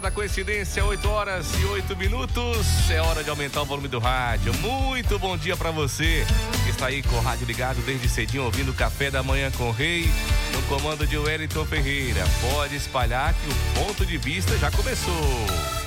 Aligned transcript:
Da 0.00 0.12
coincidência, 0.12 0.84
8 0.84 1.08
horas 1.08 1.46
e 1.60 1.64
8 1.64 1.96
minutos. 1.96 2.88
É 2.88 3.00
hora 3.00 3.24
de 3.24 3.30
aumentar 3.30 3.62
o 3.62 3.64
volume 3.64 3.88
do 3.88 3.98
rádio. 3.98 4.54
Muito 4.54 5.18
bom 5.18 5.36
dia 5.36 5.56
para 5.56 5.72
você 5.72 6.24
que 6.64 6.70
está 6.70 6.86
aí 6.86 7.02
com 7.02 7.16
o 7.16 7.20
rádio 7.20 7.44
ligado 7.44 7.84
desde 7.84 8.08
cedinho, 8.08 8.44
ouvindo 8.44 8.70
o 8.70 8.74
café 8.74 9.10
da 9.10 9.24
manhã 9.24 9.50
com 9.50 9.68
o 9.68 9.72
Rei, 9.72 10.08
no 10.54 10.62
comando 10.62 11.04
de 11.04 11.18
Wellington 11.18 11.64
Ferreira. 11.64 12.24
Pode 12.52 12.76
espalhar 12.76 13.34
que 13.34 13.50
o 13.50 13.84
ponto 13.84 14.06
de 14.06 14.16
vista 14.16 14.56
já 14.56 14.70
começou. 14.70 15.77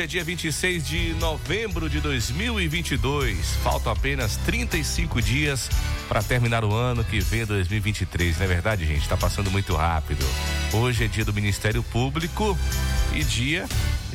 Hoje 0.00 0.04
é 0.04 0.06
dia 0.06 0.24
26 0.24 0.86
de 0.86 1.14
novembro 1.20 1.86
de 1.86 2.00
2022. 2.00 3.56
Faltam 3.62 3.92
apenas 3.92 4.34
35 4.38 5.20
dias 5.20 5.68
para 6.08 6.22
terminar 6.22 6.64
o 6.64 6.72
ano 6.72 7.04
que 7.04 7.20
vem 7.20 7.44
2023. 7.44 8.38
Não 8.38 8.44
é 8.46 8.48
verdade, 8.48 8.86
gente? 8.86 9.02
Está 9.02 9.14
passando 9.14 9.50
muito 9.50 9.74
rápido. 9.76 10.24
Hoje 10.72 11.04
é 11.04 11.06
dia 11.06 11.22
do 11.22 11.34
Ministério 11.34 11.82
Público 11.82 12.58
e 13.12 13.22
dia 13.22 13.68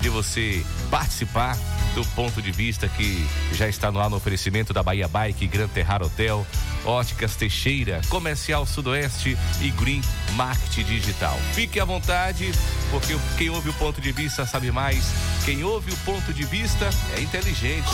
de 0.06 0.10
você 0.10 0.64
participar 0.92 1.58
do 1.96 2.06
ponto 2.10 2.40
de 2.40 2.52
vista 2.52 2.88
que 2.88 3.28
já 3.54 3.68
está 3.68 3.92
no 3.92 4.00
ar 4.00 4.08
no 4.08 4.18
oferecimento 4.18 4.72
da 4.72 4.84
Bahia 4.84 5.08
Bike, 5.08 5.48
Gran 5.48 5.68
Terrar 5.68 6.04
Hotel, 6.04 6.46
Óticas 6.86 7.36
Teixeira, 7.36 8.02
Comercial 8.08 8.68
Sudoeste 8.68 9.36
e 9.60 9.72
Green 9.72 10.04
Marketing 10.34 10.84
Digital. 10.84 11.36
Fique 11.54 11.80
à 11.80 11.86
vontade, 11.86 12.52
porque 12.92 13.18
quem 13.36 13.50
ouve 13.50 13.70
o 13.70 13.74
ponto 13.74 14.00
de 14.00 14.12
vista 14.12 14.46
sabe 14.46 14.72
mais. 14.72 15.12
Quem 15.44 15.64
ouve 15.64 15.92
o 15.92 15.98
ponto 15.98 16.32
de 16.32 16.46
vista 16.46 16.88
é 17.18 17.22
inteligente. 17.22 17.90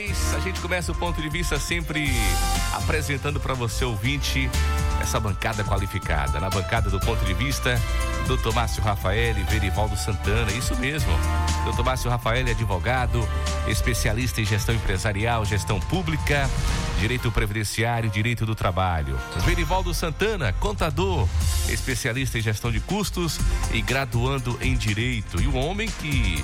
8 0.00 0.06
10, 0.06 0.34
a 0.34 0.40
gente 0.40 0.60
começa 0.60 0.90
o 0.92 0.94
ponto 0.94 1.20
de 1.20 1.28
vista 1.28 1.58
sempre 1.58 2.10
apresentando 2.72 3.38
para 3.38 3.52
você, 3.52 3.84
ouvinte, 3.84 4.50
essa 5.00 5.20
bancada 5.20 5.62
qualificada. 5.62 6.40
Na 6.40 6.48
bancada 6.48 6.88
do 6.88 6.98
ponto 7.00 7.22
de 7.24 7.34
vista, 7.34 7.78
Dr. 8.26 8.54
Márcio 8.54 8.82
Rafael 8.82 9.38
e 9.38 9.42
Verivaldo 9.42 9.96
Santana, 9.96 10.50
isso 10.52 10.74
mesmo. 10.76 11.12
Dr. 11.70 11.82
Márcio 11.82 12.10
Rafael 12.10 12.46
é 12.46 12.50
advogado, 12.50 13.28
especialista 13.68 14.40
em 14.40 14.44
gestão 14.44 14.74
empresarial, 14.74 15.44
gestão 15.44 15.78
pública, 15.78 16.48
direito 16.98 17.30
previdenciário 17.30 18.08
e 18.08 18.10
direito 18.10 18.46
do 18.46 18.54
trabalho. 18.54 19.18
Verivaldo 19.44 19.92
Santana, 19.92 20.52
contador, 20.54 21.28
especialista 21.68 22.38
em 22.38 22.42
gestão 22.42 22.72
de 22.72 22.80
custos 22.80 23.38
e 23.72 23.82
graduando 23.82 24.58
em 24.62 24.74
direito. 24.76 25.40
E 25.42 25.46
o 25.46 25.56
homem 25.56 25.88
que 25.88 26.42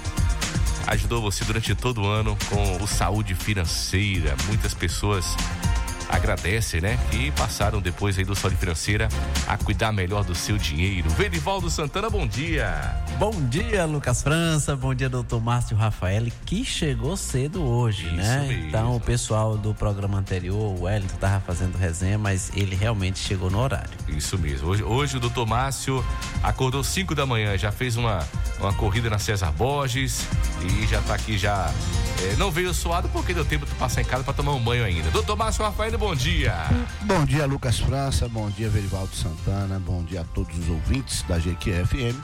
ajudou 0.86 1.20
você 1.20 1.44
durante 1.44 1.74
todo 1.74 2.02
o 2.02 2.06
ano 2.06 2.36
com 2.48 2.82
o 2.82 2.86
saúde 2.86 3.34
financeira. 3.34 4.34
Muitas 4.46 4.74
pessoas 4.74 5.36
agradecem, 6.08 6.80
né? 6.80 6.98
E 7.12 7.30
passaram 7.32 7.80
depois 7.80 8.18
aí 8.18 8.24
do 8.24 8.34
saúde 8.34 8.56
financeira 8.56 9.08
a 9.46 9.56
cuidar 9.56 9.92
melhor 9.92 10.24
do 10.24 10.34
seu 10.34 10.56
dinheiro. 10.56 11.08
Verivaldo 11.10 11.68
Santana, 11.70 12.08
bom 12.08 12.26
dia. 12.26 12.96
Bom 13.18 13.32
dia, 13.48 13.84
Lucas 13.84 14.22
França. 14.22 14.76
Bom 14.76 14.94
dia, 14.94 15.08
doutor 15.08 15.40
Márcio 15.40 15.76
Rafael, 15.76 16.26
que 16.44 16.64
chegou 16.64 17.16
cedo 17.16 17.62
hoje, 17.64 18.06
Isso 18.06 18.16
né? 18.16 18.46
mesmo. 18.48 18.68
Então, 18.68 18.96
o 18.96 19.00
pessoal 19.00 19.56
do 19.56 19.74
programa 19.74 20.18
anterior, 20.18 20.56
o 20.78 20.82
Wellington, 20.84 21.16
tava 21.16 21.40
fazendo 21.40 21.76
resenha, 21.76 22.18
mas 22.18 22.50
ele 22.54 22.76
realmente 22.76 23.18
chegou 23.18 23.50
no 23.50 23.58
horário. 23.58 23.90
Isso 24.08 24.38
mesmo. 24.38 24.68
Hoje, 24.68 24.82
hoje 24.82 25.16
o 25.16 25.20
doutor 25.20 25.46
Márcio 25.46 26.04
acordou 26.42 26.82
5 26.84 27.14
da 27.14 27.26
manhã, 27.26 27.56
já 27.56 27.72
fez 27.72 27.96
uma, 27.96 28.26
uma 28.60 28.72
corrida 28.72 29.10
na 29.10 29.18
César 29.18 29.50
Borges 29.52 30.26
e 30.62 30.86
já 30.86 31.00
tá 31.02 31.14
aqui 31.14 31.36
já. 31.38 31.72
é, 32.22 32.36
não 32.36 32.50
veio 32.50 32.72
suado 32.74 33.08
porque 33.08 33.32
deu 33.34 33.44
tempo 33.44 33.66
de 33.66 33.74
passar 33.74 34.00
em 34.02 34.04
casa 34.04 34.22
para 34.22 34.34
tomar 34.34 34.52
um 34.52 34.60
banho 34.62 34.84
ainda. 34.84 35.10
Doutor 35.10 35.36
Márcio 35.36 35.64
Rafael, 35.64 35.95
bom 35.96 36.14
dia. 36.14 36.54
Bom 37.02 37.24
dia, 37.24 37.46
Lucas 37.46 37.78
França. 37.78 38.28
Bom 38.28 38.50
dia, 38.50 38.68
Verivaldo 38.68 39.14
Santana. 39.14 39.78
Bom 39.78 40.04
dia 40.04 40.20
a 40.20 40.24
todos 40.24 40.58
os 40.58 40.68
ouvintes 40.68 41.22
da 41.22 41.38
GQFM. 41.38 42.14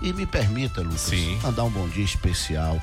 E 0.00 0.12
me 0.12 0.24
permita, 0.24 0.80
Lucas, 0.80 1.00
Sim. 1.00 1.38
mandar 1.42 1.64
um 1.64 1.70
bom 1.70 1.86
dia 1.88 2.04
especial 2.04 2.80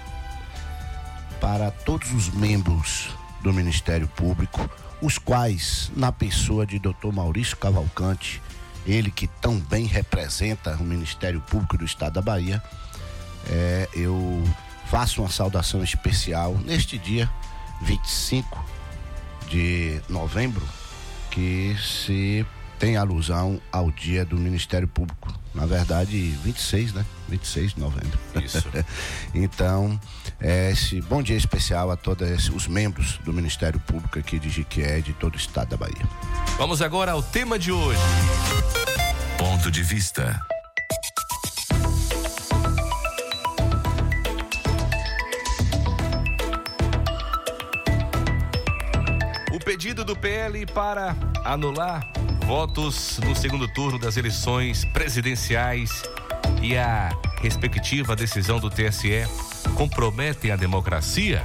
para 1.41 1.71
todos 1.71 2.11
os 2.11 2.29
membros 2.29 3.09
do 3.41 3.51
Ministério 3.51 4.07
Público, 4.07 4.69
os 5.01 5.17
quais, 5.17 5.91
na 5.95 6.11
pessoa 6.11 6.65
de 6.65 6.77
Dr. 6.77 7.11
Maurício 7.11 7.57
Cavalcante, 7.57 8.41
ele 8.85 9.09
que 9.09 9.27
tão 9.27 9.59
bem 9.59 9.85
representa 9.85 10.75
o 10.75 10.83
Ministério 10.83 11.41
Público 11.41 11.77
do 11.77 11.85
Estado 11.85 12.13
da 12.13 12.21
Bahia, 12.21 12.61
é, 13.49 13.89
eu 13.93 14.43
faço 14.87 15.21
uma 15.21 15.29
saudação 15.29 15.83
especial 15.83 16.55
neste 16.65 16.97
dia 16.99 17.29
25 17.81 18.74
de 19.47 20.01
novembro, 20.09 20.65
que 21.31 21.75
se 21.81 22.45
tem 22.79 22.97
alusão 22.97 23.61
ao 23.71 23.89
dia 23.91 24.25
do 24.25 24.37
Ministério 24.37 24.87
Público. 24.87 25.33
Na 25.53 25.65
verdade, 25.65 26.17
26, 26.43 26.93
né? 26.93 27.05
26 27.29 27.73
de 27.73 27.79
novembro. 27.79 28.19
Isso. 28.43 28.67
então, 29.33 29.99
é 30.39 30.71
esse 30.71 31.01
bom 31.01 31.23
dia 31.23 31.37
especial 31.37 31.89
a 31.89 31.95
todos 31.95 32.49
os 32.49 32.67
membros 32.67 33.17
do 33.23 33.31
Ministério 33.31 33.79
Público 33.79 34.19
aqui 34.19 34.37
de 34.37 34.49
Jiquié, 34.49 34.99
de 34.99 35.13
todo 35.13 35.35
o 35.35 35.37
estado 35.37 35.69
da 35.69 35.77
Bahia. 35.77 36.07
Vamos 36.57 36.81
agora 36.81 37.13
ao 37.13 37.23
tema 37.23 37.57
de 37.57 37.71
hoje. 37.71 37.99
Ponto 39.37 39.71
de 39.71 39.81
vista. 39.81 40.39
Pedido 49.75 50.05
do 50.05 50.15
PL 50.15 50.65
para 50.67 51.13
anular 51.43 52.09
votos 52.45 53.19
no 53.25 53.35
segundo 53.35 53.67
turno 53.67 53.99
das 53.99 54.15
eleições 54.15 54.85
presidenciais 54.85 56.01
e 56.61 56.77
a 56.77 57.09
respectiva 57.41 58.15
decisão 58.15 58.57
do 58.57 58.69
TSE 58.69 59.27
comprometem 59.75 60.49
a 60.49 60.55
democracia? 60.55 61.43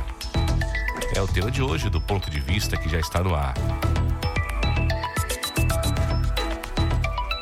É 1.13 1.21
o 1.21 1.27
tema 1.27 1.51
de 1.51 1.61
hoje 1.61 1.91
do 1.91 2.01
ponto 2.01 2.31
de 2.31 2.39
vista 2.39 2.77
que 2.77 2.89
já 2.89 3.01
está 3.01 3.21
no 3.21 3.35
ar. 3.35 3.53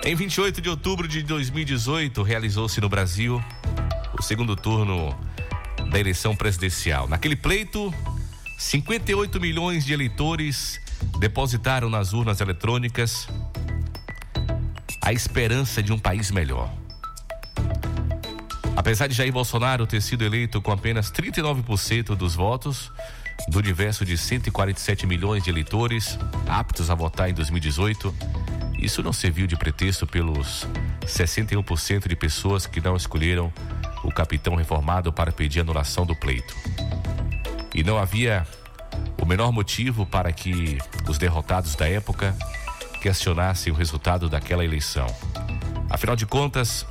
Em 0.03 0.15
28 0.15 0.63
de 0.63 0.71
outubro 0.71 1.07
de 1.07 1.23
2018, 1.23 2.23
realizou-se 2.23 2.81
no 2.81 2.89
Brasil 2.89 3.45
o 4.19 4.23
segundo 4.23 4.57
turno 4.57 5.15
da 5.91 6.01
eleição 6.01 6.35
presidencial. 6.35 7.07
Naquele 7.07 7.37
pleito, 7.37 7.93
58 8.59 9.41
milhões 9.41 9.85
de 9.85 9.93
eleitores 9.93 10.81
depositaram 11.21 11.89
nas 11.89 12.13
urnas 12.13 12.41
eletrônicas 12.41 13.29
a 15.01 15.13
esperança 15.13 15.81
de 15.81 15.93
um 15.93 15.99
país 15.99 16.33
melhor. 16.33 16.69
Apesar 18.77 19.07
de 19.07 19.15
Jair 19.15 19.33
Bolsonaro 19.33 19.87
ter 19.87 20.03
sido 20.03 20.25
eleito 20.25 20.61
com 20.61 20.73
apenas 20.73 21.09
39% 21.09 22.17
dos 22.17 22.35
votos, 22.35 22.91
do 23.49 23.59
universo 23.59 24.05
de 24.05 24.19
147 24.19 25.07
milhões 25.07 25.45
de 25.45 25.51
eleitores 25.51 26.19
aptos 26.49 26.91
a 26.91 26.97
votar 26.97 27.31
em 27.31 27.35
2018, 27.35 28.13
isso 28.81 29.05
não 29.05 29.13
serviu 29.13 29.47
de 29.47 29.57
pretexto 29.57 30.05
pelos 30.05 30.67
61% 31.07 32.09
de 32.09 32.17
pessoas 32.17 32.67
que 32.67 32.81
não 32.81 32.97
escolheram 32.97 33.53
o 34.03 34.11
capitão 34.11 34.57
reformado 34.57 35.13
para 35.13 35.31
pedir 35.31 35.61
anulação 35.61 36.05
do 36.05 36.17
pleito. 36.17 36.57
E 37.75 37.83
não 37.83 37.99
havia 37.99 38.47
o 39.21 39.27
menor 39.27 39.53
motivo 39.53 40.07
para 40.07 40.33
que 40.33 40.79
os 41.09 41.19
derrotados 41.19 41.75
da 41.75 41.89
época 41.89 42.35
questionassem 43.01 43.73
o 43.73 43.77
resultado 43.77 44.29
daquela 44.29 44.65
eleição. 44.65 45.07
Afinal 45.91 46.17
de 46.17 46.27
contas, 46.27 46.87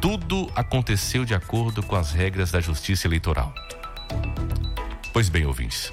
tudo 0.00 0.50
aconteceu 0.54 1.24
de 1.24 1.34
acordo 1.34 1.82
com 1.82 1.96
as 1.96 2.12
regras 2.12 2.50
da 2.50 2.60
Justiça 2.60 3.06
Eleitoral. 3.06 3.54
Pois 5.12 5.28
bem, 5.28 5.46
ouvintes. 5.46 5.92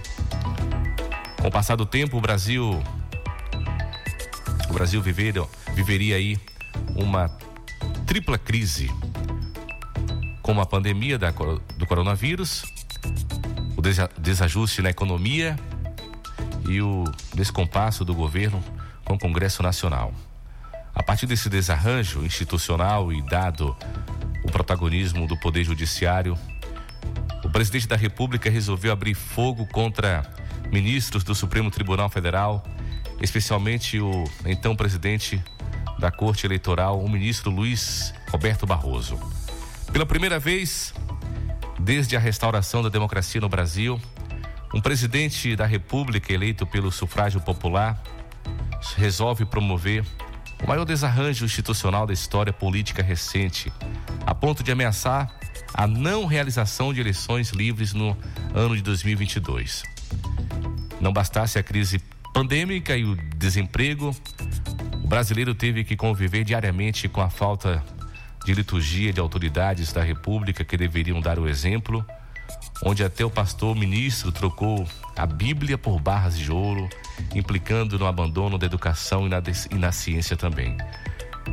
Com 1.41 1.47
o 1.47 1.51
passar 1.51 1.75
do 1.75 1.85
tempo, 1.85 2.17
o 2.17 2.21
Brasil. 2.21 2.81
O 4.69 4.73
Brasil 4.73 5.01
viveria, 5.01 5.45
viveria 5.73 6.15
aí 6.15 6.37
uma 6.95 7.29
tripla 8.05 8.37
crise. 8.37 8.91
Como 10.41 10.61
a 10.61 10.65
pandemia 10.65 11.17
da 11.17 11.31
do 11.31 11.85
coronavírus, 11.85 12.63
o 13.77 13.81
desa- 13.81 14.09
desajuste 14.17 14.81
na 14.81 14.89
economia 14.89 15.55
e 16.67 16.81
o 16.81 17.05
descompasso 17.33 18.03
do 18.03 18.13
governo 18.13 18.61
com 19.05 19.13
o 19.13 19.19
Congresso 19.19 19.63
Nacional. 19.63 20.13
A 20.93 21.03
partir 21.03 21.27
desse 21.27 21.47
desarranjo 21.47 22.25
institucional 22.25 23.13
e 23.13 23.21
dado 23.21 23.77
o 24.43 24.51
protagonismo 24.51 25.27
do 25.27 25.37
Poder 25.37 25.63
Judiciário, 25.63 26.37
o 27.43 27.49
presidente 27.49 27.87
da 27.87 27.95
República 27.95 28.49
resolveu 28.49 28.91
abrir 28.91 29.13
fogo 29.13 29.65
contra 29.67 30.25
ministros 30.71 31.23
do 31.23 31.35
Supremo 31.35 31.69
Tribunal 31.69 32.09
Federal, 32.09 32.65
especialmente 33.21 33.99
o 33.99 34.23
então 34.43 34.75
presidente 34.75 35.41
da 35.99 36.11
Corte 36.11 36.45
Eleitoral, 36.45 36.99
o 36.99 37.09
ministro 37.09 37.51
Luiz 37.51 38.13
Roberto 38.29 38.65
Barroso. 38.65 39.19
Pela 39.91 40.05
primeira 40.05 40.39
vez, 40.39 40.93
desde 41.79 42.15
a 42.15 42.19
restauração 42.19 42.81
da 42.81 42.89
democracia 42.89 43.41
no 43.41 43.49
Brasil, 43.49 43.99
um 44.73 44.81
presidente 44.81 45.55
da 45.55 45.65
República 45.65 46.33
eleito 46.33 46.65
pelo 46.65 46.91
sufrágio 46.91 47.39
popular 47.39 48.01
resolve 48.95 49.45
promover 49.45 50.03
o 50.63 50.67
maior 50.67 50.85
desarranjo 50.85 51.45
institucional 51.45 52.07
da 52.07 52.13
história 52.13 52.51
política 52.51 53.03
recente, 53.03 53.71
a 54.25 54.33
ponto 54.33 54.63
de 54.63 54.71
ameaçar 54.71 55.31
a 55.73 55.85
não 55.85 56.25
realização 56.25 56.93
de 56.93 56.99
eleições 56.99 57.51
livres 57.51 57.93
no 57.93 58.17
ano 58.53 58.75
de 58.75 58.81
2022. 58.81 59.83
Não 60.99 61.13
bastasse 61.13 61.59
a 61.59 61.63
crise 61.63 61.99
pandêmica 62.33 62.97
e 62.97 63.03
o 63.03 63.15
desemprego, 63.35 64.15
o 65.03 65.07
brasileiro 65.07 65.53
teve 65.53 65.83
que 65.83 65.95
conviver 65.95 66.43
diariamente 66.43 67.07
com 67.07 67.21
a 67.21 67.29
falta 67.29 67.83
de 67.95 67.96
liturgia 68.53 69.13
de 69.13 69.19
autoridades 69.19 69.91
da 69.91 70.03
República 70.03 70.63
que 70.63 70.77
deveriam 70.77 71.19
dar 71.19 71.39
o 71.39 71.47
exemplo, 71.47 72.05
onde 72.83 73.03
até 73.03 73.25
o 73.25 73.29
pastor 73.29 73.75
ministro 73.75 74.31
trocou 74.31 74.87
a 75.15 75.25
Bíblia 75.25 75.77
por 75.77 75.99
barras 75.99 76.37
de 76.37 76.51
ouro, 76.51 76.87
implicando 77.33 77.97
no 77.97 78.05
abandono 78.05 78.57
da 78.57 78.65
educação 78.65 79.25
e 79.25 79.29
na, 79.29 79.41
e 79.71 79.75
na 79.75 79.91
ciência 79.91 80.37
também. 80.37 80.77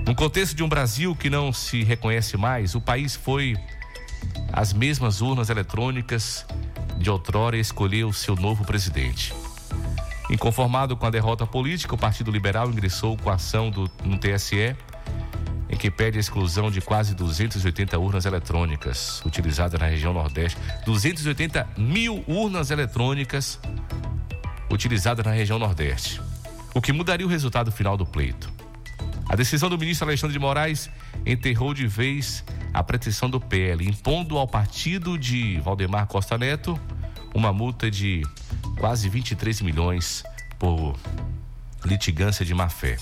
No 0.06 0.14
contexto 0.14 0.54
de 0.54 0.62
um 0.62 0.68
Brasil 0.68 1.14
que 1.14 1.30
não 1.30 1.52
se 1.52 1.82
reconhece 1.82 2.36
mais, 2.36 2.74
o 2.74 2.80
país 2.80 3.14
foi 3.14 3.56
às 4.52 4.72
mesmas 4.72 5.20
urnas 5.20 5.50
eletrônicas 5.50 6.46
de 6.98 7.10
outrora 7.10 7.56
escolheu 7.56 8.12
seu 8.12 8.36
novo 8.36 8.64
presidente. 8.64 9.32
Inconformado 10.30 10.96
com 10.96 11.06
a 11.06 11.10
derrota 11.10 11.46
política, 11.46 11.94
o 11.94 11.98
Partido 11.98 12.30
Liberal 12.30 12.70
ingressou 12.70 13.16
com 13.16 13.30
a 13.30 13.34
ação 13.34 13.70
do, 13.70 13.90
no 14.02 14.18
TSE, 14.18 14.74
em 15.74 15.76
que 15.76 15.90
pede 15.90 16.18
a 16.18 16.20
exclusão 16.20 16.70
de 16.70 16.80
quase 16.80 17.16
280 17.16 17.98
urnas 17.98 18.24
eletrônicas 18.24 19.20
utilizadas 19.26 19.78
na 19.78 19.86
região 19.88 20.12
Nordeste. 20.12 20.56
280 20.86 21.68
mil 21.76 22.24
urnas 22.28 22.70
eletrônicas 22.70 23.58
utilizadas 24.70 25.26
na 25.26 25.32
região 25.32 25.58
Nordeste. 25.58 26.20
O 26.72 26.80
que 26.80 26.92
mudaria 26.92 27.26
o 27.26 27.28
resultado 27.28 27.72
final 27.72 27.96
do 27.96 28.06
pleito. 28.06 28.52
A 29.28 29.34
decisão 29.34 29.68
do 29.68 29.76
ministro 29.76 30.06
Alexandre 30.06 30.32
de 30.32 30.38
Moraes 30.38 30.88
enterrou 31.26 31.74
de 31.74 31.88
vez 31.88 32.44
a 32.72 32.82
pretensão 32.84 33.28
do 33.28 33.40
PL, 33.40 33.84
impondo 33.84 34.38
ao 34.38 34.46
partido 34.46 35.18
de 35.18 35.60
Valdemar 35.60 36.06
Costa 36.06 36.38
Neto 36.38 36.78
uma 37.34 37.52
multa 37.52 37.90
de 37.90 38.22
quase 38.78 39.08
23 39.08 39.60
milhões 39.62 40.22
por 40.56 40.94
litigância 41.84 42.44
de 42.44 42.54
má 42.54 42.68
fé. 42.68 42.96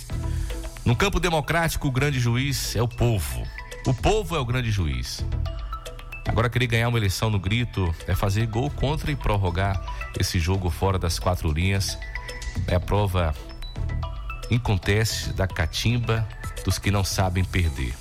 No 0.84 0.96
campo 0.96 1.20
democrático, 1.20 1.86
o 1.86 1.92
grande 1.92 2.18
juiz 2.18 2.74
é 2.74 2.82
o 2.82 2.88
povo. 2.88 3.46
O 3.86 3.94
povo 3.94 4.34
é 4.34 4.40
o 4.40 4.44
grande 4.44 4.70
juiz. 4.72 5.24
Agora, 6.26 6.50
querer 6.50 6.66
ganhar 6.66 6.88
uma 6.88 6.98
eleição 6.98 7.30
no 7.30 7.38
grito 7.38 7.94
é 8.08 8.16
fazer 8.16 8.46
gol 8.46 8.68
contra 8.68 9.12
e 9.12 9.16
prorrogar 9.16 9.80
esse 10.18 10.40
jogo 10.40 10.70
fora 10.70 10.98
das 10.98 11.20
quatro 11.20 11.52
linhas. 11.52 11.96
É 12.66 12.74
a 12.74 12.80
prova 12.80 13.32
inconteste 14.50 15.32
da 15.32 15.46
catimba 15.46 16.26
dos 16.64 16.78
que 16.78 16.90
não 16.90 17.04
sabem 17.04 17.44
perder. 17.44 17.94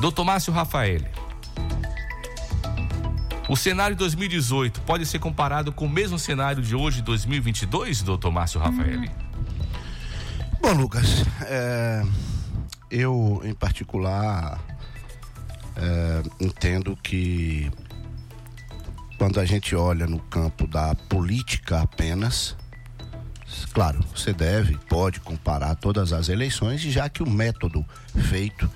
Doutor 0.00 0.24
Márcio 0.24 0.52
Rafael. 0.52 1.00
O 3.48 3.56
cenário 3.56 3.96
de 3.96 4.00
2018 4.00 4.82
pode 4.82 5.06
ser 5.06 5.18
comparado 5.18 5.72
com 5.72 5.86
o 5.86 5.88
mesmo 5.88 6.18
cenário 6.18 6.62
de 6.62 6.76
hoje, 6.76 7.00
2022, 7.02 8.02
doutor 8.02 8.30
Márcio 8.30 8.60
Rafael? 8.60 9.04
Bom, 10.60 10.74
Lucas, 10.74 11.24
é, 11.46 12.02
eu 12.90 13.40
em 13.44 13.54
particular 13.54 14.60
é, 15.74 16.22
entendo 16.44 16.94
que 17.02 17.70
quando 19.16 19.40
a 19.40 19.44
gente 19.46 19.74
olha 19.74 20.06
no 20.06 20.18
campo 20.18 20.66
da 20.66 20.94
política 20.94 21.80
apenas, 21.80 22.56
claro, 23.72 24.00
você 24.14 24.34
deve, 24.34 24.76
pode 24.88 25.20
comparar 25.20 25.74
todas 25.76 26.12
as 26.12 26.28
eleições, 26.28 26.82
já 26.82 27.08
que 27.08 27.22
o 27.22 27.28
método 27.28 27.84
feito 28.28 28.70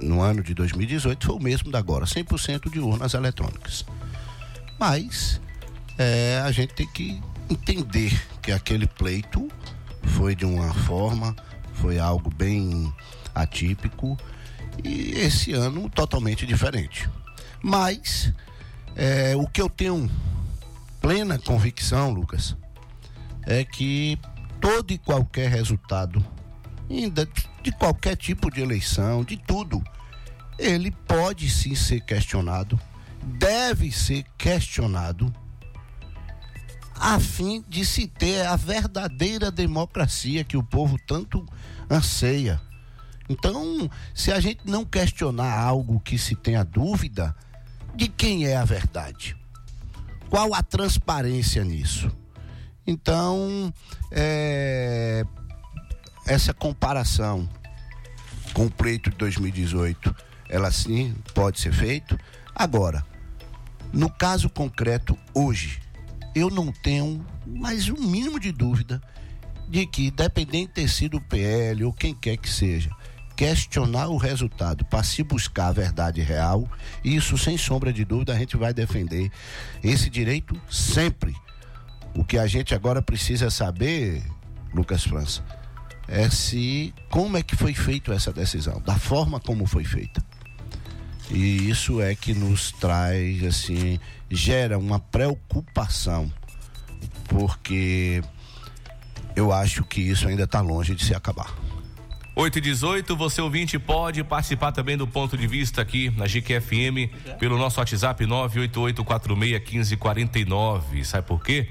no 0.00 0.20
ano 0.20 0.42
de 0.42 0.52
2018 0.54 1.26
foi 1.26 1.34
o 1.34 1.42
mesmo 1.42 1.70
da 1.70 1.78
agora, 1.78 2.04
100% 2.04 2.70
de 2.70 2.78
urnas 2.78 3.14
eletrônicas. 3.14 3.86
Mas 4.78 5.40
é, 5.96 6.42
a 6.44 6.50
gente 6.52 6.74
tem 6.74 6.86
que 6.86 7.22
entender 7.48 8.22
que 8.42 8.52
aquele 8.52 8.86
pleito 8.86 9.48
foi 10.06 10.34
de 10.34 10.44
uma 10.44 10.72
forma, 10.72 11.34
foi 11.74 11.98
algo 11.98 12.30
bem 12.30 12.92
atípico 13.34 14.16
e 14.82 15.12
esse 15.12 15.52
ano 15.52 15.88
totalmente 15.90 16.46
diferente. 16.46 17.08
Mas 17.62 18.32
é, 18.96 19.34
o 19.36 19.46
que 19.46 19.60
eu 19.60 19.68
tenho 19.68 20.10
plena 21.00 21.38
convicção, 21.38 22.10
Lucas, 22.10 22.56
é 23.42 23.64
que 23.64 24.18
todo 24.60 24.92
e 24.92 24.98
qualquer 24.98 25.50
resultado, 25.50 26.24
ainda 26.88 27.28
de 27.62 27.72
qualquer 27.72 28.16
tipo 28.16 28.50
de 28.50 28.60
eleição, 28.60 29.24
de 29.24 29.36
tudo, 29.36 29.82
ele 30.58 30.90
pode 30.90 31.48
sim 31.50 31.74
ser 31.74 32.00
questionado, 32.00 32.78
deve 33.22 33.90
ser 33.90 34.24
questionado 34.36 35.32
a 36.98 37.18
fim 37.18 37.64
de 37.68 37.84
se 37.84 38.06
ter 38.06 38.46
a 38.46 38.56
verdadeira 38.56 39.50
democracia 39.50 40.44
que 40.44 40.56
o 40.56 40.62
povo 40.62 40.96
tanto 41.06 41.44
anseia. 41.90 42.60
Então, 43.28 43.90
se 44.14 44.30
a 44.32 44.38
gente 44.38 44.60
não 44.64 44.84
questionar 44.84 45.58
algo 45.58 46.00
que 46.00 46.18
se 46.18 46.34
tenha 46.34 46.64
dúvida, 46.64 47.34
de 47.94 48.08
quem 48.08 48.46
é 48.46 48.56
a 48.56 48.64
verdade? 48.64 49.36
Qual 50.28 50.52
a 50.54 50.62
transparência 50.62 51.64
nisso? 51.64 52.10
Então, 52.86 53.72
é, 54.10 55.24
essa 56.26 56.52
comparação 56.52 57.48
com 58.52 58.66
o 58.66 58.70
pleito 58.70 59.10
de 59.10 59.16
2018, 59.16 60.14
ela 60.48 60.70
sim 60.70 61.14
pode 61.34 61.60
ser 61.60 61.72
feita. 61.72 62.18
Agora, 62.54 63.04
no 63.92 64.10
caso 64.10 64.50
concreto, 64.50 65.16
hoje, 65.32 65.80
eu 66.34 66.50
não 66.50 66.72
tenho 66.72 67.24
mais 67.46 67.88
um 67.88 67.96
mínimo 67.96 68.40
de 68.40 68.50
dúvida 68.50 69.00
de 69.68 69.86
que, 69.86 70.10
dependente 70.10 70.68
de 70.68 70.74
ter 70.74 70.88
sido 70.88 71.16
o 71.18 71.20
PL 71.20 71.84
ou 71.84 71.92
quem 71.92 72.14
quer 72.14 72.36
que 72.36 72.48
seja, 72.48 72.90
questionar 73.36 74.08
o 74.08 74.16
resultado 74.16 74.84
para 74.84 75.02
se 75.02 75.22
buscar 75.22 75.68
a 75.68 75.72
verdade 75.72 76.20
real, 76.20 76.68
isso 77.04 77.36
sem 77.38 77.56
sombra 77.56 77.92
de 77.92 78.04
dúvida 78.04 78.32
a 78.32 78.38
gente 78.38 78.56
vai 78.56 78.72
defender 78.72 79.30
esse 79.82 80.10
direito 80.10 80.60
sempre. 80.70 81.34
O 82.14 82.24
que 82.24 82.38
a 82.38 82.46
gente 82.46 82.74
agora 82.74 83.02
precisa 83.02 83.50
saber, 83.50 84.22
Lucas 84.72 85.04
França, 85.04 85.44
é 86.06 86.28
se 86.30 86.94
como 87.10 87.36
é 87.36 87.42
que 87.42 87.56
foi 87.56 87.74
feita 87.74 88.12
essa 88.12 88.32
decisão, 88.32 88.80
da 88.80 88.98
forma 88.98 89.40
como 89.40 89.66
foi 89.66 89.84
feita. 89.84 90.22
E 91.30 91.70
isso 91.70 92.00
é 92.00 92.14
que 92.14 92.34
nos 92.34 92.70
traz 92.72 93.42
assim, 93.44 93.98
gera 94.30 94.78
uma 94.78 94.98
preocupação, 94.98 96.32
porque 97.28 98.22
eu 99.36 99.52
acho 99.52 99.84
que 99.84 100.00
isso 100.00 100.26
ainda 100.28 100.44
está 100.44 100.60
longe 100.60 100.94
de 100.94 101.04
se 101.04 101.14
acabar. 101.14 101.52
8 102.36 102.58
e 102.58 102.60
18, 102.60 103.16
você 103.16 103.40
ouvinte 103.40 103.78
pode 103.78 104.24
participar 104.24 104.72
também 104.72 104.96
do 104.96 105.06
ponto 105.06 105.36
de 105.36 105.46
vista 105.46 105.80
aqui 105.80 106.10
na 106.10 106.26
GQFM 106.26 107.08
pelo 107.38 107.56
nosso 107.56 107.78
WhatsApp 107.78 108.26
988461549. 108.26 111.04
Sabe 111.04 111.28
por 111.28 111.44
quê? 111.44 111.68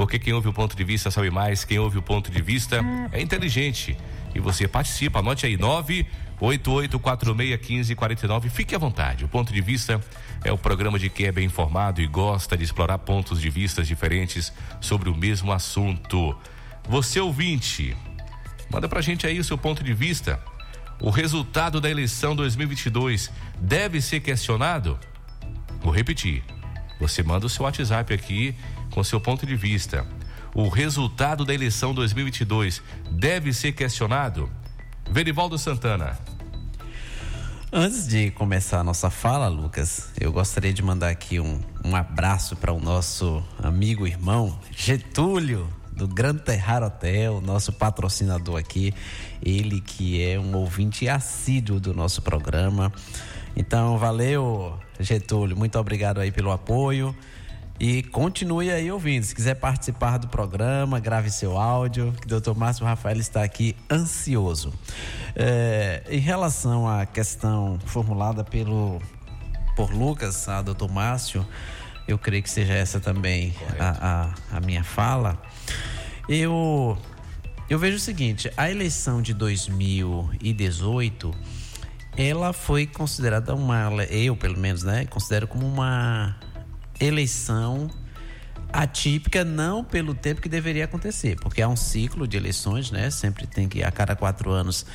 porque 0.00 0.18
quem 0.18 0.32
ouve 0.32 0.48
o 0.48 0.52
ponto 0.52 0.74
de 0.74 0.82
vista 0.82 1.10
sabe 1.10 1.30
mais, 1.30 1.62
quem 1.62 1.78
ouve 1.78 1.98
o 1.98 2.02
ponto 2.02 2.30
de 2.30 2.40
vista 2.40 2.80
é 3.12 3.20
inteligente. 3.20 3.94
E 4.34 4.40
você 4.40 4.66
participa, 4.66 5.18
anote 5.18 5.44
aí, 5.44 5.58
988461549. 5.58 6.06
Fique 8.48 8.74
à 8.74 8.78
vontade. 8.78 9.26
O 9.26 9.28
ponto 9.28 9.52
de 9.52 9.60
vista 9.60 10.00
é 10.42 10.50
o 10.50 10.56
programa 10.56 10.98
de 10.98 11.10
quem 11.10 11.26
é 11.26 11.32
bem 11.32 11.44
informado 11.44 12.00
e 12.00 12.06
gosta 12.06 12.56
de 12.56 12.64
explorar 12.64 12.96
pontos 12.98 13.38
de 13.38 13.50
vistas 13.50 13.86
diferentes 13.86 14.50
sobre 14.80 15.10
o 15.10 15.14
mesmo 15.14 15.52
assunto. 15.52 16.34
Você 16.88 17.20
ouvinte, 17.20 17.94
manda 18.72 18.88
pra 18.88 19.02
gente 19.02 19.26
aí 19.26 19.38
o 19.38 19.44
seu 19.44 19.58
ponto 19.58 19.84
de 19.84 19.92
vista. 19.92 20.42
O 20.98 21.10
resultado 21.10 21.78
da 21.78 21.90
eleição 21.90 22.34
2022 22.34 23.30
deve 23.58 24.00
ser 24.00 24.20
questionado? 24.20 24.98
Vou 25.82 25.92
repetir. 25.92 26.42
Você 26.98 27.22
manda 27.22 27.44
o 27.44 27.50
seu 27.50 27.64
WhatsApp 27.64 28.14
aqui 28.14 28.54
com 28.90 29.04
seu 29.04 29.20
ponto 29.20 29.44
de 29.44 29.56
vista. 29.56 30.06
O 30.54 30.68
resultado 30.68 31.44
da 31.44 31.52
eleição 31.52 31.92
2022 31.92 32.82
deve 33.10 33.52
ser 33.52 33.72
questionado? 33.72 34.50
Verivaldo 35.10 35.58
Santana. 35.58 36.29
Antes 37.72 38.08
de 38.08 38.32
começar 38.32 38.80
a 38.80 38.82
nossa 38.82 39.10
fala, 39.10 39.46
Lucas, 39.46 40.08
eu 40.20 40.32
gostaria 40.32 40.72
de 40.72 40.82
mandar 40.82 41.08
aqui 41.08 41.38
um, 41.38 41.60
um 41.84 41.94
abraço 41.94 42.56
para 42.56 42.72
o 42.72 42.80
nosso 42.80 43.44
amigo 43.62 44.08
irmão 44.08 44.58
Getúlio, 44.76 45.68
do 45.92 46.08
Gran 46.08 46.34
Terrar 46.34 46.82
Hotel, 46.82 47.40
nosso 47.40 47.72
patrocinador 47.72 48.58
aqui. 48.58 48.92
Ele 49.40 49.80
que 49.80 50.20
é 50.20 50.36
um 50.36 50.56
ouvinte 50.56 51.08
assíduo 51.08 51.78
do 51.78 51.94
nosso 51.94 52.22
programa. 52.22 52.92
Então, 53.54 53.96
valeu, 53.98 54.76
Getúlio. 54.98 55.56
Muito 55.56 55.78
obrigado 55.78 56.18
aí 56.18 56.32
pelo 56.32 56.50
apoio. 56.50 57.14
E 57.80 58.02
continue 58.02 58.70
aí 58.70 58.92
ouvindo. 58.92 59.24
Se 59.24 59.34
quiser 59.34 59.54
participar 59.54 60.18
do 60.18 60.28
programa, 60.28 61.00
grave 61.00 61.30
seu 61.30 61.56
áudio, 61.56 62.12
que 62.20 62.26
o 62.26 62.28
doutor 62.28 62.54
Márcio 62.54 62.84
Rafael 62.84 63.16
está 63.16 63.42
aqui 63.42 63.74
ansioso. 63.90 64.70
É, 65.34 66.02
em 66.10 66.18
relação 66.18 66.86
à 66.86 67.06
questão 67.06 67.78
formulada 67.86 68.44
pelo 68.44 69.00
por 69.74 69.94
Lucas, 69.94 70.46
a 70.46 70.60
doutor 70.60 70.90
Márcio, 70.90 71.46
eu 72.06 72.18
creio 72.18 72.42
que 72.42 72.50
seja 72.50 72.74
essa 72.74 73.00
também 73.00 73.54
a, 73.78 74.34
a, 74.52 74.58
a 74.58 74.60
minha 74.60 74.84
fala. 74.84 75.40
Eu, 76.28 76.98
eu 77.70 77.78
vejo 77.78 77.96
o 77.96 78.00
seguinte: 78.00 78.52
a 78.58 78.70
eleição 78.70 79.22
de 79.22 79.32
2018 79.32 81.34
ela 82.14 82.52
foi 82.52 82.86
considerada 82.86 83.54
uma, 83.54 83.90
eu 84.10 84.36
pelo 84.36 84.58
menos, 84.58 84.82
né, 84.82 85.06
considero 85.06 85.48
como 85.48 85.66
uma 85.66 86.36
eleição 87.00 87.90
atípica 88.72 89.44
não 89.44 89.82
pelo 89.82 90.14
tempo 90.14 90.40
que 90.40 90.48
deveria 90.48 90.84
acontecer, 90.84 91.36
porque 91.40 91.60
há 91.60 91.68
um 91.68 91.76
ciclo 91.76 92.28
de 92.28 92.36
eleições, 92.36 92.90
né? 92.90 93.10
Sempre 93.10 93.46
tem 93.46 93.68
que 93.68 93.82
a 93.82 93.90
cada 93.90 94.14
quatro 94.14 94.50
anos 94.50 94.86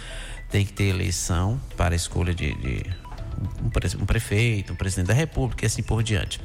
tem 0.49 0.65
que 0.65 0.71
ter 0.71 0.85
eleição 0.85 1.59
para 1.75 1.93
a 1.93 1.97
escolha 1.97 2.33
de, 2.33 2.53
de 2.55 2.85
um, 3.61 3.69
pre- 3.69 3.89
prefeito, 4.05 4.71
um 4.71 4.75
presidente 4.75 5.07
da 5.07 5.13
República 5.13 5.65
e 5.65 5.67
assim 5.67 5.83
por 5.83 6.01
diante. 6.03 6.39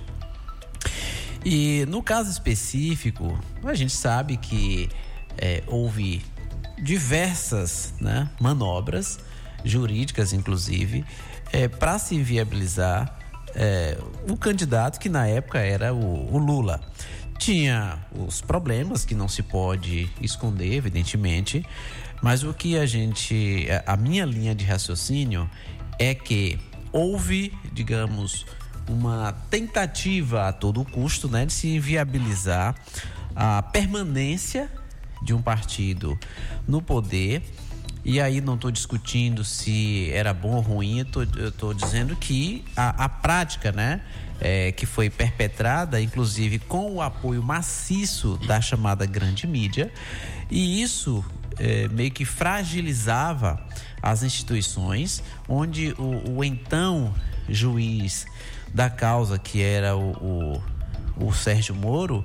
E 1.44 1.86
no 1.88 2.02
caso 2.02 2.30
específico, 2.30 3.38
a 3.62 3.74
gente 3.74 3.92
sabe 3.92 4.36
que 4.36 4.88
é, 5.38 5.62
houve 5.68 6.22
diversas 6.82 7.94
né, 8.00 8.28
manobras 8.40 9.20
jurídicas, 9.64 10.32
inclusive, 10.32 11.04
para 11.78 11.98
se 11.98 12.20
viabilizar 12.22 13.19
é, 13.54 13.98
o 14.28 14.36
candidato 14.36 14.98
que 14.98 15.08
na 15.08 15.26
época 15.26 15.58
era 15.58 15.92
o, 15.92 16.34
o 16.34 16.38
Lula. 16.38 16.80
Tinha 17.38 17.98
os 18.12 18.40
problemas 18.40 19.04
que 19.04 19.14
não 19.14 19.26
se 19.26 19.42
pode 19.42 20.10
esconder, 20.20 20.74
evidentemente, 20.74 21.64
mas 22.22 22.42
o 22.42 22.52
que 22.52 22.78
a 22.78 22.84
gente. 22.84 23.66
A 23.86 23.96
minha 23.96 24.26
linha 24.26 24.54
de 24.54 24.64
raciocínio 24.64 25.48
é 25.98 26.14
que 26.14 26.58
houve, 26.92 27.52
digamos, 27.72 28.44
uma 28.88 29.32
tentativa 29.48 30.48
a 30.48 30.52
todo 30.52 30.84
custo 30.84 31.28
né, 31.28 31.46
de 31.46 31.52
se 31.52 31.78
viabilizar 31.78 32.74
a 33.34 33.62
permanência 33.62 34.70
de 35.22 35.32
um 35.32 35.40
partido 35.40 36.18
no 36.66 36.82
poder. 36.82 37.42
E 38.04 38.20
aí 38.20 38.40
não 38.40 38.54
estou 38.54 38.70
discutindo 38.70 39.44
se 39.44 40.10
era 40.12 40.32
bom 40.32 40.54
ou 40.54 40.60
ruim, 40.60 41.04
eu 41.36 41.48
estou 41.48 41.74
dizendo 41.74 42.16
que 42.16 42.64
a, 42.74 43.04
a 43.04 43.08
prática, 43.08 43.72
né, 43.72 44.00
é, 44.40 44.72
que 44.72 44.86
foi 44.86 45.10
perpetrada, 45.10 46.00
inclusive 46.00 46.58
com 46.58 46.94
o 46.94 47.02
apoio 47.02 47.42
maciço 47.42 48.38
da 48.46 48.60
chamada 48.60 49.04
grande 49.04 49.46
mídia, 49.46 49.92
e 50.50 50.80
isso 50.80 51.22
é, 51.58 51.88
meio 51.88 52.10
que 52.10 52.24
fragilizava 52.24 53.60
as 54.02 54.22
instituições, 54.22 55.22
onde 55.46 55.94
o, 55.98 56.38
o 56.38 56.44
então 56.44 57.14
juiz 57.48 58.26
da 58.72 58.88
causa, 58.88 59.38
que 59.38 59.60
era 59.60 59.94
o, 59.94 60.62
o, 61.16 61.26
o 61.26 61.32
Sérgio 61.34 61.74
Moro, 61.74 62.24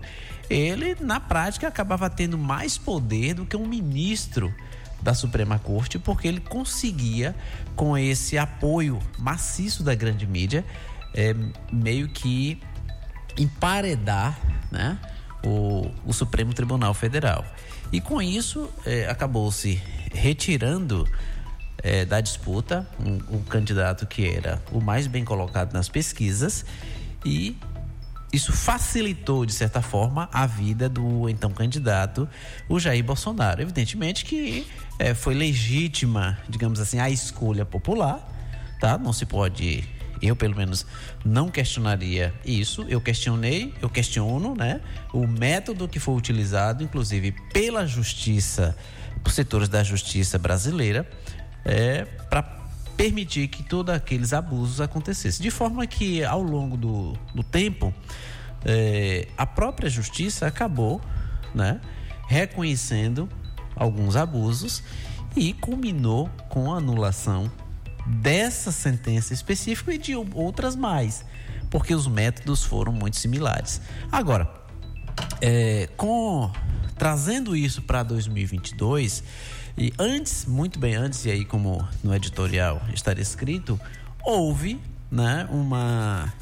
ele 0.49 0.95
na 1.01 1.19
prática 1.19 1.67
acabava 1.67 2.09
tendo 2.09 2.37
mais 2.37 2.77
poder 2.77 3.33
do 3.33 3.45
que 3.45 3.57
um 3.57 3.67
ministro 3.67 4.53
da 5.05 5.13
Suprema 5.13 5.59
Corte, 5.59 5.99
porque 5.99 6.27
ele 6.27 6.39
conseguia, 6.39 7.35
com 7.75 7.95
esse 7.95 8.39
apoio 8.39 8.97
maciço 9.19 9.83
da 9.83 9.93
grande 9.93 10.25
mídia, 10.25 10.65
é, 11.13 11.35
meio 11.71 12.09
que 12.09 12.59
emparedar 13.37 14.35
né, 14.71 14.99
o, 15.45 15.91
o 16.03 16.11
Supremo 16.11 16.55
Tribunal 16.55 16.95
Federal. 16.95 17.45
E 17.91 18.01
com 18.01 18.19
isso, 18.19 18.67
é, 18.83 19.07
acabou-se 19.07 19.79
retirando 20.11 21.07
é, 21.83 22.03
da 22.03 22.19
disputa 22.19 22.87
um, 22.99 23.37
um 23.37 23.43
candidato 23.43 24.07
que 24.07 24.27
era 24.27 24.59
o 24.71 24.81
mais 24.81 25.05
bem 25.05 25.23
colocado 25.23 25.71
nas 25.71 25.87
pesquisas 25.87 26.65
e 27.23 27.55
isso 28.35 28.51
facilitou, 28.51 29.45
de 29.45 29.53
certa 29.53 29.81
forma, 29.81 30.29
a 30.31 30.45
vida 30.45 30.89
do 30.89 31.29
então 31.29 31.51
candidato, 31.51 32.27
o 32.67 32.79
Jair 32.79 33.03
Bolsonaro. 33.03 33.61
Evidentemente 33.61 34.25
que 34.25 34.67
é, 34.99 35.13
foi 35.13 35.33
legítima, 35.33 36.37
digamos 36.49 36.79
assim, 36.79 36.99
a 36.99 37.09
escolha 37.09 37.65
popular, 37.65 38.19
tá? 38.79 38.97
Não 38.97 39.13
se 39.13 39.25
pode, 39.25 39.87
eu 40.21 40.35
pelo 40.35 40.55
menos 40.55 40.85
não 41.23 41.49
questionaria 41.49 42.33
isso. 42.45 42.85
Eu 42.89 42.99
questionei, 42.99 43.73
eu 43.81 43.89
questiono, 43.89 44.53
né? 44.53 44.81
O 45.13 45.25
método 45.25 45.87
que 45.87 45.99
foi 45.99 46.15
utilizado, 46.15 46.83
inclusive 46.83 47.31
pela 47.53 47.87
justiça, 47.87 48.75
por 49.23 49.31
setores 49.31 49.69
da 49.69 49.81
justiça 49.81 50.37
brasileira, 50.37 51.09
é, 51.63 52.03
para 52.29 52.64
permitir 52.95 53.47
que 53.47 53.63
todos 53.63 53.93
aqueles 53.93 54.33
abusos 54.33 54.81
acontecessem. 54.81 55.41
De 55.41 55.51
forma 55.51 55.85
que, 55.85 56.23
ao 56.23 56.41
longo 56.41 56.77
do, 56.77 57.13
do 57.33 57.43
tempo, 57.43 57.93
eh, 58.63 59.27
a 59.37 59.45
própria 59.45 59.89
justiça 59.89 60.47
acabou 60.47 61.01
né, 61.53 61.79
reconhecendo 62.27 63.29
alguns 63.75 64.15
abusos 64.15 64.81
e 65.35 65.53
culminou 65.53 66.29
com 66.49 66.73
a 66.73 66.77
anulação 66.77 67.51
dessa 68.05 68.71
sentença 68.71 69.33
específica 69.33 69.93
e 69.93 69.97
de 69.97 70.15
outras 70.15 70.75
mais, 70.75 71.25
porque 71.69 71.93
os 71.93 72.07
métodos 72.07 72.63
foram 72.63 72.91
muito 72.91 73.17
similares. 73.17 73.81
Agora, 74.11 74.49
é, 75.41 75.89
com 75.97 76.51
trazendo 76.97 77.55
isso 77.55 77.81
para 77.81 78.03
2022 78.03 79.23
e 79.77 79.93
antes, 79.99 80.45
muito 80.45 80.79
bem 80.79 80.95
antes 80.95 81.25
e 81.25 81.31
aí 81.31 81.45
como 81.45 81.87
no 82.03 82.15
editorial 82.15 82.81
estaria 82.93 83.21
escrito, 83.21 83.79
houve, 84.23 84.79
né, 85.11 85.47
uma 85.51 86.33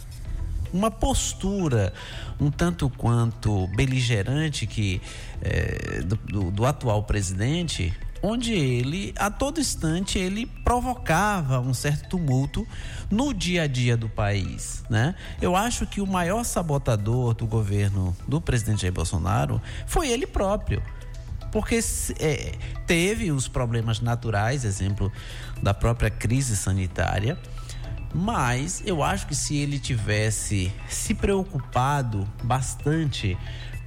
uma 0.71 0.89
postura 0.89 1.93
um 2.39 2.49
tanto 2.49 2.89
quanto 2.89 3.67
beligerante 3.75 4.65
que 4.65 4.99
é, 5.39 6.01
do, 6.01 6.15
do, 6.15 6.51
do 6.51 6.65
atual 6.65 7.03
presidente 7.03 7.93
onde 8.23 8.53
ele 8.53 9.13
a 9.17 9.29
todo 9.29 9.59
instante 9.59 10.17
ele 10.17 10.45
provocava 10.45 11.59
um 11.59 11.73
certo 11.73 12.09
tumulto 12.09 12.65
no 13.11 13.33
dia 13.33 13.63
a 13.63 13.67
dia 13.67 13.97
do 13.97 14.07
país, 14.07 14.81
né? 14.89 15.13
Eu 15.41 15.55
acho 15.57 15.85
que 15.85 15.99
o 15.99 16.07
maior 16.07 16.45
sabotador 16.45 17.33
do 17.33 17.45
governo 17.45 18.15
do 18.25 18.39
presidente 18.39 18.83
Jair 18.83 18.93
Bolsonaro 18.93 19.61
foi 19.85 20.07
ele 20.09 20.25
próprio, 20.25 20.81
porque 21.53 21.79
é, 22.19 22.53
teve 22.87 23.31
os 23.31 23.47
problemas 23.47 24.01
naturais, 24.01 24.65
exemplo 24.65 25.11
da 25.61 25.71
própria 25.71 26.09
crise 26.09 26.57
sanitária, 26.57 27.37
mas 28.11 28.81
eu 28.87 29.03
acho 29.03 29.27
que 29.27 29.35
se 29.35 29.55
ele 29.57 29.77
tivesse 29.77 30.73
se 30.89 31.13
preocupado 31.13 32.27
bastante 32.43 33.37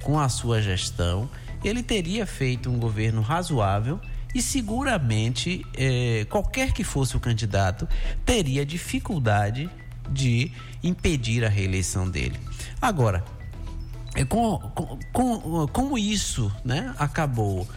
com 0.01 0.17
a 0.17 0.29
sua 0.29 0.61
gestão, 0.61 1.29
ele 1.61 1.83
teria 1.83 2.25
feito 2.25 2.69
um 2.69 2.79
governo 2.79 3.19
razoável 3.19 3.99
e 4.33 4.41
seguramente 4.41 5.65
eh, 5.75 6.25
qualquer 6.29 6.71
que 6.71 6.85
fosse 6.85 7.17
o 7.17 7.19
candidato 7.19 7.85
teria 8.25 8.65
dificuldade 8.65 9.69
de 10.09 10.53
impedir 10.81 11.43
a 11.43 11.49
reeleição 11.49 12.09
dele. 12.09 12.39
Agora, 12.81 13.25
é, 13.25 13.36
com, 14.29 14.57
com, 14.57 14.99
com- 15.11 15.67
como 15.67 15.97
isso 15.97 16.51
né, 16.63 16.93
acabou 16.97 17.67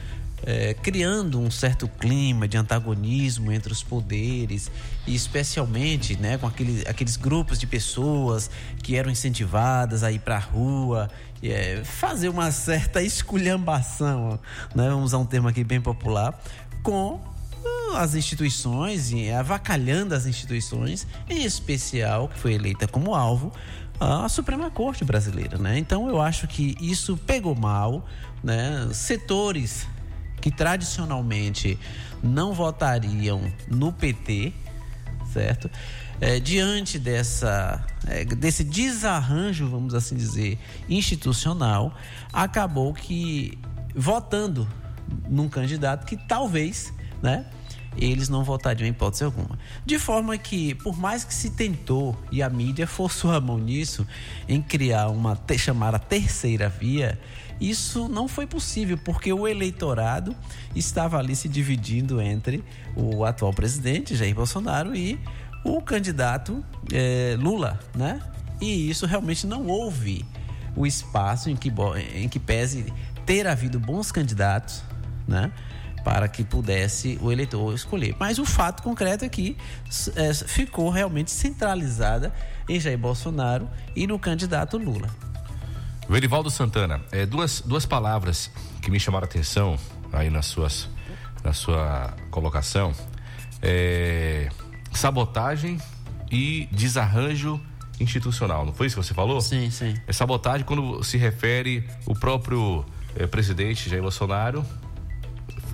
é, 0.43 0.75
criando 0.75 1.39
um 1.39 1.51
certo 1.51 1.87
clima 1.87 2.49
de 2.49 2.57
antagonismo 2.57 3.53
entre 3.53 3.73
os 3.73 3.83
poderes 3.83 4.71
e 5.07 5.15
especialmente 5.15 6.17
né, 6.17 6.39
com 6.39 6.47
aquele, 6.47 6.83
aqueles 6.89 7.17
grupos 7.17 7.59
de 7.59 7.67
pessoas 7.67 8.51
que 8.83 8.97
eram 8.97 9.11
incentivadas 9.11 10.03
a 10.03 10.11
ir 10.11 10.21
para 10.21 10.37
a 10.37 10.41
rua 10.41 11.11
é, 11.43 11.83
fazer 11.85 12.29
uma 12.29 12.51
certa 12.51 13.03
esculhambação, 13.03 14.39
né, 14.75 14.89
vamos 14.89 15.07
usar 15.07 15.19
um 15.19 15.27
termo 15.27 15.49
aqui 15.49 15.65
bem 15.65 15.81
popular, 15.81 16.39
com 16.83 17.21
ah, 17.65 17.99
as 18.01 18.15
instituições 18.15 19.11
e 19.13 19.31
avacalhando 19.31 20.15
as 20.15 20.27
instituições, 20.27 21.07
em 21.29 21.45
especial 21.45 22.29
que 22.29 22.39
foi 22.39 22.55
eleita 22.55 22.87
como 22.89 23.15
alvo 23.15 23.53
a 24.01 24.29
Suprema 24.31 24.71
Corte 24.71 25.05
brasileira, 25.05 25.59
né? 25.59 25.79
Então 25.79 26.09
eu 26.09 26.21
acho 26.21 26.49
que 26.49 26.75
isso 26.81 27.19
pegou 27.19 27.55
mal, 27.55 28.07
né? 28.43 28.89
Setores 28.93 29.87
que 30.41 30.51
tradicionalmente 30.51 31.79
não 32.23 32.55
votariam 32.55 33.53
no 33.69 33.93
PT, 33.93 34.55
certo? 35.31 35.71
É, 36.19 36.41
diante 36.41 36.99
dessa, 36.99 37.85
é, 38.07 38.25
desse 38.25 38.65
desarranjo, 38.65 39.69
vamos 39.69 39.95
assim 39.95 40.17
dizer, 40.17 40.59
institucional, 40.89 41.95
acabou 42.33 42.93
que 42.95 43.59
votando 43.95 44.67
num 45.29 45.49
candidato 45.49 46.07
que 46.07 46.17
talvez, 46.17 46.93
né? 47.23 47.45
Eles 47.97 48.29
não 48.29 48.45
votariam 48.45 48.87
em 48.87 48.91
hipótese 48.91 49.25
alguma. 49.25 49.59
De 49.85 49.99
forma 49.99 50.37
que, 50.39 50.75
por 50.77 50.97
mais 50.99 51.25
que 51.25 51.35
se 51.35 51.51
tentou, 51.51 52.17
e 52.31 52.43
a 52.43 52.49
mídia 52.49 52.87
forçou 52.87 53.33
a 53.33 53.41
mão 53.41 53.59
nisso, 53.59 54.07
em 54.49 54.63
criar 54.63 55.09
uma, 55.09 55.35
te- 55.37 55.59
chamar 55.59 55.95
a 55.95 55.99
terceira 55.99 56.69
via, 56.69 57.19
isso 57.61 58.09
não 58.09 58.27
foi 58.29 58.47
possível, 58.47 58.97
porque 59.05 59.33
o 59.33 59.47
eleitorado 59.47 60.35
estava 60.75 61.19
ali 61.19 61.35
se 61.37 61.49
dividindo 61.49 62.21
entre 62.21 62.65
o 62.97 63.25
atual 63.25 63.53
presidente, 63.53 64.17
Jair 64.17 64.35
Bolsonaro, 64.35 64.95
e 64.95 65.19
o 65.65 65.83
candidato 65.83 66.65
eh, 66.93 67.37
Lula, 67.39 67.79
né? 67.95 68.21
E 68.61 68.89
isso 68.89 69.05
realmente 69.05 69.47
não 69.47 69.67
houve 69.67 70.25
o 70.77 70.87
espaço 70.87 71.51
em 71.51 71.57
que, 71.57 71.73
em 72.15 72.29
que 72.29 72.39
pese 72.39 72.87
ter 73.27 73.47
havido 73.47 73.79
bons 73.79 74.11
candidatos, 74.11 74.83
né? 75.29 75.53
Para 76.05 76.29
que 76.29 76.45
pudesse 76.45 77.19
o 77.21 77.31
eleitor 77.31 77.75
escolher. 77.75 78.17
Mas 78.19 78.39
o 78.39 78.45
fato 78.45 78.83
concreto 78.83 79.25
é 79.25 79.29
que 79.29 79.57
é, 80.17 80.33
ficou 80.35 80.89
realmente 80.91 81.31
centralizada 81.31 82.33
em 82.69 82.81
Jair 82.81 82.99
Bolsonaro 82.99 83.69
e 83.95 84.07
no 84.07 84.19
candidato 84.19 84.79
Lula. 84.79 85.09
Verivaldo 86.09 86.51
Santana, 86.51 87.01
é, 87.13 87.25
duas, 87.25 87.61
duas 87.61 87.87
palavras 87.87 88.51
que 88.83 88.91
me 88.91 88.99
chamaram 88.99 89.25
a 89.25 89.29
atenção 89.29 89.79
aí 90.13 90.29
nas 90.31 90.47
suas, 90.47 90.89
na 91.45 91.53
sua 91.53 92.15
colocação. 92.31 92.93
É, 93.63 94.49
sabotagem 94.93 95.79
e 96.31 96.69
desarranjo 96.73 97.61
institucional, 98.01 98.65
não 98.65 98.73
foi 98.73 98.87
isso 98.87 98.99
que 98.99 99.07
você 99.07 99.15
falou? 99.15 99.41
Sim, 99.41 99.71
sim. 99.71 99.95
É 100.07 100.13
sabotagem 100.13 100.65
quando 100.65 101.03
se 101.05 101.19
refere 101.19 101.87
o 102.07 102.15
próprio 102.15 102.85
eh, 103.15 103.27
presidente 103.27 103.91
Jair 103.91 104.03
Bolsonaro 104.03 104.65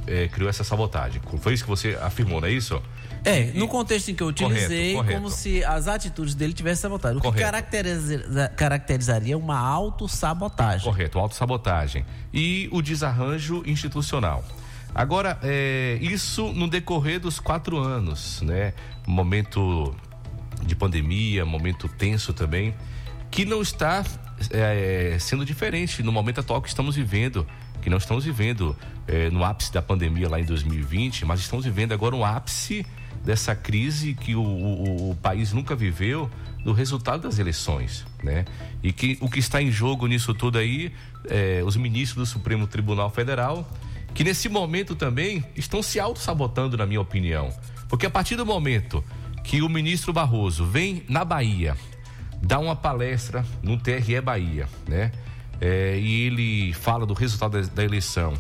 eh, 0.07 0.29
criou 0.29 0.49
essa 0.49 0.65
sabotagem. 0.65 1.21
Foi 1.41 1.55
isso 1.55 1.65
que 1.65 1.71
você 1.71 1.99
afirmou, 2.01 2.41
não 2.41 2.49
é 2.49 2.53
isso? 2.53 2.81
É, 3.25 3.47
no 3.55 3.67
contexto 3.67 4.09
em 4.11 4.15
que 4.15 4.23
eu 4.23 4.29
utilizei, 4.29 4.93
Correto, 4.93 4.97
correto. 4.99 5.15
como 5.17 5.31
se 5.31 5.65
as 5.65 5.89
atitudes 5.89 6.35
dele 6.35 6.53
tivessem 6.53 6.83
sabotado. 6.83 7.19
O 7.19 7.21
que 7.21 7.27
Correto. 7.27 7.45
caracteriza- 7.45 8.49
caracterizaria 8.57 9.37
uma 9.37 9.59
autossabotagem. 9.59 10.85
Correto, 10.85 11.19
autossabotagem. 11.19 12.07
E 12.33 12.69
o 12.71 12.81
desarranjo 12.81 13.63
institucional. 13.67 14.45
Agora, 14.95 15.39
é, 15.43 15.99
isso 16.01 16.53
no 16.53 16.69
decorrer 16.69 17.19
dos 17.21 17.41
quatro 17.41 17.79
anos, 17.79 18.41
né? 18.43 18.73
Momento 19.07 19.95
de 20.65 20.75
pandemia, 20.77 21.45
momento 21.45 21.89
tenso 21.89 22.33
também, 22.33 22.75
que 23.31 23.45
não 23.45 23.61
está 23.61 24.05
é, 24.51 25.17
sendo 25.21 25.45
diferente 25.45 26.03
no 26.03 26.13
momento 26.13 26.41
atual 26.41 26.63
que 26.63 26.69
estamos 26.69 26.95
vivendo, 26.97 27.47
que 27.87 27.91
não 27.91 27.99
estamos 27.99 28.25
vivendo 28.25 28.77
é, 29.07 29.31
no 29.31 29.45
ápice 29.45 29.73
da 29.73 29.81
pandemia 29.81 30.29
lá 30.29 30.41
em 30.41 30.45
2020, 30.45 31.25
mas 31.25 31.39
estamos 31.39 31.65
vivendo 31.65 31.93
agora 31.93 32.17
um 32.17 32.25
ápice 32.25 32.85
dessa 33.25 33.55
crise 33.55 34.13
que 34.13 34.35
o, 34.35 34.43
o- 34.43 35.11
o 35.13 35.15
país 35.15 35.53
nunca 35.53 35.77
viveu 35.77 36.29
do 36.65 36.73
resultado 36.73 37.23
das 37.23 37.39
eleições, 37.39 38.05
né? 38.25 38.45
E 38.83 38.93
que 38.93 39.17
o 39.21 39.31
que 39.31 39.39
está 39.39 39.63
em 39.63 39.71
jogo 39.71 40.09
nisso 40.09 40.35
tudo 40.35 40.59
aí, 40.59 40.91
é, 41.31 41.63
os 41.65 41.77
ministros 41.77 42.29
do 42.29 42.33
Supremo 42.33 42.67
Tribunal 42.67 43.09
Federal, 43.09 43.71
que 44.13 44.25
nesse 44.25 44.49
momento 44.49 44.97
também 44.97 45.45
estão 45.55 45.81
se 45.81 46.01
auto-sabotando, 46.01 46.77
na 46.77 46.87
minha 46.87 47.01
opinião. 47.01 47.55
Porque 47.89 48.05
a 48.07 48.11
partir 48.11 48.35
do 48.35 48.45
momento 48.45 49.05
que 49.45 49.63
o 49.63 49.69
ministro 49.69 50.13
Barroso 50.13 50.67
vem 50.67 51.05
na 51.09 51.25
Bahia 51.25 51.77
dar 52.43 52.59
uma 52.59 52.75
palestra 52.75 53.47
no 53.63 53.77
TRE 53.77 54.21
Bahia, 54.21 54.69
né? 54.89 55.13
É, 55.61 55.99
e 55.99 56.23
ele 56.23 56.73
fala 56.75 57.07
do 57.07 57.15
resultado 57.15 57.61
da, 57.61 57.69
da 57.69 57.85
eleição. 57.85 58.35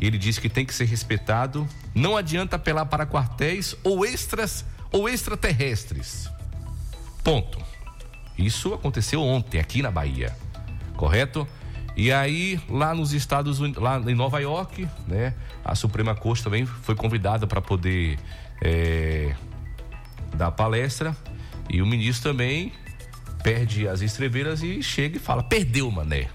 Ele 0.00 0.18
diz 0.18 0.38
que 0.38 0.48
tem 0.48 0.64
que 0.64 0.74
ser 0.74 0.86
respeitado. 0.86 1.66
Não 1.94 2.16
adianta 2.16 2.56
apelar 2.56 2.86
para 2.86 3.06
quartéis 3.06 3.76
ou 3.82 4.04
extras 4.04 4.64
ou 4.90 5.08
extraterrestres. 5.08 6.28
Ponto. 7.22 7.58
Isso 8.36 8.74
aconteceu 8.74 9.22
ontem 9.22 9.60
aqui 9.60 9.80
na 9.80 9.90
Bahia, 9.90 10.36
correto? 10.96 11.46
E 11.96 12.10
aí 12.10 12.60
lá 12.68 12.92
nos 12.92 13.12
Estados 13.12 13.60
Unidos, 13.60 13.80
lá 13.80 13.98
em 13.98 14.14
Nova 14.14 14.40
York, 14.40 14.88
né? 15.06 15.34
A 15.64 15.74
Suprema 15.74 16.14
Corte 16.14 16.42
também 16.42 16.66
foi 16.66 16.96
convidada 16.96 17.46
para 17.46 17.60
poder 17.60 18.18
é, 18.60 19.34
dar 20.34 20.50
palestra 20.50 21.16
e 21.70 21.80
o 21.80 21.86
ministro 21.86 22.32
também 22.32 22.72
perde 23.42 23.86
as 23.86 24.00
estrebeiras 24.00 24.62
e 24.62 24.82
chega 24.82 25.16
e 25.16 25.20
fala: 25.20 25.42
perdeu, 25.42 25.88
mané. 25.90 26.28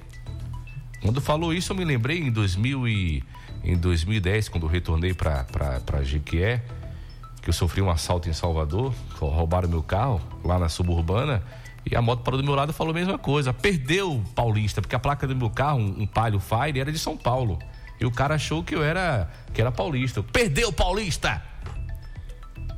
Quando 1.02 1.22
falou 1.22 1.54
isso, 1.54 1.72
eu 1.72 1.78
me 1.78 1.86
lembrei 1.86 2.20
em 2.20 2.32
2000 2.32 2.88
e, 2.88 3.24
em 3.64 3.78
2010, 3.78 4.50
quando 4.50 4.68
retornei 4.68 5.14
para 5.14 6.04
Jequié, 6.04 6.64
que 7.42 7.50
eu 7.50 7.54
sofri 7.54 7.82
um 7.82 7.90
assalto 7.90 8.30
em 8.30 8.34
Salvador, 8.34 8.94
roubaram 9.20 9.70
meu 9.70 9.82
carro 9.82 10.22
lá 10.44 10.60
na 10.60 10.68
suburbana, 10.68 11.42
e 11.90 11.96
a 11.96 12.02
moto 12.02 12.22
parou 12.22 12.40
do 12.40 12.44
meu 12.44 12.54
lado 12.54 12.72
e 12.72 12.74
falou 12.74 12.92
a 12.92 12.94
mesma 12.94 13.18
coisa. 13.18 13.54
Perdeu 13.54 14.24
Paulista, 14.36 14.82
porque 14.82 14.96
a 14.96 15.00
placa 15.00 15.26
do 15.26 15.36
meu 15.36 15.50
carro, 15.50 15.80
um, 15.80 16.02
um 16.02 16.06
Palio 16.06 16.40
Fire, 16.40 16.80
era 16.80 16.92
de 16.92 17.00
São 17.00 17.16
Paulo. 17.16 17.58
E 18.00 18.06
o 18.06 18.12
cara 18.12 18.36
achou 18.36 18.64
que 18.64 18.76
eu 18.76 18.84
era, 18.84 19.30
que 19.54 19.60
era 19.60 19.72
paulista. 19.72 20.24
Perdeu 20.24 20.72
Paulista! 20.72 21.42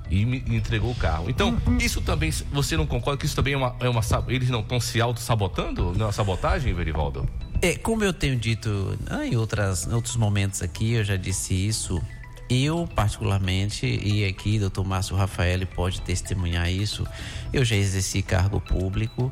E 0.10 0.26
me 0.26 0.44
entregou 0.48 0.92
o 0.92 0.96
carro. 0.96 1.30
Então, 1.30 1.58
isso 1.80 2.02
também, 2.02 2.32
você 2.52 2.76
não 2.76 2.86
concorda 2.86 3.18
que 3.18 3.26
isso 3.26 3.36
também 3.36 3.54
é 3.54 3.58
uma. 3.58 3.76
É 3.80 3.88
uma 3.88 4.02
eles 4.28 4.50
não 4.50 4.60
estão 4.60 4.80
se 4.80 5.00
auto-sabotando? 5.00 5.94
Não 5.96 6.10
é 6.10 6.12
sabotagem, 6.12 6.74
Verivaldo? 6.74 7.30
É, 7.64 7.76
como 7.78 8.04
eu 8.04 8.12
tenho 8.12 8.36
dito 8.36 8.98
ah, 9.08 9.24
em 9.24 9.36
outras, 9.36 9.86
outros 9.86 10.16
momentos 10.16 10.64
aqui, 10.64 10.94
eu 10.94 11.04
já 11.04 11.16
disse 11.16 11.54
isso. 11.54 12.02
Eu, 12.50 12.90
particularmente, 12.96 13.86
e 13.86 14.26
aqui 14.26 14.58
doutor 14.58 14.84
Márcio 14.84 15.16
Rafael 15.16 15.66
pode 15.68 16.02
testemunhar 16.02 16.70
isso, 16.70 17.06
eu 17.54 17.64
já 17.64 17.76
exerci 17.76 18.22
cargo 18.22 18.60
público 18.60 19.32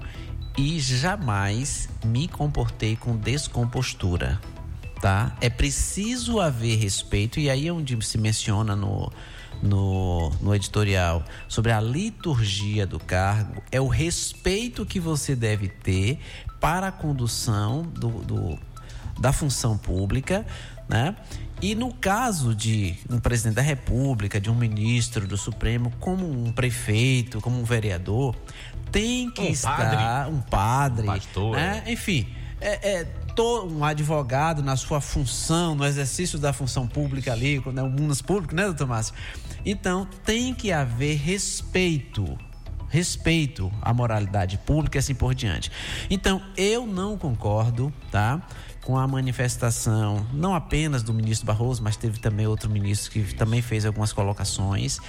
e 0.58 0.80
jamais 0.80 1.90
me 2.06 2.28
comportei 2.28 2.96
com 2.96 3.18
descompostura, 3.18 4.40
tá? 5.02 5.36
É 5.42 5.50
preciso 5.50 6.40
haver 6.40 6.78
respeito, 6.78 7.40
e 7.40 7.50
aí 7.50 7.68
é 7.68 7.72
onde 7.74 7.98
se 8.06 8.18
menciona 8.18 8.76
no, 8.76 9.12
no, 9.62 10.30
no 10.42 10.56
editorial 10.56 11.24
sobre 11.48 11.72
a 11.72 11.80
liturgia 11.82 12.86
do 12.86 13.00
cargo, 13.00 13.62
é 13.72 13.80
o 13.80 13.88
respeito 13.88 14.86
que 14.86 15.00
você 15.00 15.36
deve 15.36 15.68
ter 15.68 16.20
para 16.60 16.88
a 16.88 16.92
condução 16.92 17.84
do, 17.84 18.10
do- 18.24 18.60
da 19.20 19.32
função 19.34 19.78
pública, 19.78 20.46
né? 20.88 21.16
E 21.62 21.76
no 21.76 21.94
caso 21.94 22.56
de 22.56 22.96
um 23.10 23.20
presidente 23.20 23.56
da 23.56 23.62
República, 23.62 24.40
de 24.40 24.50
um 24.50 24.56
ministro 24.56 25.28
do 25.28 25.38
Supremo, 25.38 25.92
como 26.00 26.26
um 26.26 26.54
prefeito, 26.54 27.42
como 27.42 27.60
um 27.60 27.66
vereador, 27.66 28.34
tem 28.94 29.30
que 29.30 29.42
Um 29.42 29.50
estar 29.50 29.76
padre. 29.76 30.34
um 30.34 30.40
padre, 30.42 31.04
Um 31.04 31.06
pastor, 31.08 31.56
né? 31.58 31.84
é. 31.86 31.92
Enfim, 31.92 32.28
é, 32.62 33.00
é 33.02 33.08
to- 33.40 33.68
um 33.68 33.86
advogado 33.86 34.62
na 34.62 34.76
sua 34.76 35.00
função, 35.00 35.74
no 35.74 35.86
exercício 35.86 36.38
da 36.38 36.52
função 36.52 36.86
pública 36.86 37.32
ali, 37.32 37.64
né, 37.72 37.82
o 37.82 37.90
mundo 37.90 38.14
público, 38.22 38.54
né, 38.54 38.66
doutor 38.66 38.86
Márcio? 38.86 39.14
Então, 39.66 40.06
tem 40.26 40.54
que 40.54 40.74
haver 40.74 41.16
respeito. 41.18 42.38
Respeito 42.90 43.72
à 43.82 43.94
moralidade 43.94 44.58
pública 44.58 44.98
e 44.98 45.00
assim 45.00 45.14
por 45.16 45.34
diante. 45.34 45.72
Então, 46.10 46.42
eu 46.58 46.86
não 46.86 47.18
concordo, 47.18 47.94
tá? 48.12 48.42
Com 48.84 48.98
a 48.98 49.08
manifestação, 49.08 50.26
não 50.34 50.54
apenas 50.54 51.02
do 51.04 51.14
ministro 51.14 51.46
Barroso, 51.46 51.82
mas 51.84 51.96
teve 51.96 52.20
também 52.20 52.46
outro 52.48 52.70
ministro 52.70 53.12
que 53.12 53.22
também 53.36 53.62
fez 53.62 53.86
algumas 53.86 54.12
colocações. 54.12 55.00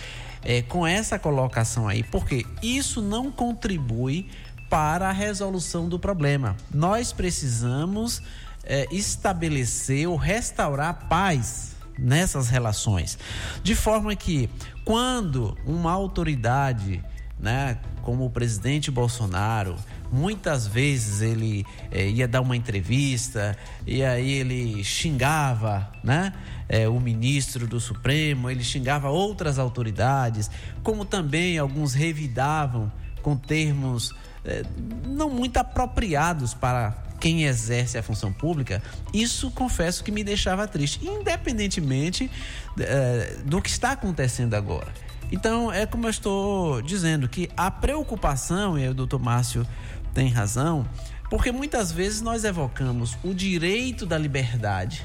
é, 0.43 0.63
com 0.63 0.87
essa 0.87 1.19
colocação 1.19 1.87
aí, 1.87 2.03
porque 2.03 2.47
isso 2.63 3.03
não 3.03 3.31
contribui 3.31 4.27
para 4.71 5.09
a 5.09 5.13
resolução 5.13 5.89
do 5.89 5.99
problema. 5.99 6.57
Nós 6.73 7.13
precisamos 7.13 8.23
eh, 8.65 8.87
estabelecer 8.93 10.09
ou 10.09 10.17
restaurar 10.17 11.09
paz 11.09 11.75
nessas 11.99 12.49
relações, 12.49 13.19
de 13.63 13.75
forma 13.75 14.15
que 14.17 14.49
quando 14.85 15.59
uma 15.67 15.93
autoridade, 15.93 17.05
né, 17.39 17.79
como 18.03 18.25
o 18.25 18.31
presidente 18.31 18.91
Bolsonaro, 18.91 19.77
muitas 20.11 20.67
vezes 20.67 21.21
ele 21.21 21.67
eh, 21.91 22.09
ia 22.09 22.29
dar 22.29 22.41
uma 22.41 22.57
entrevista 22.57 23.57
e 23.87 24.03
aí 24.03 24.31
ele 24.31 24.83
xingava, 24.85 25.91
né, 26.03 26.33
eh, 26.69 26.89
o 26.89 26.99
ministro 27.01 27.67
do 27.67 27.81
Supremo, 27.81 28.49
ele 28.49 28.63
xingava 28.65 29.11
outras 29.11 29.59
autoridades, 29.59 30.51
como 30.83 31.05
também 31.05 31.59
alguns 31.59 31.93
revidavam 31.93 32.91
com 33.21 33.37
termos 33.37 34.15
eh, 34.45 34.65
não 35.07 35.31
muito 35.31 35.57
apropriados 35.57 36.55
para 36.55 36.97
quem 37.21 37.45
exerce 37.45 37.99
a 37.99 38.03
função 38.03 38.33
pública, 38.33 38.83
isso 39.13 39.51
confesso 39.51 40.03
que 40.03 40.11
me 40.11 40.25
deixava 40.25 40.67
triste, 40.67 41.07
independentemente 41.07 42.31
eh, 42.79 43.37
do 43.45 43.61
que 43.61 43.69
está 43.69 43.93
acontecendo 43.93 44.55
agora. 44.55 44.93
Então, 45.31 45.71
é 45.71 45.87
como 45.87 46.07
eu 46.07 46.11
estou 46.11 46.83
dizendo, 46.83 47.29
que 47.29 47.49
a 47.57 47.71
preocupação, 47.71 48.79
e 48.79 48.89
o 48.89 48.95
doutor 48.95 49.21
Márcio 49.21 49.67
tem 50.13 50.29
razão, 50.29 50.89
porque 51.29 51.53
muitas 51.53 51.93
vezes 51.93 52.21
nós 52.21 52.43
evocamos 52.43 53.17
o 53.23 53.33
direito 53.33 54.05
da 54.05 54.19
liberdade. 54.19 55.05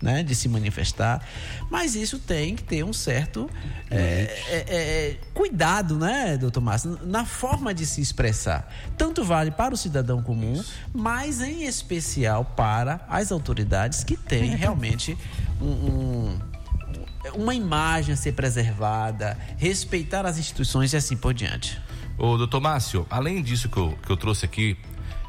Né, 0.00 0.22
de 0.22 0.34
se 0.34 0.48
manifestar, 0.48 1.22
mas 1.68 1.94
isso 1.94 2.18
tem 2.18 2.56
que 2.56 2.62
ter 2.62 2.82
um 2.82 2.90
certo 2.90 3.50
é, 3.90 3.98
é, 4.48 4.64
é, 4.66 5.18
cuidado, 5.34 5.98
né, 5.98 6.38
doutor 6.38 6.62
Márcio, 6.62 6.98
na 7.04 7.26
forma 7.26 7.74
de 7.74 7.84
se 7.84 8.00
expressar. 8.00 8.72
Tanto 8.96 9.22
vale 9.22 9.50
para 9.50 9.74
o 9.74 9.76
cidadão 9.76 10.22
comum, 10.22 10.64
mas 10.94 11.42
em 11.42 11.64
especial 11.64 12.46
para 12.46 13.04
as 13.10 13.30
autoridades 13.30 14.02
que 14.02 14.16
têm 14.16 14.56
realmente 14.56 15.18
um, 15.60 15.66
um 15.66 16.40
uma 17.34 17.54
imagem 17.54 18.14
a 18.14 18.16
ser 18.16 18.32
preservada, 18.32 19.36
respeitar 19.58 20.24
as 20.24 20.38
instituições 20.38 20.92
e 20.92 20.96
assim 20.96 21.16
por 21.16 21.34
diante. 21.34 21.80
Ô, 22.16 22.36
doutor 22.36 22.60
Márcio, 22.60 23.06
além 23.10 23.42
disso 23.42 23.68
que 23.68 23.76
eu, 23.76 23.98
que 24.02 24.10
eu 24.10 24.16
trouxe 24.16 24.44
aqui 24.44 24.76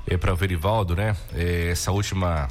é, 0.08 0.18
para 0.18 0.34
o 0.34 0.36
Verivaldo, 0.36 0.96
né? 0.96 1.16
eh, 1.34 1.70
essa 1.72 1.92
última 1.92 2.48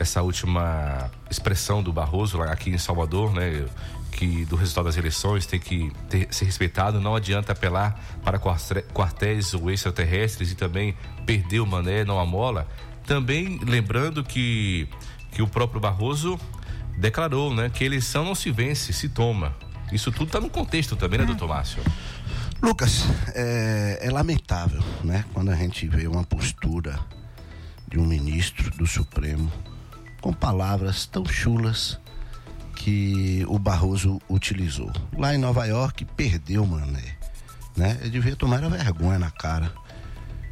essa 0.00 0.22
última 0.22 1.10
expressão 1.30 1.82
do 1.82 1.92
Barroso 1.92 2.40
aqui 2.42 2.70
em 2.70 2.78
Salvador, 2.78 3.34
né? 3.34 3.66
Que 4.10 4.44
do 4.46 4.56
resultado 4.56 4.86
das 4.86 4.96
eleições 4.96 5.44
tem 5.46 5.60
que 5.60 5.92
ter- 6.08 6.26
ser 6.30 6.46
respeitado. 6.46 6.98
Não 7.00 7.14
adianta 7.14 7.52
apelar 7.52 8.00
para 8.24 8.38
quartéis 8.38 9.52
ou 9.52 9.70
extraterrestres 9.70 10.50
e 10.50 10.54
também 10.54 10.96
perder 11.26 11.60
o 11.60 11.66
mané, 11.66 12.02
não 12.04 12.18
a 12.18 12.24
mola. 12.24 12.66
Também 13.06 13.60
lembrando 13.62 14.24
que, 14.24 14.88
que 15.32 15.42
o 15.42 15.46
próprio 15.46 15.80
Barroso 15.80 16.40
declarou, 16.96 17.54
né? 17.54 17.68
Que 17.70 17.84
eleição 17.84 18.24
não 18.24 18.34
se 18.34 18.50
vence, 18.50 18.92
se 18.94 19.08
toma. 19.08 19.54
Isso 19.92 20.10
tudo 20.10 20.26
está 20.26 20.40
no 20.40 20.48
contexto 20.48 20.96
também, 20.96 21.18
né, 21.18 21.26
doutor 21.26 21.48
Márcio? 21.48 21.82
Lucas, 22.62 23.04
é, 23.34 23.98
é 24.02 24.10
lamentável, 24.10 24.82
né? 25.04 25.24
Quando 25.34 25.50
a 25.50 25.56
gente 25.56 25.86
vê 25.86 26.06
uma 26.06 26.24
postura 26.24 26.98
de 27.88 27.98
um 27.98 28.06
ministro 28.06 28.70
do 28.70 28.86
Supremo 28.86 29.50
com 30.20 30.32
palavras 30.32 31.06
tão 31.06 31.24
chulas 31.24 31.98
que 32.76 33.44
o 33.48 33.58
Barroso 33.58 34.20
utilizou. 34.28 34.90
Lá 35.16 35.34
em 35.34 35.38
Nova 35.38 35.66
York, 35.66 36.04
perdeu, 36.16 36.64
mané. 36.64 37.16
Né? 37.76 37.98
Ele 38.00 38.10
devia 38.10 38.36
tomar 38.36 38.60
vergonha 38.68 39.18
na 39.18 39.30
cara 39.30 39.72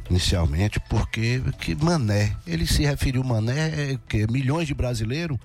inicialmente, 0.09 0.79
porque 0.89 1.41
que 1.59 1.75
mané, 1.75 2.35
ele 2.45 2.65
se 2.65 2.83
referiu 2.83 3.23
mané 3.23 3.91
é 3.93 3.99
que 4.07 4.25
milhões 4.31 4.67
de 4.67 4.73
brasileiros 4.73 5.37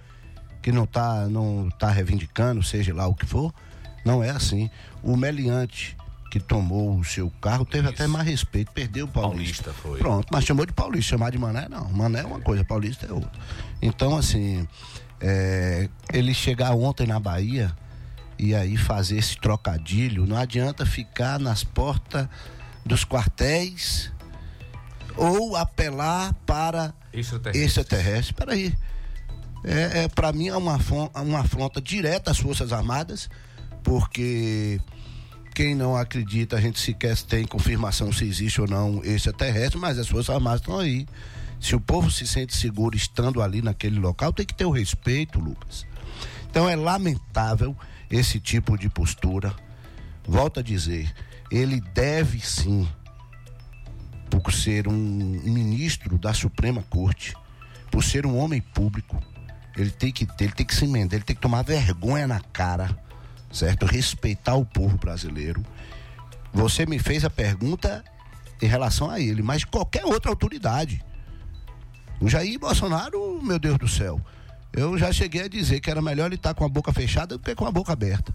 que 0.62 0.72
não 0.72 0.86
tá 0.86 1.26
não 1.28 1.68
tá 1.78 1.90
reivindicando, 1.90 2.62
seja 2.62 2.94
lá 2.94 3.06
o 3.06 3.14
que 3.14 3.26
for, 3.26 3.52
não 4.04 4.24
é 4.24 4.30
assim. 4.30 4.70
O 5.02 5.16
meliante 5.16 5.96
que 6.34 6.40
tomou 6.40 6.98
o 6.98 7.04
seu 7.04 7.30
carro 7.40 7.64
teve 7.64 7.88
até 7.88 8.08
mais 8.08 8.26
respeito, 8.26 8.72
perdeu 8.72 9.04
o 9.04 9.08
Paulista. 9.08 9.70
Paulista 9.70 9.72
foi. 9.72 9.98
Pronto, 10.00 10.26
mas 10.32 10.42
chamou 10.42 10.66
de 10.66 10.72
Paulista, 10.72 11.10
chamar 11.10 11.30
de 11.30 11.38
Mané 11.38 11.68
não. 11.68 11.88
Mané 11.90 12.22
é 12.22 12.24
uma 12.24 12.40
coisa, 12.40 12.64
Paulista 12.64 13.06
é 13.06 13.12
outra. 13.12 13.30
Então, 13.80 14.16
assim, 14.16 14.66
é, 15.20 15.88
ele 16.12 16.34
chegar 16.34 16.72
ontem 16.74 17.06
na 17.06 17.20
Bahia 17.20 17.72
e 18.36 18.52
aí 18.52 18.76
fazer 18.76 19.16
esse 19.16 19.36
trocadilho, 19.36 20.26
não 20.26 20.36
adianta 20.36 20.84
ficar 20.84 21.38
nas 21.38 21.62
portas 21.62 22.28
dos 22.84 23.04
quartéis 23.04 24.10
ou 25.16 25.54
apelar 25.54 26.34
para 26.44 26.92
Extraterrestre. 27.12 27.64
extraterrestre. 27.64 28.34
Peraí. 28.34 28.74
É, 29.62 30.02
é, 30.02 30.08
para 30.08 30.32
mim 30.32 30.48
é 30.48 30.56
uma, 30.56 30.80
uma 31.14 31.38
afronta 31.38 31.80
direta 31.80 32.32
às 32.32 32.40
Forças 32.40 32.72
Armadas, 32.72 33.30
porque 33.84 34.80
quem 35.54 35.74
não 35.74 35.96
acredita, 35.96 36.56
a 36.56 36.60
gente 36.60 36.80
sequer 36.80 37.16
tem 37.22 37.46
confirmação 37.46 38.12
se 38.12 38.24
existe 38.24 38.60
ou 38.60 38.66
não 38.66 39.02
extraterrestre, 39.04 39.78
mas 39.78 39.98
as 39.98 40.08
Forças 40.08 40.34
Armadas 40.34 40.60
estão 40.60 40.78
aí. 40.78 41.06
Se 41.60 41.76
o 41.76 41.80
povo 41.80 42.10
se 42.10 42.26
sente 42.26 42.56
seguro 42.56 42.96
estando 42.96 43.40
ali 43.40 43.62
naquele 43.62 43.98
local, 44.00 44.32
tem 44.32 44.44
que 44.44 44.52
ter 44.52 44.64
o 44.64 44.70
respeito, 44.70 45.38
Lucas. 45.38 45.86
Então 46.50 46.68
é 46.68 46.74
lamentável 46.74 47.76
esse 48.10 48.40
tipo 48.40 48.76
de 48.76 48.88
postura. 48.88 49.54
Volto 50.26 50.58
a 50.58 50.62
dizer, 50.62 51.14
ele 51.50 51.80
deve 51.80 52.40
sim 52.40 52.88
por 54.28 54.52
ser 54.52 54.88
um 54.88 54.92
ministro 54.92 56.18
da 56.18 56.34
Suprema 56.34 56.82
Corte, 56.90 57.34
por 57.92 58.02
ser 58.02 58.26
um 58.26 58.36
homem 58.36 58.60
público, 58.60 59.22
ele 59.76 59.90
tem 59.90 60.10
que 60.10 60.26
ter, 60.26 60.44
ele 60.44 60.52
tem 60.52 60.66
que 60.66 60.74
se 60.74 60.84
emendar, 60.84 61.14
ele 61.14 61.24
tem 61.24 61.36
que 61.36 61.42
tomar 61.42 61.62
vergonha 61.62 62.26
na 62.26 62.40
cara, 62.40 62.98
certo? 63.54 63.86
Respeitar 63.86 64.56
o 64.56 64.66
povo 64.66 64.98
brasileiro. 64.98 65.64
Você 66.52 66.84
me 66.84 66.98
fez 66.98 67.24
a 67.24 67.30
pergunta 67.30 68.04
em 68.60 68.66
relação 68.66 69.08
a 69.10 69.20
ele, 69.20 69.42
mas 69.42 69.64
qualquer 69.64 70.04
outra 70.04 70.30
autoridade. 70.30 71.02
O 72.20 72.28
Jair 72.28 72.58
Bolsonaro, 72.58 73.40
meu 73.42 73.58
Deus 73.58 73.78
do 73.78 73.88
céu, 73.88 74.20
eu 74.72 74.98
já 74.98 75.12
cheguei 75.12 75.42
a 75.42 75.48
dizer 75.48 75.80
que 75.80 75.90
era 75.90 76.02
melhor 76.02 76.26
ele 76.26 76.34
estar 76.34 76.54
com 76.54 76.64
a 76.64 76.68
boca 76.68 76.92
fechada 76.92 77.36
do 77.38 77.42
que 77.42 77.54
com 77.54 77.66
a 77.66 77.70
boca 77.70 77.92
aberta. 77.92 78.34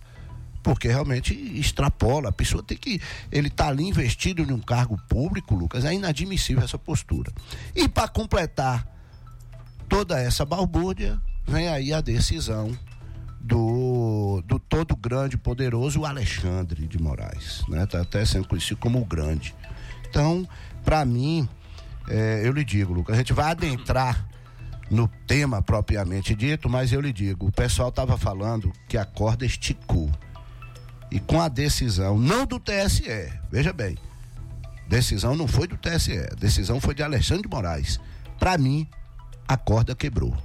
Porque 0.61 0.89
realmente 0.89 1.33
extrapola. 1.33 2.29
A 2.29 2.33
pessoa 2.33 2.61
tem 2.61 2.77
que. 2.77 3.01
Ele 3.31 3.47
está 3.47 3.69
ali 3.69 3.83
investido 3.83 4.41
em 4.41 4.51
um 4.51 4.59
cargo 4.59 4.99
público, 5.07 5.55
Lucas. 5.55 5.85
É 5.85 5.93
inadmissível 5.93 6.63
essa 6.63 6.77
postura. 6.77 7.31
E 7.73 7.87
para 7.87 8.09
completar 8.09 8.85
toda 9.87 10.19
essa 10.19 10.45
balbúrdia, 10.45 11.19
vem 11.47 11.69
aí 11.69 11.93
a 11.93 12.01
decisão 12.01 12.77
do, 13.39 14.43
do 14.45 14.59
todo 14.59 14.95
grande 14.95 15.35
e 15.35 15.39
poderoso 15.39 16.05
Alexandre 16.05 16.87
de 16.87 17.01
Moraes. 17.01 17.63
Né? 17.67 17.85
Tá 17.85 18.01
até 18.01 18.25
sendo 18.25 18.47
conhecido 18.47 18.77
como 18.77 18.99
o 18.99 19.05
grande. 19.05 19.55
Então, 20.09 20.47
para 20.83 21.05
mim, 21.05 21.47
é, 22.09 22.41
eu 22.43 22.51
lhe 22.51 22.65
digo, 22.65 22.93
Lucas, 22.93 23.15
a 23.15 23.17
gente 23.19 23.33
vai 23.33 23.51
adentrar 23.51 24.27
no 24.89 25.07
tema 25.27 25.61
propriamente 25.61 26.33
dito, 26.35 26.67
mas 26.67 26.91
eu 26.91 26.99
lhe 26.99 27.13
digo, 27.13 27.47
o 27.47 27.51
pessoal 27.51 27.89
estava 27.89 28.17
falando 28.17 28.73
que 28.87 28.97
a 28.97 29.05
corda 29.05 29.45
esticou. 29.45 30.09
E 31.11 31.19
com 31.19 31.39
a 31.39 31.47
decisão, 31.47 32.17
não 32.17 32.45
do 32.45 32.59
TSE, 32.59 33.31
veja 33.51 33.71
bem, 33.71 33.97
decisão 34.87 35.35
não 35.35 35.47
foi 35.47 35.67
do 35.67 35.77
TSE, 35.77 36.17
decisão 36.37 36.81
foi 36.81 36.93
de 36.93 37.03
Alexandre 37.03 37.43
de 37.43 37.49
Moraes. 37.49 37.99
Para 38.39 38.57
mim, 38.57 38.87
a 39.47 39.57
corda 39.57 39.95
quebrou. 39.95 40.35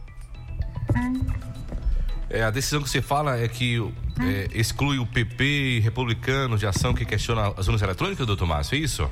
É, 2.35 2.43
a 2.45 2.51
decisão 2.51 2.83
que 2.83 2.89
você 2.91 3.01
fala 3.01 3.39
é 3.39 3.47
que 3.49 3.79
é, 4.21 4.49
exclui 4.55 4.99
o 4.99 5.07
PP 5.07 5.45
e 5.45 5.81
republicanos 5.81 6.61
de 6.61 6.67
ação 6.67 6.93
que 6.93 7.05
questiona 7.05 7.53
as 7.57 7.67
urnas 7.67 7.83
eletrônicas, 7.83 8.27
doutor 8.27 8.47
Márcio, 8.47 8.75
é 8.75 8.79
isso? 8.79 9.09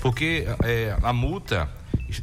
Porque 0.00 0.44
é, 0.62 0.96
a 1.02 1.12
multa 1.12 1.70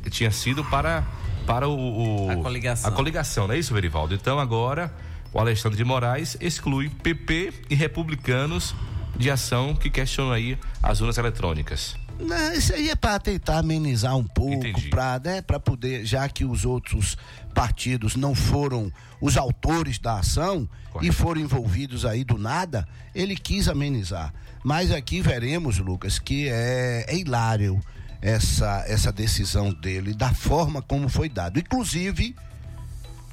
tinha 0.09 0.29
sido 0.31 0.63
para, 0.65 1.03
para 1.47 1.67
o, 1.67 2.27
o- 2.27 2.31
A 2.31 2.35
coligação. 2.37 2.89
A 2.91 2.93
coligação, 2.93 3.47
não 3.47 3.55
é 3.55 3.59
isso, 3.59 3.73
Verivaldo? 3.73 4.13
Então 4.13 4.39
agora 4.39 4.93
o 5.33 5.39
Alexandre 5.39 5.77
de 5.77 5.83
Moraes 5.85 6.35
exclui 6.41 6.89
PP 6.89 7.53
e 7.69 7.75
republicanos 7.75 8.75
de 9.15 9.31
ação 9.31 9.73
que 9.75 9.89
questionam 9.89 10.31
aí 10.33 10.57
as 10.83 10.99
urnas 10.99 11.17
eletrônicas. 11.17 11.95
Não, 12.21 12.53
isso 12.53 12.73
aí 12.73 12.89
é 12.89 12.95
para 12.95 13.19
tentar 13.19 13.59
amenizar 13.59 14.15
um 14.15 14.23
pouco, 14.23 14.89
para 14.89 15.19
né, 15.23 15.41
pra 15.41 15.59
poder, 15.59 16.05
já 16.05 16.27
que 16.29 16.45
os 16.45 16.65
outros 16.65 17.17
partidos 17.53 18.15
não 18.15 18.35
foram 18.35 18.91
os 19.19 19.37
autores 19.37 19.99
da 19.99 20.19
ação 20.19 20.69
Correto. 20.91 21.11
e 21.11 21.11
foram 21.11 21.41
envolvidos 21.41 22.05
aí 22.05 22.23
do 22.23 22.37
nada, 22.37 22.87
ele 23.13 23.35
quis 23.35 23.67
amenizar. 23.67 24.33
Mas 24.63 24.91
aqui 24.91 25.21
veremos, 25.21 25.79
Lucas, 25.79 26.19
que 26.19 26.47
é, 26.47 27.05
é 27.07 27.17
hilário 27.17 27.81
essa, 28.21 28.85
essa 28.87 29.11
decisão 29.11 29.73
dele, 29.73 30.13
da 30.13 30.33
forma 30.33 30.81
como 30.81 31.09
foi 31.09 31.27
dado. 31.27 31.59
Inclusive, 31.59 32.35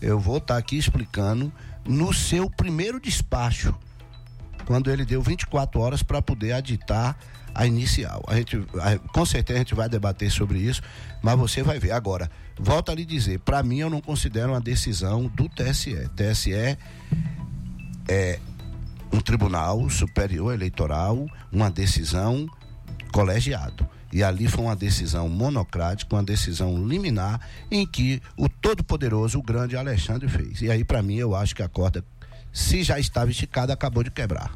eu 0.00 0.18
vou 0.18 0.38
estar 0.38 0.56
aqui 0.56 0.78
explicando 0.78 1.52
no 1.86 2.12
seu 2.12 2.48
primeiro 2.48 2.98
despacho 2.98 3.74
quando 4.64 4.90
ele 4.90 5.04
deu 5.04 5.22
24 5.22 5.80
horas 5.80 6.02
para 6.02 6.20
poder 6.20 6.52
aditar 6.52 7.16
a 7.58 7.66
inicial. 7.66 8.22
A 8.28 8.36
gente, 8.36 8.56
a- 8.80 8.98
com 9.12 9.26
certeza 9.26 9.58
a 9.58 9.62
gente 9.62 9.74
vai 9.74 9.88
debater 9.88 10.30
sobre 10.30 10.60
isso, 10.60 10.80
mas 11.20 11.36
você 11.36 11.60
vai 11.60 11.80
ver. 11.80 11.90
Agora, 11.90 12.30
volto 12.56 12.92
a 12.92 12.94
lhe 12.94 13.04
dizer, 13.04 13.40
para 13.40 13.60
mim 13.64 13.80
eu 13.80 13.90
não 13.90 14.00
considero 14.00 14.52
uma 14.52 14.60
decisão 14.60 15.26
do 15.26 15.48
TSE. 15.48 16.08
TSE 16.14 16.52
é 18.08 18.38
um 19.12 19.20
tribunal 19.20 19.90
superior 19.90 20.54
eleitoral, 20.54 21.26
uma 21.50 21.68
decisão 21.68 22.46
colegiado. 23.12 23.84
E 24.12 24.22
ali 24.22 24.46
foi 24.46 24.64
uma 24.64 24.76
decisão 24.76 25.28
monocrática, 25.28 26.14
uma 26.14 26.22
decisão 26.22 26.86
liminar, 26.86 27.40
em 27.70 27.84
que 27.84 28.22
o 28.36 28.48
todo-poderoso, 28.48 29.38
o 29.38 29.42
grande 29.42 29.76
Alexandre 29.76 30.28
fez. 30.28 30.62
E 30.62 30.70
aí, 30.70 30.84
para 30.84 31.02
mim, 31.02 31.16
eu 31.16 31.34
acho 31.34 31.54
que 31.56 31.62
a 31.62 31.68
corda, 31.68 32.04
se 32.58 32.82
já 32.82 32.98
estava 32.98 33.30
esticada, 33.30 33.72
acabou 33.72 34.02
de 34.02 34.10
quebrar. 34.10 34.50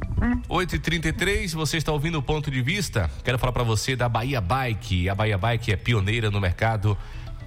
8h33, 0.49 1.55
você 1.55 1.77
está 1.77 1.93
ouvindo 1.93 2.19
o 2.19 2.23
ponto 2.23 2.51
de 2.51 2.61
vista? 2.61 3.09
Quero 3.23 3.39
falar 3.39 3.53
para 3.53 3.63
você 3.63 3.95
da 3.95 4.09
Bahia 4.09 4.41
Bike. 4.41 5.09
A 5.09 5.15
Bahia 5.15 5.39
Bike 5.39 5.73
é 5.73 5.77
pioneira 5.77 6.29
no 6.29 6.41
mercado. 6.41 6.99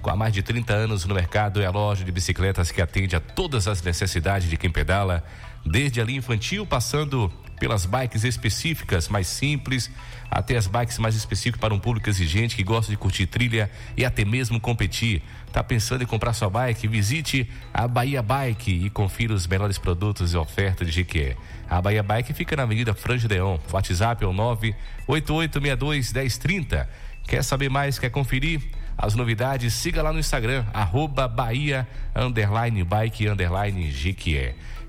Há 0.02 0.16
mais 0.16 0.32
de 0.32 0.42
30 0.42 0.72
anos 0.72 1.04
no 1.04 1.14
mercado, 1.14 1.60
é 1.60 1.66
a 1.66 1.70
loja 1.70 2.04
de 2.04 2.10
bicicletas 2.10 2.70
que 2.70 2.80
atende 2.80 3.14
a 3.14 3.20
todas 3.20 3.68
as 3.68 3.82
necessidades 3.82 4.48
de 4.48 4.56
quem 4.56 4.70
pedala, 4.70 5.22
desde 5.64 6.00
a 6.00 6.04
linha 6.04 6.20
infantil, 6.20 6.64
passando 6.64 7.30
pelas 7.58 7.86
bikes 7.86 8.24
específicas, 8.24 9.08
mais 9.08 9.26
simples, 9.26 9.90
até 10.30 10.56
as 10.56 10.66
bikes 10.66 10.98
mais 10.98 11.14
específicas 11.14 11.60
para 11.60 11.72
um 11.74 11.78
público 11.78 12.08
exigente 12.08 12.56
que 12.56 12.62
gosta 12.62 12.90
de 12.90 12.98
curtir 12.98 13.26
trilha 13.26 13.70
e 13.96 14.04
até 14.04 14.24
mesmo 14.24 14.60
competir. 14.60 15.22
Tá 15.52 15.62
pensando 15.64 16.02
em 16.02 16.06
comprar 16.06 16.32
sua 16.32 16.50
bike? 16.50 16.86
Visite 16.86 17.50
a 17.72 17.88
Bahia 17.88 18.22
Bike 18.22 18.70
e 18.70 18.90
confira 18.90 19.32
os 19.32 19.46
melhores 19.46 19.78
produtos 19.78 20.34
e 20.34 20.36
ofertas 20.36 20.86
de 20.86 20.92
Jequié. 20.92 21.36
A 21.68 21.80
Bahia 21.80 22.02
Bike 22.02 22.34
fica 22.34 22.54
na 22.56 22.64
Avenida 22.64 22.92
Frangideon. 22.94 23.58
O 23.70 23.74
WhatsApp 23.74 24.22
é 24.22 24.26
o 24.26 24.34
988621030. 25.08 26.86
Quer 27.26 27.42
saber 27.42 27.70
mais? 27.70 27.98
Quer 27.98 28.10
conferir? 28.10 28.60
As 28.98 29.14
novidades, 29.14 29.74
siga 29.74 30.02
lá 30.02 30.10
no 30.10 30.18
Instagram, 30.18 30.64
arroba 30.72 31.28
Bahia, 31.28 31.86
underline, 32.14 32.82
bike, 32.82 33.28
underline. 33.28 33.92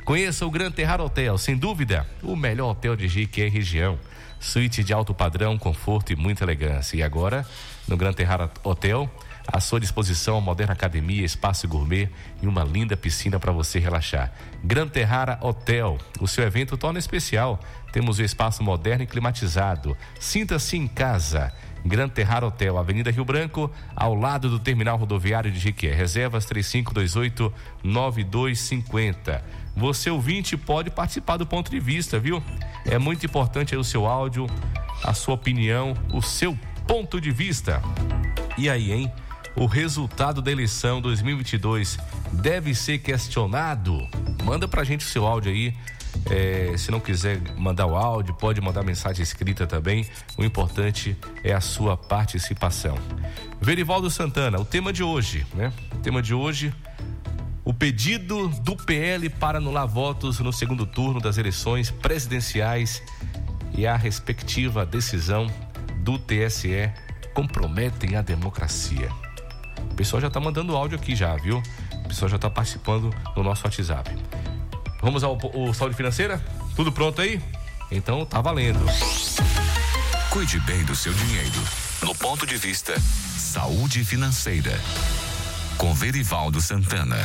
Conheça 0.07 0.45
o 0.45 0.49
Gran 0.49 0.71
Terrar 0.71 1.01
Hotel, 1.01 1.37
sem 1.37 1.57
dúvida, 1.57 2.07
o 2.23 2.33
melhor 2.33 2.69
hotel 2.69 2.95
de 2.95 3.09
Jequié 3.09 3.49
região. 3.49 3.99
Suíte 4.39 4.81
de 4.81 4.93
alto 4.93 5.13
padrão, 5.13 5.57
conforto 5.57 6.13
e 6.13 6.15
muita 6.15 6.45
elegância. 6.45 6.95
E 6.95 7.03
agora, 7.03 7.45
no 7.89 7.97
Gran 7.97 8.13
Terrar 8.13 8.49
Hotel, 8.63 9.11
à 9.45 9.59
sua 9.59 9.81
disposição, 9.81 10.39
moderna 10.39 10.71
academia, 10.71 11.25
espaço 11.25 11.67
gourmet 11.67 12.07
e 12.41 12.47
uma 12.47 12.63
linda 12.63 12.95
piscina 12.95 13.37
para 13.37 13.51
você 13.51 13.79
relaxar. 13.79 14.31
Gran 14.63 14.87
Terrara 14.87 15.37
Hotel, 15.41 15.97
o 16.21 16.27
seu 16.27 16.45
evento 16.45 16.77
torna 16.77 16.99
especial. 16.99 17.59
Temos 17.91 18.17
um 18.17 18.23
espaço 18.23 18.63
moderno 18.63 19.03
e 19.03 19.07
climatizado. 19.07 19.97
Sinta-se 20.21 20.77
em 20.77 20.87
casa. 20.87 21.51
Gran 21.85 22.07
Terrar 22.07 22.45
Hotel, 22.45 22.77
Avenida 22.77 23.11
Rio 23.11 23.25
Branco, 23.25 23.69
ao 23.93 24.15
lado 24.15 24.49
do 24.49 24.57
terminal 24.57 24.97
rodoviário 24.97 25.51
de 25.51 25.59
Jequié. 25.59 25.93
Reservas 25.93 26.45
3528-9250. 26.45 29.41
Você 29.77 30.09
ouvinte 30.09 30.57
pode 30.57 30.89
participar 30.89 31.37
do 31.37 31.45
ponto 31.45 31.69
de 31.69 31.79
vista, 31.79 32.17
viu? 32.19 32.41
É 32.83 32.97
muito 32.97 33.23
importante 33.27 33.75
aí 33.75 33.79
o 33.79 33.83
seu 33.83 34.07
áudio, 34.07 34.47
a 35.03 35.13
sua 35.13 35.35
opinião, 35.35 35.93
o 36.11 36.19
seu 36.19 36.57
ponto 36.87 37.21
de 37.21 37.29
vista. 37.29 37.79
E 38.57 38.71
aí, 38.71 38.91
hein? 38.91 39.11
O 39.55 39.67
resultado 39.67 40.41
da 40.41 40.51
eleição 40.51 40.99
2022 40.99 41.99
deve 42.31 42.73
ser 42.73 42.97
questionado? 42.97 44.07
Manda 44.43 44.67
pra 44.67 44.83
gente 44.83 45.05
o 45.05 45.09
seu 45.09 45.27
áudio 45.27 45.51
aí. 45.51 45.75
É, 46.31 46.75
se 46.75 46.89
não 46.89 46.99
quiser 46.99 47.39
mandar 47.55 47.85
o 47.85 47.95
áudio, 47.95 48.33
pode 48.33 48.59
mandar 48.59 48.81
mensagem 48.81 49.21
escrita 49.21 49.67
também. 49.67 50.07
O 50.39 50.43
importante 50.43 51.15
é 51.43 51.53
a 51.53 51.61
sua 51.61 51.95
participação. 51.95 52.97
Verivaldo 53.61 54.09
Santana, 54.09 54.59
o 54.59 54.65
tema 54.65 54.91
de 54.91 55.03
hoje, 55.03 55.45
né? 55.53 55.71
O 55.93 55.97
tema 55.97 56.19
de 56.19 56.33
hoje, 56.33 56.73
o 57.67 57.73
pedido 57.73 58.47
do 58.61 58.77
PL 58.77 59.29
para 59.29 59.57
anular 59.57 59.85
votos 59.85 60.39
no 60.39 60.53
segundo 60.53 60.85
turno 60.85 61.19
das 61.19 61.37
eleições 61.37 61.91
presidenciais 61.91 63.03
e 63.75 63.85
a 63.85 63.97
respectiva 63.97 64.85
decisão 64.85 65.47
do 65.97 66.17
TSE 66.17 66.89
comprometem 67.33 68.15
a 68.15 68.21
democracia. 68.21 69.09
O 69.91 69.95
pessoal 69.95 70.21
já 70.21 70.29
tá 70.29 70.39
mandando 70.39 70.77
áudio 70.77 70.97
aqui 70.97 71.13
já, 71.13 71.35
viu? 71.35 71.61
O 72.05 72.07
pessoal 72.07 72.29
já 72.29 72.39
tá 72.39 72.49
participando 72.49 73.13
no 73.35 73.43
nosso 73.43 73.65
WhatsApp. 73.65 74.15
Vamos 75.01 75.21
ao 75.21 75.37
o 75.53 75.73
saúde 75.73 75.97
financeira? 75.97 76.41
Tudo 76.73 76.89
pronto 76.89 77.21
aí? 77.21 77.41
Então 77.91 78.25
tá 78.25 78.39
valendo. 78.39 78.79
Cuide 80.29 80.57
bem 80.61 80.85
do 80.85 80.95
seu 80.95 81.13
dinheiro. 81.13 81.61
No 82.01 82.15
ponto 82.15 82.47
de 82.47 82.55
vista 82.55 82.97
Saúde 82.97 84.05
Financeira. 84.05 84.71
Com 85.77 85.93
Verivaldo 85.93 86.59
Santana. 86.59 87.17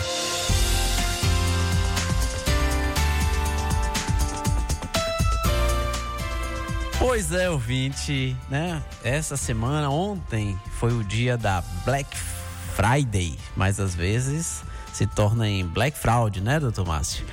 Pois 6.98 7.32
é, 7.32 7.48
ouvinte, 7.50 8.36
né? 8.50 8.82
Essa 9.02 9.36
semana, 9.36 9.88
ontem, 9.88 10.58
foi 10.78 10.92
o 10.92 11.02
dia 11.02 11.36
da 11.36 11.64
Black 11.84 12.16
Friday, 12.76 13.38
mas 13.56 13.80
às 13.80 13.94
vezes 13.94 14.62
se 14.92 15.06
torna 15.06 15.48
em 15.48 15.66
Black 15.66 15.98
Fraud, 15.98 16.40
né, 16.40 16.60
doutor 16.60 16.86
Márcio? 16.86 17.24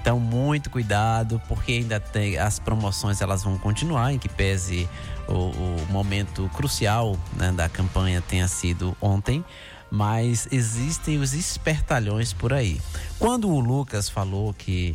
Então, 0.00 0.18
muito 0.18 0.68
cuidado, 0.68 1.40
porque 1.46 1.72
ainda 1.72 2.00
tem 2.00 2.38
as 2.38 2.58
promoções, 2.58 3.20
elas 3.20 3.44
vão 3.44 3.56
continuar, 3.56 4.12
em 4.12 4.18
que 4.18 4.28
pese 4.28 4.88
o, 5.28 5.32
o 5.32 5.86
momento 5.90 6.50
crucial 6.54 7.16
né, 7.36 7.52
da 7.52 7.68
campanha 7.68 8.20
tenha 8.20 8.48
sido 8.48 8.96
ontem, 9.00 9.44
mas 9.90 10.46
existem 10.52 11.18
os 11.18 11.34
espertalhões 11.34 12.32
por 12.32 12.52
aí. 12.52 12.80
Quando 13.18 13.48
o 13.48 13.58
Lucas 13.58 14.08
falou 14.08 14.54
que 14.54 14.94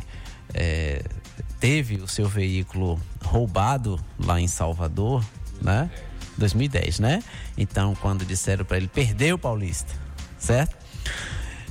é, 0.54 1.04
teve 1.60 1.96
o 1.98 2.08
seu 2.08 2.28
veículo 2.28 3.00
roubado 3.24 4.00
lá 4.18 4.40
em 4.40 4.48
Salvador, 4.48 5.24
né? 5.62 5.90
2010, 6.38 7.00
né? 7.00 7.24
Então, 7.58 7.96
quando 7.96 8.26
disseram 8.26 8.66
para 8.66 8.78
ele 8.78 8.88
perdeu 8.88 9.36
o 9.36 9.40
Paulista, 9.40 9.94
certo? 10.38 10.76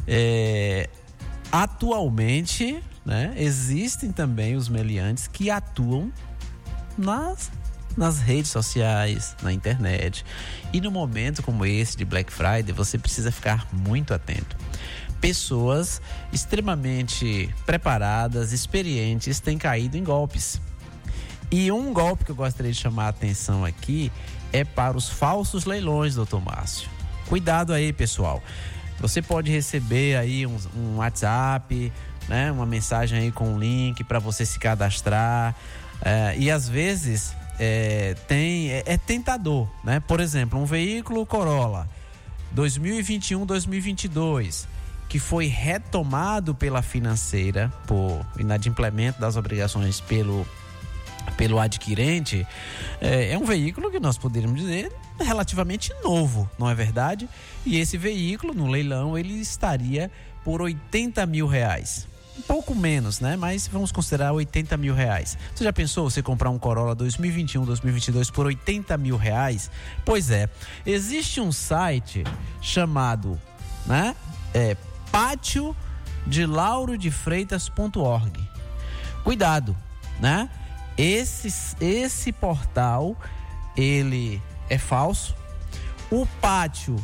É, 0.06 0.88
atualmente, 1.52 2.82
né? 3.04 3.34
Existem 3.36 4.10
também 4.10 4.56
os 4.56 4.68
meliantes 4.68 5.26
que 5.26 5.50
atuam 5.50 6.12
nas 6.96 7.50
nas 7.96 8.18
redes 8.18 8.50
sociais, 8.50 9.36
na 9.42 9.52
internet. 9.52 10.24
E 10.72 10.80
no 10.80 10.90
momento 10.90 11.42
como 11.42 11.64
esse 11.64 11.96
de 11.96 12.04
Black 12.04 12.32
Friday, 12.32 12.72
você 12.72 12.98
precisa 12.98 13.30
ficar 13.30 13.66
muito 13.72 14.12
atento. 14.12 14.56
Pessoas 15.20 16.02
extremamente 16.32 17.52
preparadas, 17.64 18.52
experientes, 18.52 19.40
têm 19.40 19.56
caído 19.56 19.96
em 19.96 20.04
golpes. 20.04 20.60
E 21.50 21.70
um 21.70 21.92
golpe 21.92 22.24
que 22.24 22.30
eu 22.30 22.36
gostaria 22.36 22.72
de 22.72 22.78
chamar 22.78 23.06
a 23.06 23.08
atenção 23.08 23.64
aqui 23.64 24.10
é 24.52 24.64
para 24.64 24.96
os 24.96 25.08
falsos 25.08 25.64
leilões, 25.64 26.14
doutor 26.14 26.40
Márcio. 26.40 26.88
Cuidado 27.26 27.72
aí, 27.72 27.92
pessoal. 27.92 28.42
Você 29.00 29.22
pode 29.22 29.50
receber 29.50 30.16
aí 30.16 30.46
um, 30.46 30.56
um 30.76 30.96
WhatsApp, 30.96 31.92
né, 32.28 32.52
uma 32.52 32.66
mensagem 32.66 33.18
aí 33.18 33.32
com 33.32 33.54
um 33.54 33.58
link 33.58 34.04
para 34.04 34.18
você 34.18 34.44
se 34.44 34.58
cadastrar. 34.58 35.54
É, 36.02 36.34
e 36.38 36.50
às 36.50 36.68
vezes 36.68 37.34
é, 37.58 38.14
tem, 38.26 38.70
é, 38.70 38.82
é 38.86 38.96
tentador, 38.96 39.68
né? 39.82 40.00
Por 40.00 40.20
exemplo, 40.20 40.58
um 40.58 40.64
veículo 40.64 41.26
Corolla 41.26 41.86
2021-2022 42.54 44.66
que 45.08 45.18
foi 45.18 45.46
retomado 45.46 46.54
pela 46.54 46.82
financeira 46.82 47.72
por 47.86 48.24
inadimplemento 48.38 49.20
das 49.20 49.36
obrigações 49.36 50.00
pelo 50.00 50.46
pelo 51.36 51.58
adquirente, 51.58 52.46
é, 53.00 53.32
é 53.32 53.38
um 53.38 53.44
veículo 53.44 53.90
que 53.90 53.98
nós 53.98 54.18
poderíamos 54.18 54.60
dizer 54.60 54.92
relativamente 55.18 55.92
novo, 56.02 56.48
não 56.58 56.68
é 56.68 56.74
verdade? 56.74 57.28
E 57.64 57.78
esse 57.78 57.96
veículo, 57.96 58.52
no 58.52 58.66
leilão, 58.66 59.16
ele 59.16 59.40
estaria 59.40 60.10
por 60.44 60.60
80 60.60 61.24
mil 61.26 61.46
reais. 61.46 62.06
Um 62.36 62.42
pouco 62.42 62.74
menos, 62.74 63.20
né? 63.20 63.36
Mas 63.36 63.68
vamos 63.68 63.92
considerar 63.92 64.32
80 64.32 64.76
mil 64.76 64.94
reais. 64.94 65.38
Você 65.54 65.62
já 65.64 65.72
pensou 65.72 66.10
você 66.10 66.22
comprar 66.22 66.50
um 66.50 66.58
Corolla 66.58 66.94
2021, 66.94 67.64
2022 67.64 68.30
por 68.30 68.46
80 68.46 68.96
mil 68.98 69.16
reais? 69.16 69.70
Pois 70.04 70.30
é, 70.30 70.48
existe 70.84 71.40
um 71.40 71.52
site 71.52 72.24
chamado, 72.60 73.40
né? 73.86 74.16
É, 74.52 74.76
pátio 75.12 75.76
de 76.26 76.44
lauro 76.44 76.98
de 76.98 77.10
freitas.org. 77.10 78.32
Cuidado, 79.22 79.76
né? 80.18 80.50
Esse, 80.98 81.76
esse 81.80 82.32
portal, 82.32 83.16
ele 83.76 84.40
é 84.68 84.78
falso. 84.78 85.34
O 86.10 86.26
pátio 86.40 86.96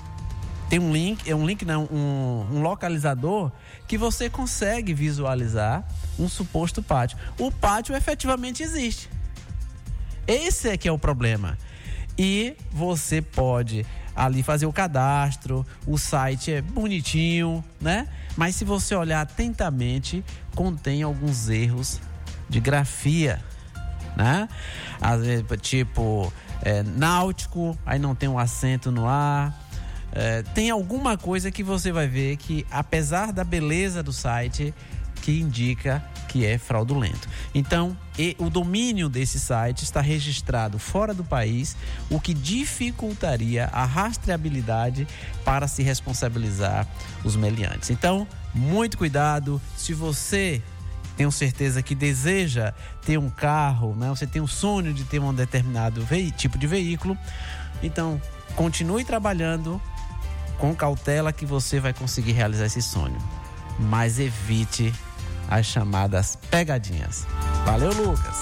tem 0.70 0.78
um 0.78 0.92
link, 0.92 1.28
é 1.28 1.34
um 1.34 1.44
link 1.44 1.64
não, 1.64 1.82
um, 1.86 2.46
um 2.52 2.62
localizador 2.62 3.50
que 3.88 3.98
você 3.98 4.30
consegue 4.30 4.94
visualizar 4.94 5.84
um 6.16 6.28
suposto 6.28 6.80
pátio. 6.80 7.18
O 7.36 7.50
pátio 7.50 7.94
efetivamente 7.94 8.62
existe. 8.62 9.10
Esse 10.28 10.68
é 10.68 10.76
que 10.76 10.86
é 10.86 10.92
o 10.92 10.98
problema. 10.98 11.58
E 12.16 12.56
você 12.70 13.20
pode 13.20 13.84
ali 14.14 14.44
fazer 14.44 14.66
o 14.66 14.72
cadastro, 14.72 15.66
o 15.88 15.98
site 15.98 16.52
é 16.52 16.62
bonitinho, 16.62 17.64
né? 17.80 18.06
Mas 18.36 18.54
se 18.54 18.64
você 18.64 18.94
olhar 18.94 19.22
atentamente, 19.22 20.24
contém 20.54 21.02
alguns 21.02 21.48
erros 21.48 22.00
de 22.48 22.60
grafia, 22.60 23.42
né? 24.16 24.48
Às 25.00 25.20
vezes, 25.22 25.44
tipo, 25.62 26.32
é, 26.62 26.84
náutico, 26.84 27.76
aí 27.84 27.98
não 27.98 28.14
tem 28.14 28.28
um 28.28 28.38
acento 28.38 28.92
no 28.92 29.08
ar. 29.08 29.69
É, 30.12 30.42
tem 30.54 30.70
alguma 30.70 31.16
coisa 31.16 31.50
que 31.50 31.62
você 31.62 31.92
vai 31.92 32.08
ver 32.08 32.36
que, 32.36 32.66
apesar 32.70 33.32
da 33.32 33.44
beleza 33.44 34.02
do 34.02 34.12
site, 34.12 34.74
que 35.22 35.40
indica 35.40 36.02
que 36.28 36.46
é 36.46 36.58
fraudulento. 36.58 37.28
Então, 37.54 37.96
o 38.38 38.48
domínio 38.48 39.08
desse 39.08 39.40
site 39.40 39.82
está 39.82 40.00
registrado 40.00 40.78
fora 40.78 41.12
do 41.12 41.24
país, 41.24 41.76
o 42.08 42.20
que 42.20 42.32
dificultaria 42.32 43.68
a 43.72 43.84
rastreabilidade 43.84 45.08
para 45.44 45.66
se 45.66 45.82
responsabilizar 45.82 46.86
os 47.24 47.34
meliantes. 47.34 47.90
Então, 47.90 48.26
muito 48.54 48.96
cuidado. 48.96 49.60
Se 49.76 49.92
você 49.92 50.62
tenho 51.16 51.32
certeza 51.32 51.82
que 51.82 51.94
deseja 51.94 52.72
ter 53.04 53.18
um 53.18 53.28
carro, 53.28 53.94
né? 53.94 54.08
Você 54.08 54.26
tem 54.26 54.40
um 54.40 54.46
sonho 54.46 54.94
de 54.94 55.04
ter 55.04 55.18
um 55.18 55.34
determinado 55.34 56.06
tipo 56.36 56.56
de 56.56 56.66
veículo. 56.66 57.18
Então, 57.82 58.20
continue 58.54 59.04
trabalhando 59.04 59.82
com 60.60 60.74
cautela 60.74 61.32
que 61.32 61.46
você 61.46 61.80
vai 61.80 61.92
conseguir 61.92 62.32
realizar 62.32 62.66
esse 62.66 62.82
sonho. 62.82 63.18
Mas 63.78 64.20
evite 64.20 64.92
as 65.48 65.66
chamadas 65.66 66.36
pegadinhas. 66.50 67.26
Valeu, 67.64 67.92
Lucas. 67.92 68.40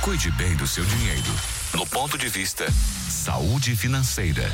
Cuide 0.00 0.30
bem 0.32 0.56
do 0.56 0.66
seu 0.66 0.84
dinheiro. 0.84 1.30
No 1.74 1.86
ponto 1.86 2.18
de 2.18 2.28
vista 2.28 2.66
Saúde 2.70 3.76
Financeira. 3.76 4.50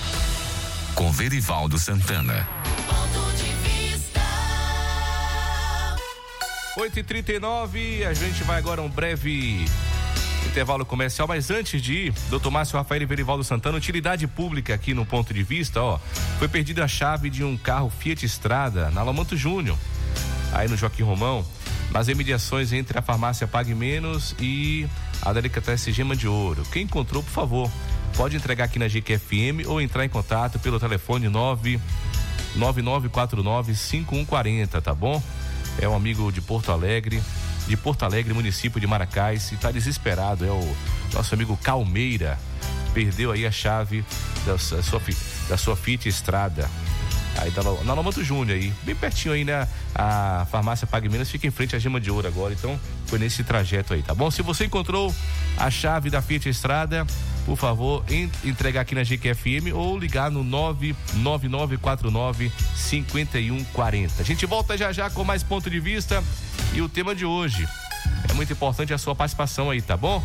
Com 0.94 1.12
Verivaldo 1.12 1.78
Santana. 1.78 2.46
Ponto 2.86 3.36
de 3.36 3.50
vista. 3.68 4.20
8h39, 6.76 8.04
a 8.04 8.12
gente 8.12 8.42
vai 8.42 8.58
agora 8.58 8.80
a 8.80 8.84
um 8.84 8.90
breve 8.90 9.64
intervalo 10.46 10.84
comercial, 10.84 11.28
mas 11.28 11.50
antes 11.50 11.80
de 11.80 11.92
ir, 11.92 12.14
doutor 12.30 12.50
Márcio 12.50 12.76
Rafael 12.76 13.06
Verivaldo 13.06 13.44
Santana, 13.44 13.78
utilidade 13.78 14.26
pública 14.26 14.74
aqui 14.74 14.94
no 14.94 15.06
ponto 15.06 15.32
de 15.32 15.42
vista, 15.42 15.82
ó, 15.82 15.98
foi 16.38 16.48
perdida 16.48 16.84
a 16.84 16.88
chave 16.88 17.30
de 17.30 17.44
um 17.44 17.56
carro 17.56 17.90
Fiat 17.90 18.24
Estrada 18.24 18.90
na 18.90 19.02
Lamanto 19.02 19.36
Júnior, 19.36 19.76
aí 20.52 20.68
no 20.68 20.76
Joaquim 20.76 21.02
Romão, 21.02 21.44
nas 21.90 22.08
imediações 22.08 22.72
entre 22.72 22.98
a 22.98 23.02
farmácia 23.02 23.46
Pague 23.46 23.74
Menos 23.74 24.34
e 24.40 24.86
a 25.22 25.32
Delicatessen 25.32 25.92
Gema 25.92 26.16
de 26.16 26.28
Ouro. 26.28 26.62
Quem 26.72 26.84
encontrou, 26.84 27.22
por 27.22 27.32
favor, 27.32 27.70
pode 28.16 28.36
entregar 28.36 28.64
aqui 28.64 28.78
na 28.78 28.88
GQFM 28.88 29.66
ou 29.66 29.80
entrar 29.80 30.04
em 30.04 30.08
contato 30.08 30.58
pelo 30.58 30.78
telefone 30.78 31.28
9 31.28 31.80
9949-5140, 32.56 34.80
tá 34.80 34.94
bom? 34.94 35.22
É 35.80 35.88
um 35.88 35.94
amigo 35.94 36.32
de 36.32 36.40
Porto 36.40 36.72
Alegre, 36.72 37.22
de 37.68 37.76
Porto 37.76 38.04
Alegre, 38.04 38.32
município 38.32 38.80
de 38.80 38.86
Maracás, 38.86 39.52
e 39.52 39.56
tá 39.56 39.70
desesperado. 39.70 40.44
É 40.44 40.50
o 40.50 40.76
nosso 41.12 41.34
amigo 41.34 41.56
Calmeira. 41.58 42.38
Perdeu 42.94 43.30
aí 43.30 43.46
a 43.46 43.52
chave 43.52 44.04
da 44.46 44.58
sua, 44.58 44.80
da 45.48 45.56
sua 45.56 45.76
Fiat 45.76 46.08
Estrada. 46.08 46.68
Aí 47.36 47.52
tá 47.52 47.62
na 47.62 47.94
Lomanto 47.94 48.24
Júnior 48.24 48.58
aí, 48.58 48.72
bem 48.82 48.96
pertinho 48.96 49.32
aí, 49.32 49.44
né? 49.44 49.68
A 49.94 50.44
farmácia 50.50 50.86
Pague 50.86 51.08
Menos 51.08 51.30
fica 51.30 51.46
em 51.46 51.50
frente 51.52 51.76
à 51.76 51.78
Gema 51.78 52.00
de 52.00 52.10
Ouro 52.10 52.26
agora, 52.26 52.52
então 52.52 52.80
foi 53.06 53.18
nesse 53.18 53.44
trajeto 53.44 53.94
aí, 53.94 54.02
tá 54.02 54.12
bom? 54.12 54.28
Se 54.28 54.42
você 54.42 54.64
encontrou 54.64 55.14
a 55.56 55.70
chave 55.70 56.10
da 56.10 56.20
Fiat 56.20 56.48
Estrada, 56.48 57.06
por 57.48 57.56
favor, 57.56 58.04
en- 58.10 58.30
entregar 58.44 58.82
aqui 58.82 58.94
na 58.94 59.02
GQFM 59.02 59.72
ou 59.74 59.98
ligar 59.98 60.30
no 60.30 60.44
99949 60.44 62.52
5140. 62.76 64.20
A 64.20 64.24
gente 64.24 64.44
volta 64.44 64.76
já 64.76 64.92
já 64.92 65.08
com 65.08 65.24
mais 65.24 65.42
ponto 65.42 65.70
de 65.70 65.80
vista 65.80 66.22
e 66.74 66.82
o 66.82 66.88
tema 66.90 67.14
de 67.14 67.24
hoje. 67.24 67.66
É 68.28 68.34
muito 68.34 68.52
importante 68.52 68.92
a 68.92 68.98
sua 68.98 69.14
participação 69.14 69.70
aí, 69.70 69.80
tá 69.80 69.96
bom? 69.96 70.22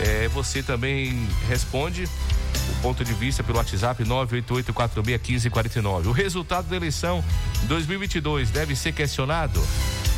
É, 0.00 0.26
você 0.34 0.64
também 0.64 1.28
responde 1.48 2.04
o 2.04 2.74
ponto 2.82 3.04
de 3.04 3.12
vista 3.14 3.44
pelo 3.44 3.58
WhatsApp 3.58 4.02
988461549. 4.04 6.06
O 6.06 6.12
resultado 6.12 6.66
da 6.68 6.74
eleição 6.74 7.22
2022 7.68 8.50
deve 8.50 8.74
ser 8.74 8.90
questionado? 8.92 9.64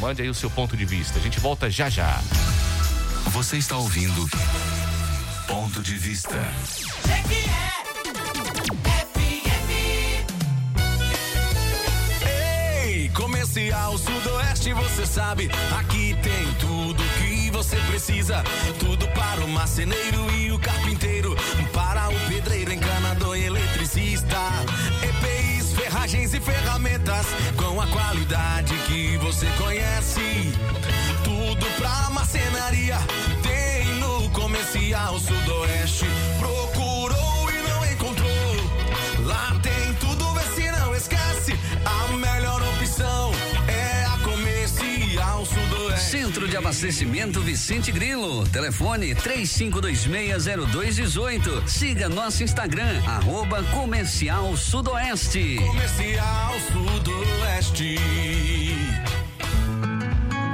Mande 0.01 0.23
aí 0.23 0.31
o 0.31 0.35
seu 0.35 0.49
ponto 0.51 0.75
de 0.75 0.87
vista. 0.87 1.19
A 1.19 1.23
gente 1.23 1.39
volta 1.39 1.69
já 1.71 1.91
já. 1.91 2.19
Você 3.33 3.59
está 3.59 3.77
ouvindo 3.77 4.27
Ponto 5.47 5.81
de 5.81 5.95
Vista. 5.95 6.37
Ei, 12.85 13.09
Comercial 13.11 13.97
Sudoeste, 13.97 14.73
você 14.73 15.07
sabe, 15.07 15.49
aqui 15.79 16.17
tem 16.21 16.53
tudo 16.55 17.03
que 17.19 17.51
você 17.51 17.77
precisa. 17.89 18.43
Tudo 18.81 19.07
para 19.09 19.45
o 19.45 19.49
marceneiro 19.49 20.31
e 20.33 20.51
o 20.51 20.59
carpinteiro, 20.59 21.37
para 21.73 22.09
o 22.09 22.21
pedreiro, 22.29 22.73
encanador 22.73 23.37
e 23.37 23.45
eletricista. 23.45 24.39
EPIs, 25.03 25.73
ferragens 25.75 26.35
e 26.35 26.41
ferramentas 26.41 27.27
com 27.57 27.81
a 27.81 27.87
qualidade 27.87 28.75
que 28.87 29.17
você 29.19 29.47
conhece. 29.59 30.53
Tudo 31.23 31.67
pra 31.79 32.11
marcenaria 32.11 32.99
Comercial 34.87 35.19
Sudoeste. 35.19 36.07
Procurou 36.39 37.51
e 37.51 37.55
não 37.69 37.85
encontrou. 37.93 38.55
Lá 39.25 39.59
tem 39.61 39.93
tudo, 39.95 40.33
vê 40.33 40.43
se 40.55 40.71
não 40.71 40.95
esquece. 40.95 41.59
A 41.85 42.07
melhor 42.17 42.63
opção 42.63 43.33
é 43.67 44.05
a 44.05 44.17
Comercial 44.23 45.45
Sudoeste. 45.45 46.09
Centro 46.09 46.47
de 46.47 46.57
Abastecimento 46.57 47.41
Vicente 47.41 47.91
Grilo. 47.91 48.47
Telefone 48.47 49.13
35260218. 49.17 51.67
Siga 51.67 52.09
nosso 52.09 52.45
Instagram, 52.45 53.03
arroba 53.09 53.65
Comercial 53.65 54.57
Sudoeste. 54.57 55.57
Comercial 55.57 56.55
Sudoeste. 56.73 57.97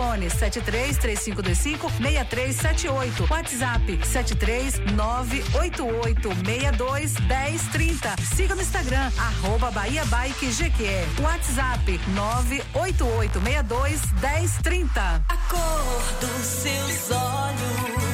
73 0.00 0.96
3525 0.98 1.90
6378, 2.00 3.28
WhatsApp 3.28 4.04
73 4.04 4.80
988 4.96 6.22
62 6.22 7.14
1030. 7.28 8.16
Siga 8.34 8.54
no 8.54 8.62
Instagram, 8.62 9.12
arroba 9.18 9.70
Bahia 9.70 10.04
Bike 10.06 10.46
Jequié. 10.50 11.04
WhatsApp 11.20 11.86
988 12.14 13.40
62 13.40 14.00
1030. 14.22 15.00
A 15.28 15.36
cor 15.48 16.02
dos 16.20 16.46
seus 16.46 17.10
olhos, 17.10 18.09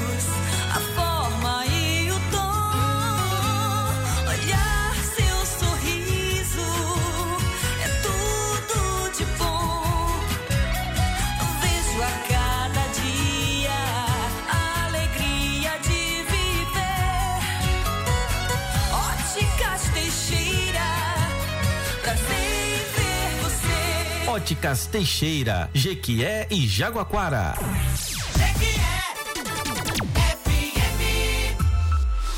Óticas 24.36 24.86
Teixeira, 24.86 25.70
Jequié 25.72 26.46
e 26.50 26.68
Jaguaquara. 26.68 27.54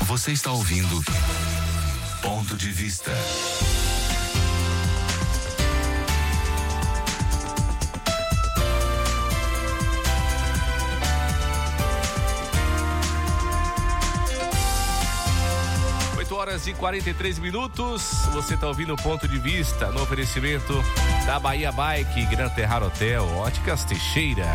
Você 0.03 0.31
está 0.31 0.49
ouvindo 0.49 1.03
Ponto 2.21 2.55
de 2.55 2.71
Vista. 2.71 3.11
Horas 16.59 16.67
e 16.67 16.73
43 16.73 17.39
minutos. 17.39 18.27
Você 18.33 18.55
está 18.55 18.67
ouvindo 18.67 18.93
o 18.93 18.97
ponto 18.97 19.27
de 19.27 19.39
vista 19.39 19.91
no 19.91 20.01
oferecimento 20.01 20.73
da 21.25 21.39
Bahia 21.39 21.71
Bike, 21.71 22.25
Gran 22.25 22.49
Terrar 22.49 22.83
Hotel, 22.83 23.23
Óticas 23.37 23.83
Teixeira, 23.85 24.45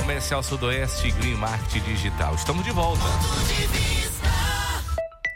Comercial 0.00 0.42
Sudoeste, 0.42 1.10
Green 1.12 1.36
Market 1.36 1.82
Digital. 1.84 2.34
Estamos 2.34 2.64
de 2.64 2.72
volta. 2.72 3.04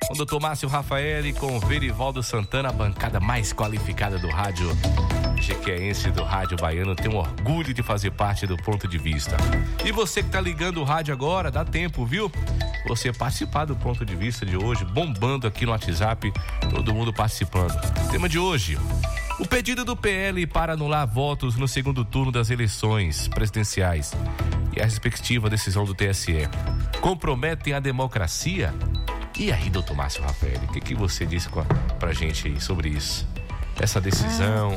Com 0.07 0.15
o 0.15 0.17
doutor 0.17 0.41
Márcio 0.41 0.69
Rafael 0.69 1.27
e 1.27 1.33
com 1.33 1.57
o 1.57 1.61
Verivaldo 1.61 2.23
Santana, 2.23 2.71
a 2.71 2.73
bancada 2.73 3.21
mais 3.21 3.53
qualificada 3.53 4.19
do 4.19 4.29
rádio 4.29 4.69
jequeense 5.41 6.11
do 6.11 6.23
rádio 6.23 6.57
baiano. 6.57 6.95
Tenho 6.95 7.17
orgulho 7.17 7.73
de 7.73 7.83
fazer 7.83 8.11
parte 8.11 8.47
do 8.47 8.57
ponto 8.57 8.87
de 8.87 8.99
vista. 8.99 9.37
E 9.85 9.93
você 9.93 10.23
que 10.23 10.31
tá 10.31 10.41
ligando 10.41 10.81
o 10.81 10.85
rádio 10.85 11.13
agora, 11.13 11.51
dá 11.51 11.65
tempo, 11.65 12.05
viu? 12.05 12.31
Você 12.87 13.13
participar 13.13 13.65
do 13.65 13.77
ponto 13.77 14.05
de 14.05 14.15
vista 14.17 14.47
de 14.47 14.57
hoje, 14.57 14.85
bombando 14.85 15.47
aqui 15.47 15.67
no 15.67 15.73
WhatsApp, 15.73 16.33
todo 16.71 16.95
mundo 16.95 17.13
participando. 17.13 17.79
Tema 18.11 18.29
de 18.29 18.39
hoje. 18.39 18.79
O 19.39 19.47
pedido 19.47 19.85
do 19.85 19.97
PL 19.97 20.47
para 20.47 20.73
anular 20.73 21.07
votos 21.07 21.55
no 21.55 21.69
segundo 21.69 22.05
turno 22.05 22.33
das 22.33 22.51
eleições 22.51 23.29
presidenciais 23.29 24.13
e 24.77 24.81
a 24.81 24.85
respectiva 24.85 25.49
decisão 25.49 25.85
do 25.85 25.95
TSE 25.95 26.49
comprometem 27.01 27.73
a 27.73 27.79
democracia? 27.79 28.75
E 29.39 29.53
aí, 29.53 29.71
doutor 29.71 29.97
Márcio 29.97 30.23
Rafael, 30.23 30.59
o 30.65 30.73
que, 30.73 30.81
que 30.81 30.95
você 30.97 31.25
disse 31.25 31.49
a, 31.49 31.95
pra 31.95 32.13
gente 32.13 32.49
aí 32.49 32.61
sobre 32.61 32.89
isso? 32.89 33.29
Essa 33.81 34.01
decisão. 34.01 34.77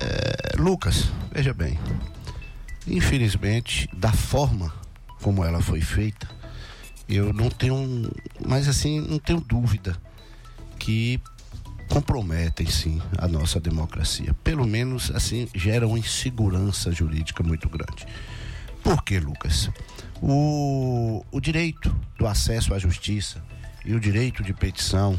É, 0.00 0.56
Lucas, 0.56 1.10
veja 1.32 1.52
bem. 1.52 1.78
Infelizmente, 2.86 3.88
da 3.92 4.12
forma 4.12 4.72
como 5.22 5.44
ela 5.44 5.60
foi 5.60 5.80
feita, 5.80 6.28
eu 7.08 7.32
não 7.32 7.48
tenho, 7.48 8.10
mas 8.44 8.68
assim, 8.68 9.00
não 9.00 9.18
tenho 9.18 9.40
dúvida 9.40 9.96
que 10.78 11.20
comprometem 11.88 12.66
sim 12.66 13.00
a 13.18 13.28
nossa 13.28 13.60
democracia. 13.60 14.34
Pelo 14.42 14.66
menos 14.66 15.10
assim 15.14 15.48
gera 15.54 15.86
uma 15.86 15.98
insegurança 15.98 16.90
jurídica 16.92 17.42
muito 17.42 17.68
grande. 17.68 18.06
Por 18.82 19.02
que, 19.02 19.18
Lucas? 19.18 19.70
O, 20.20 21.24
o 21.30 21.40
direito 21.40 21.94
do 22.18 22.26
acesso 22.26 22.74
à 22.74 22.78
justiça 22.78 23.42
e 23.84 23.94
o 23.94 24.00
direito 24.00 24.42
de 24.42 24.52
petição 24.52 25.18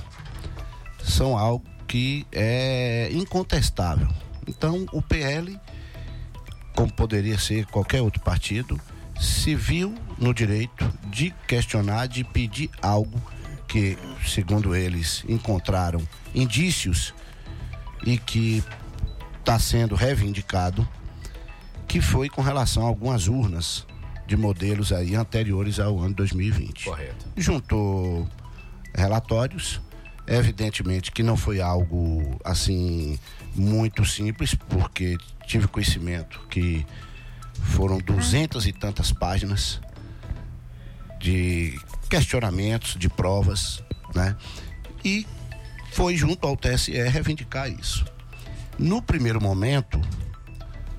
são 1.03 1.37
algo 1.37 1.65
que 1.87 2.25
é 2.31 3.09
incontestável. 3.11 4.09
Então, 4.47 4.85
o 4.91 5.01
PL, 5.01 5.59
como 6.75 6.91
poderia 6.91 7.37
ser 7.37 7.65
qualquer 7.67 8.01
outro 8.01 8.21
partido, 8.21 8.79
se 9.19 9.55
viu 9.55 9.95
no 10.17 10.33
direito 10.33 10.91
de 11.07 11.33
questionar, 11.47 12.07
de 12.07 12.23
pedir 12.23 12.69
algo 12.81 13.21
que, 13.67 13.97
segundo 14.25 14.75
eles, 14.75 15.23
encontraram 15.27 16.01
indícios 16.33 17.13
e 18.05 18.17
que 18.17 18.63
está 19.39 19.57
sendo 19.59 19.95
reivindicado, 19.95 20.87
que 21.87 22.01
foi 22.01 22.29
com 22.29 22.41
relação 22.41 22.83
a 22.83 22.87
algumas 22.87 23.27
urnas 23.27 23.85
de 24.27 24.35
modelos 24.35 24.91
aí 24.91 25.15
anteriores 25.15 25.79
ao 25.79 25.99
ano 25.99 26.15
2020. 26.15 26.85
Correto. 26.85 27.25
Juntou 27.37 28.27
relatórios, 28.93 29.81
evidentemente 30.27 31.11
que 31.11 31.21
não 31.23 31.37
foi 31.37 31.61
algo 31.61 32.39
assim 32.43 33.19
muito 33.55 34.03
simples, 34.05 34.53
porque 34.55 35.17
tive 35.45 35.67
conhecimento 35.67 36.41
que 36.49 36.85
foram 37.73 37.97
duzentas 37.99 38.65
e 38.65 38.73
tantas 38.73 39.11
páginas 39.11 39.79
de 41.19 41.79
questionamentos, 42.09 42.95
de 42.97 43.09
provas, 43.09 43.83
né? 44.13 44.35
E 45.03 45.25
foi 45.91 46.15
junto 46.15 46.45
ao 46.45 46.57
TSE 46.57 46.91
reivindicar 46.91 47.69
isso. 47.71 48.05
No 48.77 49.01
primeiro 49.01 49.41
momento, 49.41 49.99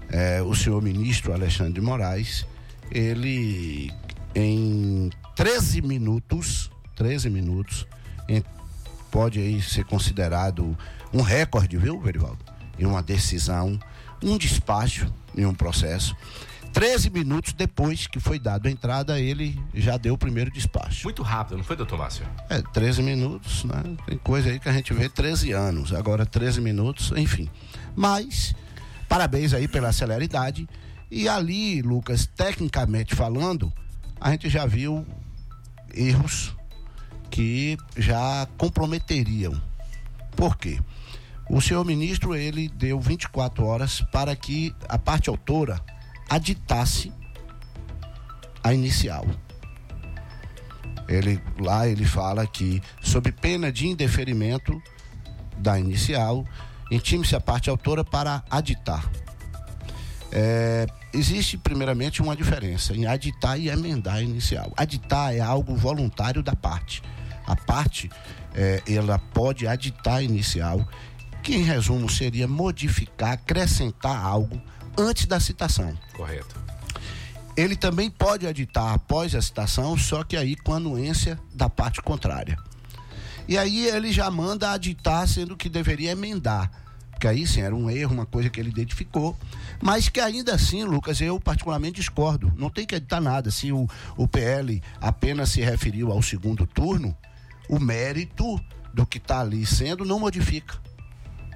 eh, 0.08 0.40
o 0.42 0.54
senhor 0.54 0.80
ministro 0.82 1.32
Alexandre 1.32 1.74
de 1.74 1.80
Moraes, 1.80 2.46
ele 2.90 3.92
em 4.34 5.10
13 5.34 5.82
minutos, 5.82 6.70
13 6.94 7.28
minutos, 7.28 7.86
em- 8.28 8.42
pode 9.11 9.38
aí 9.38 9.61
ser 9.62 9.84
considerado 9.84 10.76
um 11.12 11.22
recorde, 11.22 11.76
viu, 11.76 12.00
Verivaldo? 12.00 12.38
Em 12.78 12.84
uma 12.84 13.02
decisão, 13.02 13.78
um 14.22 14.36
despacho 14.36 15.12
em 15.36 15.46
um 15.46 15.54
processo. 15.54 16.16
13 16.72 17.09
minutos 17.09 17.54
depois 17.54 18.07
que 18.07 18.20
foi 18.20 18.38
dado 18.38 18.66
a 18.66 18.70
entrada, 18.70 19.18
ele 19.18 19.59
já 19.72 19.96
deu 19.96 20.12
o 20.12 20.18
primeiro 20.18 20.50
despacho. 20.50 21.04
Muito 21.04 21.22
rápido, 21.22 21.57
não 21.57 21.64
foi, 21.64 21.74
doutor 21.74 21.98
Márcio? 21.98 22.26
É, 22.50 22.61
13 22.61 23.02
minutos, 23.02 23.64
né? 23.64 23.82
Tem 24.07 24.18
coisa 24.18 24.50
aí 24.50 24.59
que 24.59 24.68
a 24.68 24.72
gente 24.72 24.92
vê 24.92 25.09
13 25.09 25.52
anos, 25.52 25.94
agora 25.94 26.26
13 26.26 26.61
minutos, 26.61 27.12
enfim. 27.16 27.48
Mas, 27.94 28.54
parabéns 29.09 29.54
aí 29.54 29.66
pela 29.66 29.90
celeridade. 29.90 30.68
E 31.11 31.26
ali, 31.28 31.80
Lucas, 31.80 32.26
tecnicamente 32.26 33.14
falando, 33.14 33.72
a 34.20 34.30
gente 34.32 34.50
já 34.50 34.66
viu 34.66 35.07
erros 35.94 36.55
que 37.30 37.76
já 37.96 38.46
comprometeriam. 38.56 39.60
Por 40.34 40.56
quê? 40.56 40.80
O 41.48 41.60
senhor 41.60 41.84
ministro, 41.84 42.34
ele 42.34 42.68
deu 42.68 42.98
24 43.00 43.64
horas 43.64 44.00
para 44.12 44.34
que 44.34 44.74
a 44.88 44.98
parte 44.98 45.28
autora 45.28 45.80
aditasse 46.28 47.12
a 48.62 48.74
inicial. 48.74 49.24
Ele 51.08 51.40
lá 51.58 51.86
ele 51.86 52.04
fala 52.04 52.46
que 52.46 52.82
sob 53.00 53.30
pena 53.30 53.70
de 53.70 53.86
indeferimento 53.86 54.82
da 55.56 55.78
inicial, 55.78 56.44
intime-se 56.90 57.36
a 57.36 57.40
parte 57.40 57.70
autora 57.70 58.04
para 58.04 58.42
aditar. 58.50 59.08
É, 60.32 60.86
existe 61.12 61.56
primeiramente 61.56 62.20
uma 62.20 62.36
diferença 62.36 62.94
em 62.94 63.06
aditar 63.06 63.58
e 63.58 63.68
emendar 63.68 64.16
a 64.16 64.22
inicial. 64.22 64.72
Aditar 64.76 65.34
é 65.34 65.40
algo 65.40 65.76
voluntário 65.76 66.42
da 66.42 66.54
parte. 66.54 67.02
A 67.46 67.54
parte 67.54 68.10
é, 68.54 68.82
ela 68.88 69.18
pode 69.18 69.66
aditar 69.66 70.16
a 70.16 70.22
inicial, 70.22 70.86
que 71.42 71.54
em 71.54 71.62
resumo 71.62 72.10
seria 72.10 72.48
modificar, 72.48 73.32
acrescentar 73.32 74.16
algo 74.16 74.60
antes 74.98 75.26
da 75.26 75.38
citação. 75.38 75.96
Correto. 76.14 76.56
Ele 77.56 77.76
também 77.76 78.10
pode 78.10 78.46
aditar 78.46 78.94
após 78.94 79.34
a 79.34 79.40
citação, 79.40 79.96
só 79.96 80.22
que 80.22 80.36
aí 80.36 80.56
com 80.56 80.74
a 80.74 80.76
anuência 80.76 81.38
da 81.54 81.70
parte 81.70 82.02
contrária. 82.02 82.58
E 83.48 83.56
aí 83.56 83.86
ele 83.86 84.12
já 84.12 84.30
manda 84.30 84.72
aditar, 84.72 85.26
sendo 85.28 85.56
que 85.56 85.68
deveria 85.68 86.10
emendar. 86.10 86.70
Porque 87.12 87.26
aí 87.26 87.46
sim 87.46 87.62
era 87.62 87.74
um 87.74 87.88
erro, 87.88 88.12
uma 88.12 88.26
coisa 88.26 88.50
que 88.50 88.60
ele 88.60 88.68
identificou. 88.68 89.38
Mas 89.82 90.08
que 90.08 90.20
ainda 90.20 90.54
assim, 90.54 90.84
Lucas, 90.84 91.20
eu 91.20 91.38
particularmente 91.38 92.00
discordo. 92.00 92.52
Não 92.56 92.70
tem 92.70 92.86
que 92.86 92.94
editar 92.94 93.20
nada. 93.20 93.50
Se 93.50 93.72
o, 93.72 93.88
o 94.16 94.26
PL 94.26 94.82
apenas 95.00 95.50
se 95.50 95.60
referiu 95.60 96.10
ao 96.10 96.22
segundo 96.22 96.66
turno, 96.66 97.16
o 97.68 97.78
mérito 97.78 98.58
do 98.92 99.04
que 99.06 99.18
está 99.18 99.40
ali 99.40 99.66
sendo 99.66 100.04
não 100.04 100.18
modifica. 100.18 100.76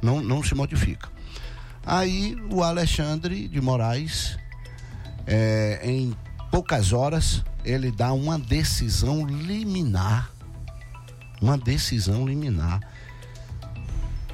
Não, 0.03 0.21
não 0.21 0.43
se 0.43 0.55
modifica. 0.55 1.09
Aí 1.85 2.37
o 2.51 2.63
Alexandre 2.63 3.49
de 3.49 3.61
Moraes, 3.61 4.39
é, 5.27 5.81
em 5.83 6.15
poucas 6.51 6.93
horas, 6.93 7.43
ele 7.65 7.91
dá 7.91 8.13
uma 8.13 8.39
decisão 8.39 9.27
liminar. 9.27 10.31
Uma 11.41 11.57
decisão 11.57 12.27
liminar. 12.27 12.81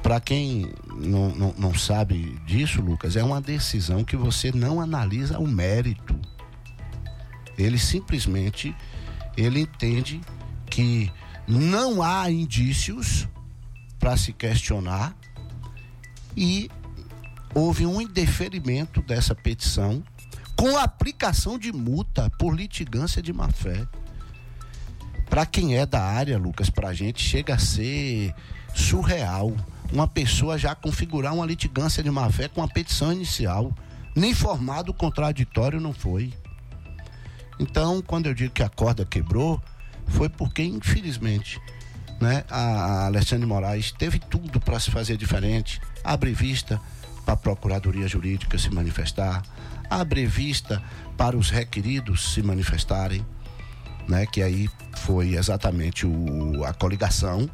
Para 0.07 0.21
quem 0.21 0.71
não, 0.95 1.35
não, 1.35 1.53
não 1.57 1.73
sabe 1.73 2.39
disso, 2.45 2.81
Lucas, 2.81 3.17
é 3.17 3.23
uma 3.25 3.41
decisão 3.41 4.05
que 4.05 4.15
você 4.15 4.53
não 4.53 4.79
analisa 4.79 5.37
o 5.37 5.45
mérito. 5.45 6.17
Ele 7.57 7.77
simplesmente 7.77 8.73
ele 9.35 9.59
entende 9.59 10.21
que 10.69 11.11
não 11.45 12.01
há 12.01 12.31
indícios 12.31 13.27
para 13.99 14.15
se 14.15 14.31
questionar 14.31 15.13
e 16.37 16.71
houve 17.53 17.85
um 17.85 17.99
indeferimento 17.99 19.01
dessa 19.01 19.35
petição 19.35 20.01
com 20.55 20.77
aplicação 20.77 21.59
de 21.59 21.73
multa 21.73 22.29
por 22.39 22.55
litigância 22.55 23.21
de 23.21 23.33
má 23.33 23.49
fé. 23.49 23.85
Para 25.29 25.45
quem 25.45 25.75
é 25.75 25.85
da 25.85 26.01
área, 26.01 26.37
Lucas, 26.37 26.69
para 26.69 26.87
a 26.87 26.93
gente 26.93 27.21
chega 27.21 27.55
a 27.55 27.59
ser 27.59 28.33
surreal 28.73 29.53
uma 29.91 30.07
pessoa 30.07 30.57
já 30.57 30.75
configurar 30.75 31.33
uma 31.33 31.45
litigância 31.45 32.03
de 32.03 32.11
má 32.11 32.29
fé 32.29 32.47
com 32.47 32.61
uma 32.61 32.67
petição 32.67 33.11
inicial. 33.11 33.73
Nem 34.15 34.33
formado 34.33 34.93
contraditório 34.93 35.79
não 35.79 35.93
foi. 35.93 36.33
Então, 37.59 38.01
quando 38.01 38.27
eu 38.27 38.33
digo 38.33 38.53
que 38.53 38.63
a 38.63 38.69
corda 38.69 39.05
quebrou, 39.05 39.61
foi 40.07 40.29
porque, 40.29 40.63
infelizmente, 40.63 41.59
né, 42.19 42.43
a 42.49 43.05
Alexandre 43.05 43.45
Moraes 43.45 43.91
teve 43.91 44.19
tudo 44.19 44.59
para 44.59 44.79
se 44.79 44.91
fazer 44.91 45.17
diferente. 45.17 45.81
Abre 46.03 46.33
vista 46.33 46.79
para 47.25 47.33
a 47.33 47.37
Procuradoria 47.37 48.07
Jurídica 48.07 48.57
se 48.57 48.69
manifestar, 48.69 49.43
abre 49.89 50.25
vista 50.25 50.81
para 51.17 51.35
os 51.35 51.49
requeridos 51.49 52.33
se 52.33 52.41
manifestarem, 52.41 53.25
né, 54.07 54.25
que 54.25 54.41
aí 54.41 54.69
foi 54.95 55.35
exatamente 55.35 56.05
o, 56.05 56.63
a 56.63 56.73
coligação 56.73 57.49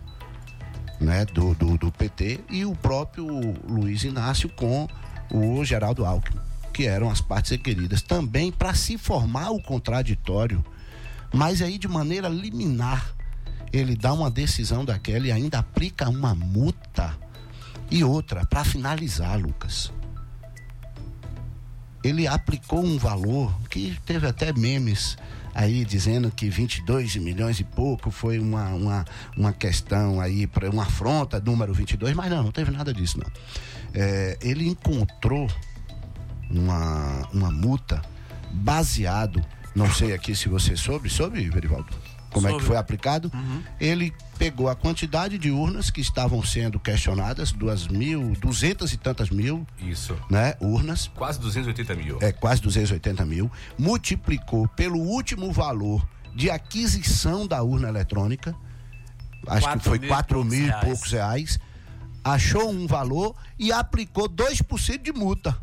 né, 1.04 1.26
do, 1.26 1.54
do, 1.54 1.78
do 1.78 1.92
PT 1.92 2.42
e 2.50 2.66
o 2.66 2.76
próprio 2.76 3.28
Luiz 3.68 4.04
Inácio 4.04 4.50
com 4.50 4.88
o 5.30 5.64
Geraldo 5.64 6.06
Alckmin, 6.06 6.40
que 6.72 6.86
eram 6.86 7.10
as 7.10 7.22
partes 7.22 7.52
requeridas 7.52 8.02
também 8.02 8.52
para 8.52 8.74
se 8.74 8.98
formar 8.98 9.52
o 9.52 9.62
contraditório, 9.62 10.64
mas 11.34 11.62
aí 11.62 11.78
de 11.78 11.88
maneira 11.88 12.28
liminar. 12.30 13.14
Ele 13.72 13.96
dá 13.96 14.14
uma 14.14 14.30
decisão 14.30 14.86
daquela 14.86 15.28
e 15.28 15.32
ainda 15.32 15.60
aplica 15.60 16.08
uma 16.08 16.36
multa. 16.36 17.18
E 17.90 18.04
outra, 18.04 18.46
para 18.46 18.64
finalizar, 18.64 19.40
Lucas. 19.40 19.92
Ele 22.04 22.28
aplicou 22.28 22.84
um 22.84 23.00
valor 23.00 23.52
que 23.70 23.98
teve 24.06 24.28
até 24.28 24.54
memes 24.54 25.18
aí 25.54 25.86
dizendo 25.86 26.32
que 26.32 26.50
22 26.50 27.16
milhões 27.18 27.60
e 27.60 27.64
pouco 27.64 28.10
foi 28.10 28.40
uma, 28.40 28.70
uma, 28.70 29.06
uma 29.38 29.54
questão 29.54 30.20
aí, 30.20 30.48
para 30.48 30.70
uma 30.70 30.84
afronta, 30.84 31.40
número 31.40 31.74
22, 31.74 32.16
mas 32.16 32.30
não, 32.30 32.44
não 32.44 32.52
teve 32.52 32.72
nada 32.72 32.94
disso, 32.94 33.20
não. 33.20 33.32
É, 33.94 34.38
ele 34.42 34.68
encontrou 34.68 35.50
uma, 36.50 37.28
uma 37.32 37.52
multa 37.52 38.02
baseado, 38.52 39.44
não 39.76 39.92
sei 39.92 40.14
aqui 40.14 40.36
se 40.36 40.50
você 40.50 40.76
soube, 40.76 41.10
soube, 41.10 41.50
Verivaldo? 41.50 41.94
Como 42.34 42.48
é 42.48 42.54
que 42.54 42.62
foi 42.62 42.76
aplicado? 42.76 43.32
Uhum. 43.34 43.64
Ele 43.80 44.14
pegou 44.38 44.68
a 44.68 44.76
quantidade 44.76 45.38
de 45.38 45.52
urnas 45.52 45.90
que 45.90 46.02
estavam 46.02 46.44
sendo 46.44 46.80
questionadas, 46.80 47.52
duas 47.52 47.88
mil, 47.88 48.34
duzentas 48.40 48.92
e 48.92 48.98
tantas 48.98 49.30
mil. 49.30 49.66
Isso. 49.80 50.18
Né? 50.30 50.56
Urnas. 50.60 51.10
Quase 51.16 51.40
280 51.40 51.96
mil. 51.96 52.18
É, 52.22 52.32
quase 52.32 52.62
280 52.62 53.26
mil. 53.26 53.52
Multiplicou 53.78 54.68
pelo 54.70 55.00
último 55.00 55.52
valor 55.52 56.06
de 56.36 56.50
aquisição 56.50 57.48
da 57.48 57.62
urna 57.62 57.88
eletrônica. 57.88 58.56
Acho 59.48 59.72
que 59.74 59.80
foi 59.80 60.00
4 60.00 60.44
mil 60.44 60.68
e 60.68 60.74
poucos 60.82 61.12
reais. 61.12 61.60
Achou 62.24 62.70
um 62.70 62.88
valor 62.88 63.36
e 63.60 63.72
aplicou 63.72 64.30
2% 64.30 65.02
de 65.02 65.12
multa. 65.12 65.58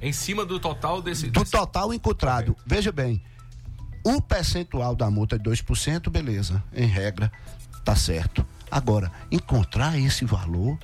Em 0.00 0.12
cima 0.12 0.44
do 0.44 0.58
total 0.58 1.00
desse. 1.00 1.30
Do 1.30 1.40
desse... 1.40 1.52
total 1.52 1.92
encontrado. 1.92 2.52
Okay. 2.52 2.64
Veja 2.66 2.90
bem. 2.90 3.22
O 4.04 4.20
percentual 4.20 4.94
da 4.94 5.10
multa 5.10 5.38
de 5.38 5.50
2%, 5.50 6.10
beleza, 6.10 6.62
em 6.74 6.86
regra, 6.86 7.32
tá 7.82 7.96
certo. 7.96 8.46
Agora, 8.70 9.10
encontrar 9.32 9.98
esse 9.98 10.26
valor, 10.26 10.78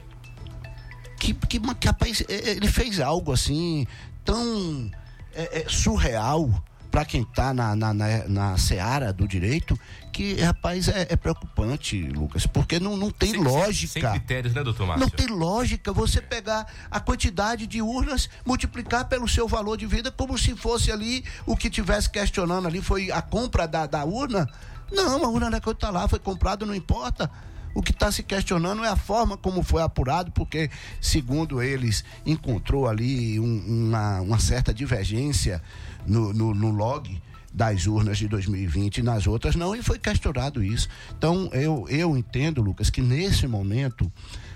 que, 1.19 1.35
que, 1.35 1.61
que 1.61 1.89
é, 1.89 1.93
é, 2.29 2.51
ele 2.53 2.67
fez 2.67 2.99
algo 2.99 3.31
assim, 3.31 3.87
tão 4.25 4.91
é, 5.35 5.61
é, 5.61 5.69
surreal 5.69 6.65
para 6.91 7.05
quem 7.05 7.23
está 7.23 7.55
na, 7.55 7.77
na, 7.77 7.95
na, 7.95 8.29
na, 8.29 8.59
seara 8.59 9.13
do 9.13 9.27
direito, 9.27 9.79
que, 10.13 10.35
rapaz, 10.35 10.89
é, 10.89 11.07
é 11.11 11.17
preocupante, 11.17 12.03
Lucas, 12.03 12.47
porque 12.47 12.81
não, 12.81 12.97
não 12.97 13.11
tem 13.11 13.31
sem, 13.31 13.41
lógica. 13.41 13.93
Sem, 13.93 14.03
sem 14.03 14.11
critérios, 14.11 14.55
né, 14.55 14.65
doutor 14.65 14.87
Márcio? 14.87 15.07
Não 15.07 15.11
tem 15.11 15.29
lógica 15.29 15.93
você 15.93 16.21
pegar 16.21 16.67
a 16.91 16.99
quantidade 16.99 17.67
de 17.67 17.81
urnas, 17.81 18.29
multiplicar 18.45 19.09
pelo 19.09 19.29
seu 19.29 19.47
valor 19.47 19.77
de 19.77 19.87
vida, 19.87 20.11
como 20.11 20.37
se 20.37 20.57
fosse 20.57 20.91
ali 20.91 21.25
o 21.47 21.57
que 21.57 21.71
tivesse 21.71 22.11
questionando 22.11 22.67
ali, 22.67 22.83
foi 22.83 23.13
a 23.13 23.23
compra 23.23 23.69
da, 23.69 23.87
da 23.87 24.05
urna. 24.05 24.49
Não, 24.91 25.25
a 25.25 25.29
urna 25.29 25.49
não 25.49 25.59
é 25.59 25.61
que 25.61 25.71
está 25.71 25.91
lá, 25.91 26.09
foi 26.09 26.19
comprada, 26.19 26.67
não 26.67 26.75
importa. 26.75 27.31
O 27.73 27.83
que 27.83 27.93
está 27.93 28.11
se 28.11 28.25
questionando 28.25 28.85
é 28.85 28.89
a 28.89 28.97
forma 28.97 29.37
como 29.37 29.63
foi 29.63 29.81
apurado, 29.81 30.33
porque, 30.33 30.69
segundo 31.01 31.63
eles, 31.63 32.05
encontrou 32.27 32.89
ali 32.89 33.39
um, 33.39 33.87
uma, 33.87 34.21
uma 34.21 34.39
certa 34.41 34.75
divergência 34.75 35.63
no, 36.07 36.33
no, 36.33 36.55
no 36.55 36.71
log 36.71 37.21
das 37.53 37.87
urnas 37.87 38.19
de 38.19 38.29
2020 38.29 38.99
e 38.99 39.03
nas 39.03 39.27
outras 39.27 39.57
não, 39.57 39.75
e 39.75 39.83
foi 39.83 39.99
questionado 39.99 40.63
isso. 40.63 40.89
Então, 41.17 41.51
eu, 41.53 41.87
eu 41.89 42.17
entendo, 42.17 42.63
Lucas, 42.63 42.91
que 42.91 43.01
nesse 43.01 43.47
momento, 43.47 44.11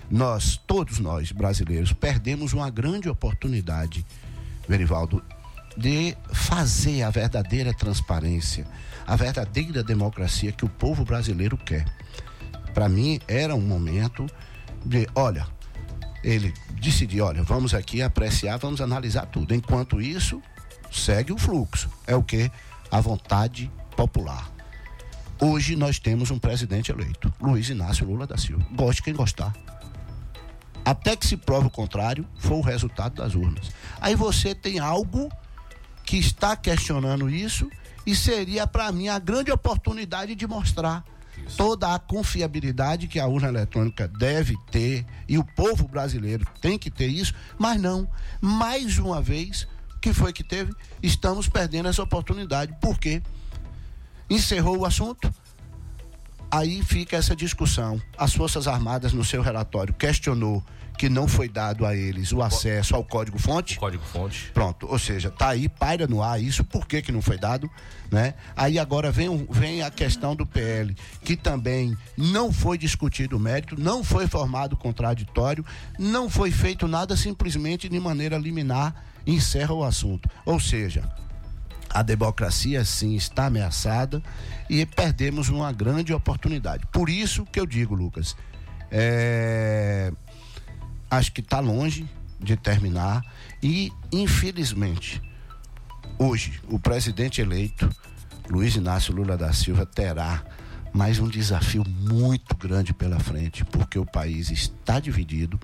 nós, 0.09 0.59
todos 0.65 0.99
nós 0.99 1.31
brasileiros, 1.31 1.91
perdemos 1.91 2.53
uma 2.53 2.69
grande 2.69 3.09
oportunidade, 3.09 4.05
Verivaldo, 4.67 5.21
de 5.77 6.15
fazer 6.31 7.03
a 7.03 7.09
verdadeira 7.09 7.73
transparência, 7.73 8.65
a 9.05 9.15
verdadeira 9.15 9.83
democracia 9.83 10.51
que 10.51 10.63
o 10.63 10.69
povo 10.69 11.03
brasileiro 11.03 11.57
quer. 11.57 11.85
Para 12.73 12.87
mim, 12.87 13.19
era 13.27 13.53
um 13.53 13.61
momento 13.61 14.25
de, 14.85 15.07
olha, 15.13 15.45
ele 16.23 16.53
decidir, 16.81 17.21
olha, 17.21 17.43
vamos 17.43 17.73
aqui 17.73 18.01
apreciar, 18.01 18.57
vamos 18.57 18.79
analisar 18.79 19.25
tudo. 19.25 19.53
Enquanto 19.53 20.01
isso, 20.01 20.41
segue 20.99 21.31
o 21.33 21.37
fluxo. 21.37 21.89
É 22.07 22.15
o 22.15 22.23
que? 22.23 22.51
A 22.91 22.99
vontade 22.99 23.71
popular. 23.95 24.51
Hoje 25.39 25.75
nós 25.75 25.99
temos 25.99 26.31
um 26.31 26.39
presidente 26.39 26.91
eleito, 26.91 27.33
Luiz 27.41 27.69
Inácio 27.69 28.05
Lula 28.05 28.25
da 28.25 28.37
Silva. 28.37 28.65
Goste 28.71 29.03
quem 29.03 29.13
gostar. 29.13 29.53
Até 30.85 31.15
que 31.15 31.25
se 31.25 31.35
prove 31.35 31.67
o 31.67 31.69
contrário, 31.69 32.25
foi 32.37 32.57
o 32.57 32.61
resultado 32.61 33.15
das 33.15 33.33
urnas. 33.33 33.71
Aí 33.99 34.15
você 34.15 34.53
tem 34.53 34.79
algo 34.79 35.29
que 36.05 36.17
está 36.17 36.55
questionando 36.55 37.29
isso 37.29 37.69
e 38.05 38.15
seria 38.15 38.67
para 38.67 38.91
mim 38.91 39.07
a 39.07 39.17
grande 39.17 39.51
oportunidade 39.51 40.35
de 40.35 40.47
mostrar 40.47 41.03
isso. 41.37 41.57
toda 41.57 41.93
a 41.93 41.99
confiabilidade 41.99 43.07
que 43.07 43.19
a 43.19 43.25
urna 43.27 43.47
eletrônica 43.47 44.07
deve 44.07 44.55
ter 44.71 45.05
e 45.27 45.37
o 45.37 45.43
povo 45.43 45.87
brasileiro 45.87 46.45
tem 46.61 46.77
que 46.77 46.91
ter 46.91 47.07
isso, 47.07 47.33
mas 47.57 47.81
não. 47.81 48.07
Mais 48.39 48.99
uma 48.99 49.21
vez, 49.21 49.67
que 50.05 50.13
foi 50.13 50.31
que 50.31 50.43
teve? 50.43 50.71
Estamos 51.01 51.49
perdendo 51.49 51.89
essa 51.89 52.03
oportunidade. 52.03 52.75
Por 52.79 52.99
quê? 52.99 53.23
Encerrou 54.29 54.77
o 54.77 54.85
assunto. 54.85 55.33
Aí 56.51 56.83
fica 56.83 57.17
essa 57.17 57.35
discussão. 57.35 57.99
As 58.15 58.31
Forças 58.31 58.67
Armadas, 58.67 59.13
no 59.13 59.25
seu 59.25 59.41
relatório, 59.41 59.95
questionou 59.95 60.63
que 60.95 61.09
não 61.09 61.27
foi 61.27 61.49
dado 61.49 61.87
a 61.87 61.95
eles 61.95 62.31
o 62.31 62.43
acesso 62.43 62.95
ao 62.95 63.03
código-fonte. 63.03 63.79
Código-fonte. 63.79 64.51
Pronto, 64.53 64.87
ou 64.87 64.99
seja, 64.99 65.31
tá 65.31 65.49
aí, 65.49 65.67
paira 65.67 66.05
no 66.05 66.21
ar 66.21 66.39
isso, 66.39 66.63
por 66.63 66.85
que 66.87 67.01
que 67.01 67.11
não 67.11 67.21
foi 67.21 67.39
dado, 67.39 67.67
né? 68.11 68.35
Aí 68.55 68.77
agora 68.77 69.11
vem, 69.11 69.47
vem 69.49 69.81
a 69.81 69.89
questão 69.89 70.35
do 70.35 70.45
PL, 70.45 70.95
que 71.23 71.35
também 71.35 71.97
não 72.15 72.53
foi 72.53 72.77
discutido 72.77 73.37
o 73.37 73.39
mérito, 73.39 73.75
não 73.77 74.03
foi 74.03 74.27
formado 74.27 74.77
contraditório, 74.77 75.65
não 75.97 76.29
foi 76.29 76.51
feito 76.51 76.87
nada 76.87 77.17
simplesmente 77.17 77.89
de 77.89 77.99
maneira 77.99 78.37
liminar 78.37 78.93
encerra 79.25 79.73
o 79.73 79.83
assunto. 79.83 80.29
Ou 80.45 80.59
seja, 80.59 81.03
a 81.89 82.01
democracia 82.01 82.83
sim 82.83 83.15
está 83.15 83.45
ameaçada 83.45 84.21
e 84.69 84.85
perdemos 84.85 85.49
uma 85.49 85.71
grande 85.71 86.13
oportunidade. 86.13 86.85
Por 86.91 87.09
isso 87.09 87.45
que 87.45 87.59
eu 87.59 87.65
digo, 87.65 87.95
Lucas, 87.95 88.35
é... 88.91 90.11
acho 91.09 91.31
que 91.31 91.41
está 91.41 91.59
longe 91.59 92.07
de 92.39 92.57
terminar 92.57 93.23
e, 93.63 93.91
infelizmente, 94.11 95.21
hoje 96.19 96.59
o 96.69 96.77
presidente 96.77 97.41
eleito, 97.41 97.89
Luiz 98.49 98.75
Inácio 98.75 99.13
Lula 99.13 99.37
da 99.37 99.53
Silva, 99.53 99.85
terá 99.85 100.43
mas 100.95 101.19
um 101.19 101.27
desafio 101.27 101.83
muito 101.85 102.55
grande 102.55 102.93
pela 102.93 103.19
frente, 103.19 103.65
porque 103.65 103.99
o 103.99 104.05
país 104.05 104.49
está 104.49 104.97
dividido 104.97 105.59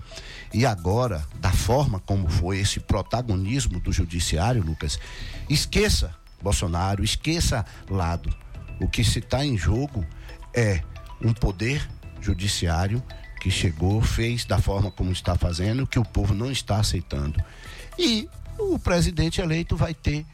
e 0.52 0.66
agora, 0.66 1.26
da 1.40 1.50
forma 1.50 1.98
como 2.00 2.28
foi 2.28 2.58
esse 2.58 2.78
protagonismo 2.78 3.80
do 3.80 3.90
judiciário, 3.90 4.62
Lucas, 4.62 4.98
esqueça 5.48 6.14
Bolsonaro, 6.42 7.02
esqueça 7.02 7.64
lado. 7.88 8.28
O 8.78 8.86
que 8.86 9.02
se 9.02 9.20
está 9.20 9.42
em 9.42 9.56
jogo 9.56 10.04
é 10.52 10.82
um 11.18 11.32
poder 11.32 11.88
judiciário 12.20 13.02
que 13.40 13.50
chegou, 13.50 14.02
fez 14.02 14.44
da 14.44 14.58
forma 14.58 14.90
como 14.90 15.12
está 15.12 15.34
fazendo, 15.34 15.86
que 15.86 15.98
o 15.98 16.04
povo 16.04 16.34
não 16.34 16.50
está 16.50 16.76
aceitando. 16.76 17.42
E 17.98 18.28
o 18.58 18.78
presidente 18.78 19.40
eleito 19.40 19.76
vai 19.78 19.94
ter 19.94 20.26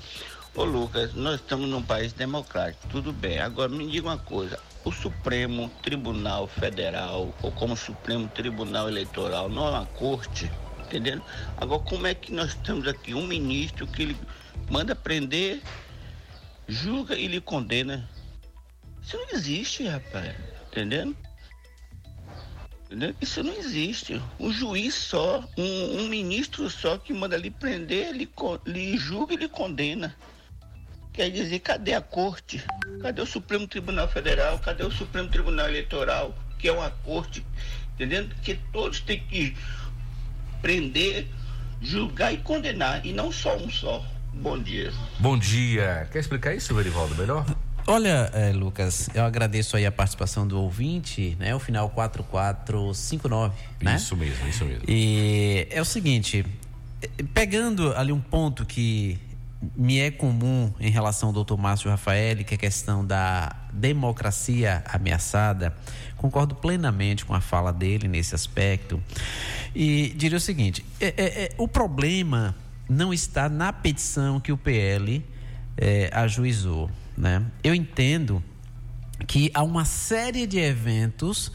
Ô, 0.54 0.64
Lucas, 0.64 1.14
nós 1.16 1.36
estamos 1.36 1.68
num 1.68 1.82
país 1.82 2.14
democrático, 2.14 2.88
tudo 2.88 3.12
bem. 3.12 3.40
Agora, 3.40 3.68
me 3.68 3.88
diga 3.90 4.08
uma 4.08 4.18
coisa: 4.18 4.60
o 4.86 4.92
Supremo 4.92 5.68
Tribunal 5.82 6.48
Federal, 6.48 7.34
ou 7.42 7.52
como 7.52 7.76
Supremo 7.76 8.28
Tribunal 8.30 8.88
Eleitoral, 8.88 9.50
não 9.50 9.68
é 9.68 9.70
uma 9.72 9.86
corte, 9.88 10.50
entendendo? 10.86 11.24
Agora, 11.58 11.82
como 11.82 12.06
é 12.06 12.14
que 12.14 12.32
nós 12.32 12.54
temos 12.54 12.88
aqui 12.88 13.14
um 13.14 13.26
ministro 13.26 13.88
que 13.88 14.04
ele 14.04 14.18
manda 14.70 14.96
prender, 14.96 15.62
julga 16.68 17.16
e 17.16 17.28
lhe 17.28 17.42
condena? 17.42 18.08
Isso 19.02 19.18
não 19.18 19.30
existe, 19.34 19.88
rapaz, 19.88 20.36
entendendo? 20.68 21.18
Isso 23.20 23.44
não 23.44 23.54
existe. 23.54 24.22
Um 24.40 24.52
juiz 24.52 24.94
só, 24.94 25.44
um, 25.58 26.02
um 26.02 26.08
ministro 26.08 26.70
só 26.70 26.98
que 27.00 27.12
manda 27.12 27.36
lhe 27.36 27.50
prender, 27.50 28.14
lhe, 28.14 28.30
lhe 28.68 28.98
julga 28.98 29.34
e 29.34 29.38
lhe 29.38 29.50
condena. 29.50 30.16
Quer 31.16 31.32
dizer, 31.32 31.60
cadê 31.60 31.94
a 31.94 32.02
corte? 32.02 32.62
Cadê 33.02 33.22
o 33.22 33.26
Supremo 33.26 33.66
Tribunal 33.66 34.10
Federal? 34.10 34.60
Cadê 34.60 34.84
o 34.84 34.92
Supremo 34.92 35.30
Tribunal 35.30 35.70
Eleitoral? 35.70 36.38
Que 36.60 36.68
é 36.68 36.74
uma 36.74 36.90
corte, 36.90 37.46
entendendo? 37.94 38.36
Que 38.44 38.56
todos 38.74 39.00
têm 39.00 39.22
que 39.22 39.56
prender, 40.62 41.26
julgar 41.82 42.34
e 42.34 42.38
condenar, 42.38 43.06
e 43.06 43.14
não 43.14 43.32
só 43.32 43.56
um 43.56 43.70
só. 43.70 44.06
Bom 44.34 44.62
dia. 44.62 44.92
Bom 45.18 45.38
dia. 45.38 46.10
Quer 46.12 46.20
explicar 46.20 46.54
isso, 46.54 46.76
Verivaldo, 46.76 47.16
melhor? 47.16 47.46
Olha, 47.88 48.30
é, 48.34 48.52
Lucas, 48.52 49.10
eu 49.14 49.24
agradeço 49.24 49.78
aí 49.78 49.86
a 49.86 49.92
participação 49.94 50.46
do 50.46 50.60
ouvinte, 50.60 51.38
né? 51.40 51.56
O 51.56 51.60
final 51.60 51.90
4459, 51.92 53.56
né? 53.80 53.96
Isso 53.96 54.18
mesmo, 54.18 54.48
isso 54.50 54.66
mesmo. 54.66 54.84
E 54.86 55.66
é 55.70 55.80
o 55.80 55.86
seguinte, 55.86 56.46
pegando 57.34 57.96
ali 57.96 58.12
um 58.12 58.20
ponto 58.20 58.66
que 58.66 59.18
me 59.76 60.00
é 60.00 60.12
comum 60.12 60.72
em 60.80 60.90
relação 60.90 61.30
ao 61.30 61.34
doutor 61.34 61.58
Márcio 61.58 61.90
Rafael, 61.90 62.44
que 62.44 62.54
é 62.54 62.58
a 62.58 62.60
questão 62.60 63.06
da 63.06 63.56
democracia 63.72 64.84
ameaçada, 64.88 65.76
concordo 66.18 66.56
plenamente 66.56 67.26
com 67.26 67.34
a 67.34 67.42
fala 67.42 67.72
dele 67.72 68.08
nesse 68.08 68.36
aspecto. 68.36 69.02
E 69.74 70.14
diria 70.16 70.38
o 70.38 70.42
seguinte: 70.42 70.86
é, 71.00 71.08
é, 71.08 71.44
é, 71.44 71.50
o 71.58 71.68
problema 71.68 72.56
não 72.90 73.14
está 73.14 73.50
na 73.50 73.74
petição 73.74 74.40
que 74.40 74.52
o 74.52 74.58
PL 74.58 75.24
é, 75.78 76.10
ajuizou. 76.14 76.90
Né? 77.18 77.44
Eu 77.64 77.74
entendo 77.74 78.44
que 79.28 79.50
há 79.54 79.64
uma 79.64 79.86
série 79.86 80.46
de 80.46 80.60
eventos 80.60 81.52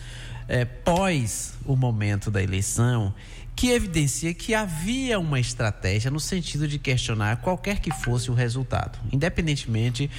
é, 0.49 0.65
pós 0.65 1.55
o 1.65 1.77
momento 1.77 2.31
da 2.31 2.43
eleição 2.43 3.15
que 3.61 3.69
evidencia 3.73 4.33
que 4.33 4.55
havia 4.55 5.21
uma 5.21 5.39
estratégia 5.39 6.11
no 6.11 6.19
sentido 6.19 6.67
de 6.67 6.79
questionar 6.79 7.43
qualquer 7.43 7.79
que 7.79 7.93
fosse 7.93 8.31
o 8.31 8.35
resultado, 8.35 8.99
independentemente 9.13 10.11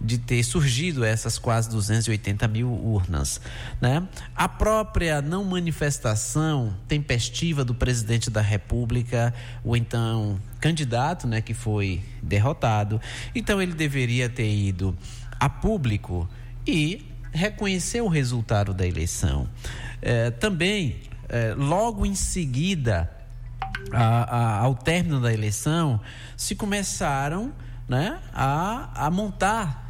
de 0.00 0.16
ter 0.16 0.42
surgido 0.42 1.04
essas 1.04 1.36
quase 1.36 1.68
280 1.68 2.48
mil 2.48 2.72
urnas. 2.72 3.38
Né? 3.82 4.02
A 4.34 4.48
própria 4.48 5.20
não 5.20 5.44
manifestação 5.44 6.74
tempestiva 6.88 7.66
do 7.66 7.74
presidente 7.74 8.30
da 8.30 8.40
República, 8.40 9.34
o 9.62 9.76
então 9.76 10.40
candidato 10.58 11.28
né, 11.28 11.42
que 11.42 11.52
foi 11.52 12.00
derrotado, 12.22 12.98
então 13.34 13.60
ele 13.60 13.74
deveria 13.74 14.26
ter 14.30 14.50
ido 14.50 14.96
a 15.38 15.50
público 15.50 16.26
e 16.66 17.04
reconhecer 17.30 18.00
o 18.00 18.08
resultado 18.08 18.72
da 18.72 18.86
eleição. 18.86 19.46
É, 20.00 20.30
também 20.30 20.96
é, 21.28 21.54
logo 21.56 22.04
em 22.04 22.14
seguida 22.14 23.10
a, 23.92 24.04
a, 24.36 24.58
ao 24.58 24.74
término 24.74 25.20
da 25.20 25.32
eleição, 25.32 26.00
se 26.36 26.54
começaram 26.54 27.52
né, 27.88 28.18
a, 28.32 29.06
a 29.06 29.10
montar 29.10 29.86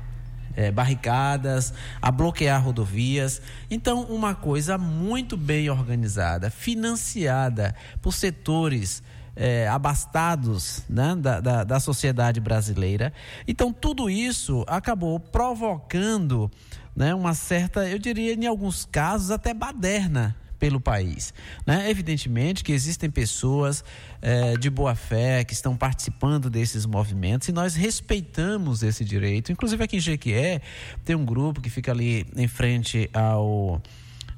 é, 0.55 0.71
barricadas, 0.71 1.73
a 2.01 2.11
bloquear 2.11 2.63
rodovias. 2.63 3.41
Então, 3.71 4.03
uma 4.05 4.35
coisa 4.35 4.79
muito 4.79 5.37
bem 5.37 5.69
organizada, 5.71 6.51
financiada 6.51 7.75
por 8.01 8.13
setores 8.13 9.03
é, 9.35 9.69
abastados 9.69 10.83
né, 10.89 11.15
da, 11.15 11.41
da, 11.41 11.65
da 11.65 11.81
sociedade 11.81 12.41
brasileira. 12.41 13.13
Então, 13.47 13.73
tudo 13.73 14.09
isso 14.09 14.65
acabou 14.67 15.21
provocando 15.21 16.51
né, 16.95 17.15
uma 17.15 17.35
certa, 17.35 17.87
eu 17.87 17.99
diria, 17.99 18.33
em 18.33 18.47
alguns 18.47 18.87
casos, 18.87 19.31
até 19.31 19.53
baderna 19.53 20.35
pelo 20.59 20.81
país. 20.81 21.33
Né? 21.67 21.91
Evidentemente 21.91 22.65
que 22.65 22.73
existem 22.73 23.11
pessoas 23.11 23.85
é, 24.21 24.57
de 24.57 24.71
boa 24.71 24.95
fé 24.95 25.45
que 25.45 25.53
estão 25.53 25.77
participando 25.77 26.51
desses 26.51 26.87
movimentos 26.87 27.49
e 27.49 27.53
nós 27.53 27.75
respeitamos 27.75 28.83
esse 28.83 29.05
direito. 29.05 29.53
Inclusive 29.53 29.83
aqui 29.83 29.97
em 29.97 30.01
Jequié 30.01 30.61
tem 31.05 31.15
um 31.17 31.25
grupo 31.25 31.61
que 31.61 31.71
fica 31.71 31.93
ali 31.93 32.27
em 32.37 32.49
frente 32.49 33.09
ao 33.13 33.81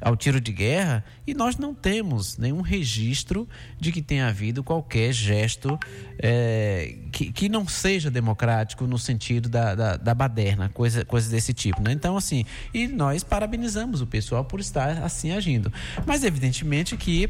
ao 0.00 0.16
tiro 0.16 0.40
de 0.40 0.52
guerra 0.52 1.04
e 1.26 1.34
nós 1.34 1.56
não 1.56 1.74
temos 1.74 2.38
nenhum 2.38 2.60
registro 2.60 3.48
de 3.78 3.90
que 3.90 4.00
tenha 4.00 4.28
havido 4.28 4.62
qualquer 4.62 5.12
gesto 5.12 5.78
é, 6.18 6.96
que, 7.12 7.32
que 7.32 7.48
não 7.48 7.66
seja 7.66 8.10
democrático 8.10 8.86
no 8.86 8.98
sentido 8.98 9.48
da, 9.48 9.74
da, 9.74 9.96
da 9.96 10.14
baderna, 10.14 10.68
coisa, 10.68 11.04
coisa 11.04 11.30
desse 11.30 11.52
tipo. 11.52 11.82
Né? 11.82 11.92
Então, 11.92 12.16
assim, 12.16 12.44
e 12.72 12.86
nós 12.86 13.24
parabenizamos 13.24 14.00
o 14.00 14.06
pessoal 14.06 14.44
por 14.44 14.60
estar 14.60 15.02
assim 15.02 15.32
agindo. 15.32 15.72
Mas, 16.06 16.22
evidentemente, 16.24 16.96
que 16.96 17.28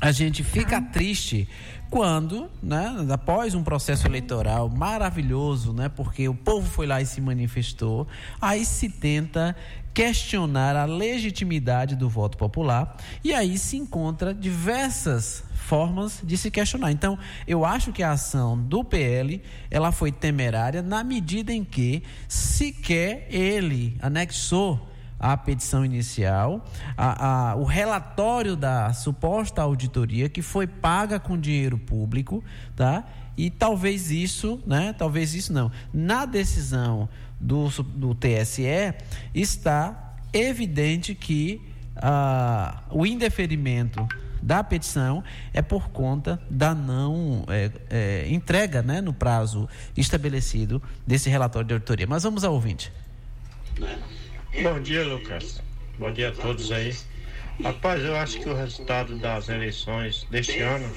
a 0.00 0.12
gente 0.12 0.42
fica 0.42 0.80
triste 0.82 1.48
quando, 1.94 2.50
né, 2.60 2.92
após 3.12 3.54
um 3.54 3.62
processo 3.62 4.04
eleitoral 4.04 4.68
maravilhoso, 4.68 5.72
né, 5.72 5.88
porque 5.88 6.28
o 6.28 6.34
povo 6.34 6.68
foi 6.68 6.88
lá 6.88 7.00
e 7.00 7.06
se 7.06 7.20
manifestou, 7.20 8.04
aí 8.40 8.64
se 8.64 8.88
tenta 8.88 9.54
questionar 9.94 10.74
a 10.74 10.86
legitimidade 10.86 11.94
do 11.94 12.08
voto 12.08 12.36
popular 12.36 12.96
e 13.22 13.32
aí 13.32 13.56
se 13.56 13.76
encontra 13.76 14.34
diversas 14.34 15.44
formas 15.54 16.20
de 16.24 16.36
se 16.36 16.50
questionar. 16.50 16.90
Então, 16.90 17.16
eu 17.46 17.64
acho 17.64 17.92
que 17.92 18.02
a 18.02 18.10
ação 18.10 18.58
do 18.58 18.82
PL, 18.82 19.40
ela 19.70 19.92
foi 19.92 20.10
temerária 20.10 20.82
na 20.82 21.04
medida 21.04 21.52
em 21.52 21.62
que 21.62 22.02
sequer 22.26 23.28
ele 23.30 23.96
anexou 24.02 24.93
a 25.24 25.38
petição 25.38 25.86
inicial, 25.86 26.62
a, 26.98 27.52
a, 27.52 27.56
o 27.56 27.64
relatório 27.64 28.54
da 28.54 28.92
suposta 28.92 29.62
auditoria 29.62 30.28
que 30.28 30.42
foi 30.42 30.66
paga 30.66 31.18
com 31.18 31.40
dinheiro 31.40 31.78
público, 31.78 32.44
tá? 32.76 33.04
E 33.34 33.48
talvez 33.50 34.10
isso, 34.10 34.62
né? 34.66 34.92
Talvez 34.92 35.34
isso 35.34 35.50
não. 35.50 35.72
Na 35.94 36.26
decisão 36.26 37.08
do, 37.40 37.70
do 37.70 38.14
TSE 38.14 38.94
está 39.34 40.14
evidente 40.30 41.14
que 41.14 41.58
ah, 41.96 42.82
o 42.90 43.06
indeferimento 43.06 44.06
da 44.42 44.62
petição 44.62 45.24
é 45.54 45.62
por 45.62 45.88
conta 45.88 46.38
da 46.50 46.74
não 46.74 47.46
é, 47.48 47.70
é, 47.88 48.26
entrega 48.28 48.82
né, 48.82 49.00
no 49.00 49.14
prazo 49.14 49.66
estabelecido 49.96 50.82
desse 51.06 51.30
relatório 51.30 51.66
de 51.66 51.72
auditoria. 51.72 52.06
Mas 52.06 52.24
vamos 52.24 52.44
ao 52.44 52.52
ouvinte. 52.52 52.92
Bom 54.62 54.80
dia, 54.80 55.04
Lucas. 55.04 55.60
Bom 55.98 56.12
dia 56.12 56.28
a 56.28 56.32
todos 56.32 56.70
aí. 56.70 56.94
Rapaz, 57.62 58.04
eu 58.04 58.16
acho 58.16 58.40
que 58.40 58.48
o 58.48 58.54
resultado 58.54 59.16
das 59.16 59.48
eleições 59.48 60.26
deste 60.30 60.60
ano, 60.60 60.90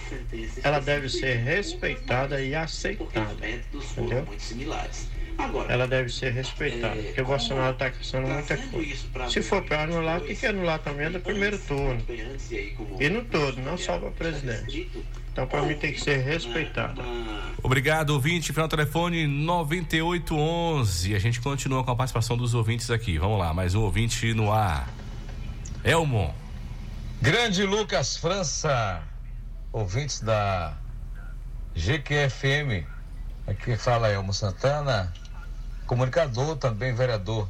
ela 0.63 0.79
deve 0.79 1.09
ser 1.09 1.37
respeitada 1.37 2.41
e 2.41 2.55
aceitada, 2.55 3.47
entendeu? 3.47 4.27
Ela 5.69 5.87
deve 5.87 6.09
ser 6.09 6.31
respeitada, 6.31 7.01
porque 7.01 7.21
o 7.21 7.25
Bolsonaro 7.25 7.73
está 7.73 7.91
caçando 7.91 8.27
muita 8.27 8.57
coisa. 8.57 9.29
Se 9.29 9.41
for 9.41 9.63
para 9.63 9.83
anular, 9.83 10.21
tem 10.21 10.35
que 10.35 10.45
anular 10.45 10.79
também 10.79 11.11
do 11.11 11.19
primeiro 11.19 11.59
turno. 11.59 12.03
E 12.99 13.09
no 13.09 13.23
todo, 13.25 13.61
não 13.61 13.77
só 13.77 13.99
para 13.99 14.11
presidente. 14.11 14.89
Então, 15.37 15.45
para 15.45 15.61
mim, 15.61 15.75
tem 15.75 15.93
que 15.93 16.01
ser 16.01 16.17
respeitada. 16.17 16.99
Obrigado, 17.61 18.09
ouvinte. 18.09 18.51
Final 18.51 18.67
telefone 18.67 19.27
9811. 19.27 21.13
A 21.13 21.19
gente 21.19 21.39
continua 21.39 21.83
com 21.83 21.91
a 21.91 21.95
participação 21.95 22.35
dos 22.35 22.55
ouvintes 22.55 22.89
aqui. 22.89 23.19
Vamos 23.19 23.37
lá, 23.37 23.53
mais 23.53 23.75
um 23.75 23.81
ouvinte 23.81 24.33
no 24.33 24.51
ar. 24.51 24.89
Elmo. 25.83 26.33
Grande 27.21 27.63
Lucas 27.67 28.17
França, 28.17 28.99
ouvintes 29.71 30.21
da 30.21 30.73
GQFM. 31.75 32.87
Aqui 33.45 33.77
fala 33.77 34.09
Elmo 34.09 34.33
Santana, 34.33 35.13
comunicador, 35.85 36.55
também 36.55 36.95
vereador 36.95 37.47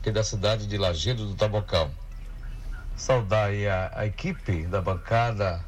aqui 0.00 0.10
da 0.10 0.24
cidade 0.24 0.66
de 0.66 0.76
Lagedo 0.76 1.28
do 1.28 1.36
Tabocal. 1.36 1.92
Saudar 2.96 3.50
aí 3.50 3.68
a, 3.68 3.92
a 3.94 4.04
equipe 4.04 4.64
da 4.64 4.80
bancada 4.80 5.64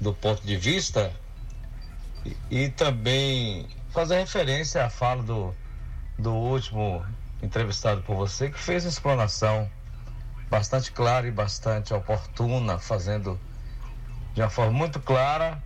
do 0.00 0.14
ponto 0.14 0.46
de 0.46 0.56
vista 0.56 1.12
e, 2.24 2.36
e 2.50 2.68
também 2.70 3.68
fazer 3.90 4.18
referência 4.18 4.84
à 4.84 4.90
fala 4.90 5.22
do, 5.22 5.54
do 6.18 6.32
último 6.32 7.04
entrevistado 7.42 8.02
por 8.02 8.16
você, 8.16 8.50
que 8.50 8.58
fez 8.58 8.84
uma 8.84 8.90
explanação 8.90 9.70
bastante 10.50 10.90
clara 10.92 11.26
e 11.26 11.30
bastante 11.30 11.92
oportuna, 11.92 12.78
fazendo 12.78 13.38
de 14.34 14.40
uma 14.40 14.50
forma 14.50 14.72
muito 14.72 15.00
clara 15.00 15.62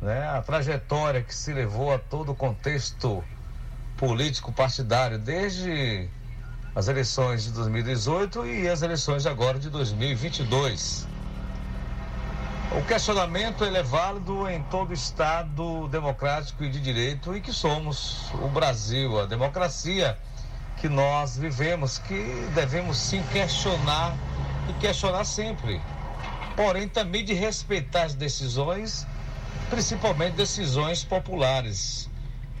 né, 0.00 0.28
a 0.28 0.42
trajetória 0.42 1.22
que 1.22 1.34
se 1.34 1.52
levou 1.52 1.92
a 1.92 1.98
todo 1.98 2.32
o 2.32 2.34
contexto 2.34 3.24
político 3.96 4.52
partidário, 4.52 5.18
desde 5.18 6.08
as 6.74 6.88
eleições 6.88 7.44
de 7.44 7.52
2018 7.52 8.46
e 8.46 8.68
as 8.68 8.82
eleições 8.82 9.26
agora 9.26 9.58
de 9.58 9.70
2022. 9.70 11.13
Questionamento 12.86 13.64
ele 13.64 13.78
é 13.78 13.82
válido 13.82 14.46
em 14.48 14.62
todo 14.64 14.92
Estado 14.92 15.88
democrático 15.88 16.62
e 16.62 16.68
de 16.68 16.78
direito 16.78 17.34
e 17.34 17.40
que 17.40 17.50
somos 17.50 18.30
o 18.34 18.48
Brasil, 18.48 19.18
a 19.18 19.24
democracia 19.24 20.18
que 20.76 20.86
nós 20.86 21.34
vivemos, 21.34 21.98
que 21.98 22.22
devemos 22.54 22.98
sim 22.98 23.22
questionar 23.32 24.14
e 24.68 24.72
questionar 24.74 25.24
sempre. 25.24 25.80
Porém, 26.54 26.86
também 26.86 27.24
de 27.24 27.32
respeitar 27.32 28.02
as 28.02 28.14
decisões, 28.14 29.06
principalmente 29.70 30.34
decisões 30.34 31.02
populares. 31.02 32.10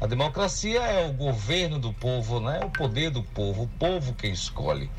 A 0.00 0.06
democracia 0.06 0.80
é 0.80 1.06
o 1.06 1.12
governo 1.12 1.78
do 1.78 1.92
povo, 1.92 2.40
né? 2.40 2.60
o 2.64 2.70
poder 2.70 3.10
do 3.10 3.22
povo, 3.22 3.64
o 3.64 3.68
povo 3.68 4.14
quem 4.14 4.32
escolhe. 4.32 4.90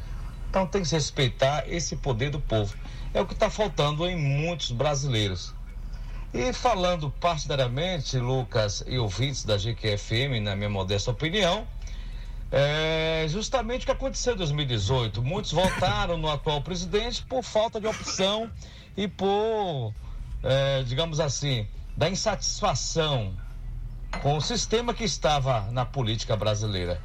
Então 0.50 0.68
tem 0.68 0.84
que 0.84 0.92
respeitar 0.92 1.64
esse 1.68 1.96
poder 1.96 2.30
do 2.30 2.40
povo. 2.40 2.78
É 3.16 3.22
o 3.22 3.26
que 3.26 3.34
está 3.34 3.50
faltando 3.50 4.06
em 4.06 4.18
muitos 4.18 4.72
brasileiros. 4.72 5.54
E 6.34 6.52
falando 6.52 7.10
partidariamente, 7.10 8.20
Lucas 8.20 8.84
e 8.86 9.00
ouvintes 9.00 9.46
da 9.46 9.56
GQFM, 9.56 10.42
na 10.44 10.54
minha 10.54 10.70
modesta 10.70 11.12
opinião, 11.12 11.66
é 12.52 13.26
justamente 13.30 13.84
o 13.84 13.86
que 13.86 13.92
aconteceu 13.94 14.34
em 14.34 14.38
2018. 14.38 15.24
Muitos 15.24 15.54
votaram 15.54 16.18
no 16.18 16.30
atual 16.30 16.62
presidente 16.62 17.24
por 17.24 17.42
falta 17.42 17.80
de 17.80 17.88
opção 17.88 18.52
e 18.98 19.08
por, 19.08 19.94
é, 20.44 20.84
digamos 20.84 21.22
assim, 21.22 21.66
da 21.96 22.10
insatisfação 22.10 23.34
com 24.22 24.36
o 24.36 24.42
sistema 24.42 24.94
que 24.94 25.06
estava 25.06 25.62
na 25.72 25.86
política 25.86 26.36
brasileira. 26.36 27.02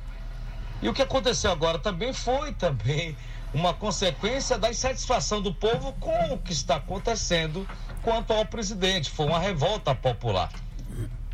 E 0.82 0.88
o 0.88 0.92
que 0.92 1.02
aconteceu 1.02 1.52
agora 1.52 1.78
também 1.78 2.12
foi 2.12 2.52
também 2.52 3.16
uma 3.52 3.74
consequência 3.74 4.56
da 4.56 4.70
insatisfação 4.70 5.42
do 5.42 5.52
povo 5.52 5.92
com 5.94 6.34
o 6.34 6.38
que 6.38 6.52
está 6.52 6.76
acontecendo 6.76 7.66
com 8.02 8.10
o 8.10 8.18
atual 8.18 8.46
presidente. 8.46 9.10
Foi 9.10 9.26
uma 9.26 9.38
revolta 9.38 9.94
popular. 9.94 10.52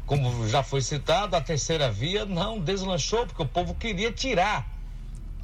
Como 0.07 0.49
já 0.49 0.63
foi 0.63 0.81
citado, 0.81 1.37
a 1.37 1.41
terceira 1.41 1.91
via 1.91 2.25
não 2.25 2.59
deslanchou, 2.59 3.27
porque 3.27 3.43
o 3.43 3.49
povo 3.49 3.75
queria 3.75 4.13
tirar 4.13 4.67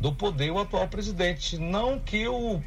do 0.00 0.12
poder 0.12 0.50
o 0.50 0.60
atual 0.60 0.88
presidente. 0.88 1.58
Não 1.58 1.98
que 1.98 2.26
o 2.26 2.62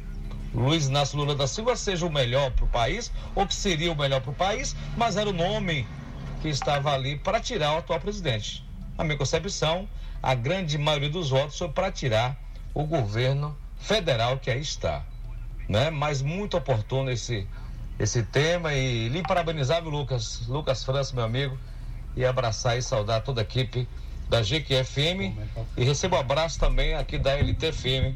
Luiz 0.54 0.86
Inácio 0.86 1.18
Lula 1.18 1.34
da 1.34 1.46
Silva 1.46 1.74
seja 1.74 2.06
o 2.06 2.12
melhor 2.12 2.50
para 2.52 2.64
o 2.64 2.68
país, 2.68 3.10
ou 3.34 3.46
que 3.46 3.54
seria 3.54 3.90
o 3.90 3.96
melhor 3.96 4.20
para 4.20 4.30
o 4.30 4.34
país, 4.34 4.76
mas 4.96 5.16
era 5.16 5.28
o 5.28 5.32
nome 5.32 5.86
que 6.40 6.48
estava 6.48 6.92
ali 6.92 7.18
para 7.18 7.40
tirar 7.40 7.74
o 7.74 7.78
atual 7.78 7.98
presidente. 7.98 8.64
A 8.96 9.02
minha 9.02 9.18
concepção, 9.18 9.88
a 10.22 10.34
grande 10.34 10.78
maioria 10.78 11.10
dos 11.10 11.30
votos 11.30 11.58
foi 11.58 11.68
para 11.68 11.90
tirar 11.90 12.36
o 12.72 12.84
governo 12.84 13.56
federal 13.78 14.38
que 14.38 14.50
aí 14.50 14.60
está. 14.60 15.04
Né? 15.68 15.90
Mas 15.90 16.22
muito 16.22 16.56
oportuno 16.56 17.10
esse, 17.10 17.46
esse 17.98 18.22
tema 18.22 18.72
e 18.74 19.08
lhe 19.08 19.22
parabenizar, 19.22 19.82
viu, 19.82 19.90
Lucas, 19.90 20.46
Lucas 20.46 20.84
França, 20.84 21.14
meu 21.14 21.24
amigo, 21.24 21.58
e 22.16 22.24
abraçar 22.24 22.78
e 22.78 22.82
saudar 22.82 23.22
toda 23.22 23.40
a 23.40 23.44
equipe 23.44 23.88
da 24.28 24.40
GQFM 24.40 25.34
e 25.76 25.84
recebo 25.84 26.16
um 26.16 26.20
abraço 26.20 26.58
também 26.58 26.94
aqui 26.94 27.18
da 27.18 27.38
LTFM 27.38 28.14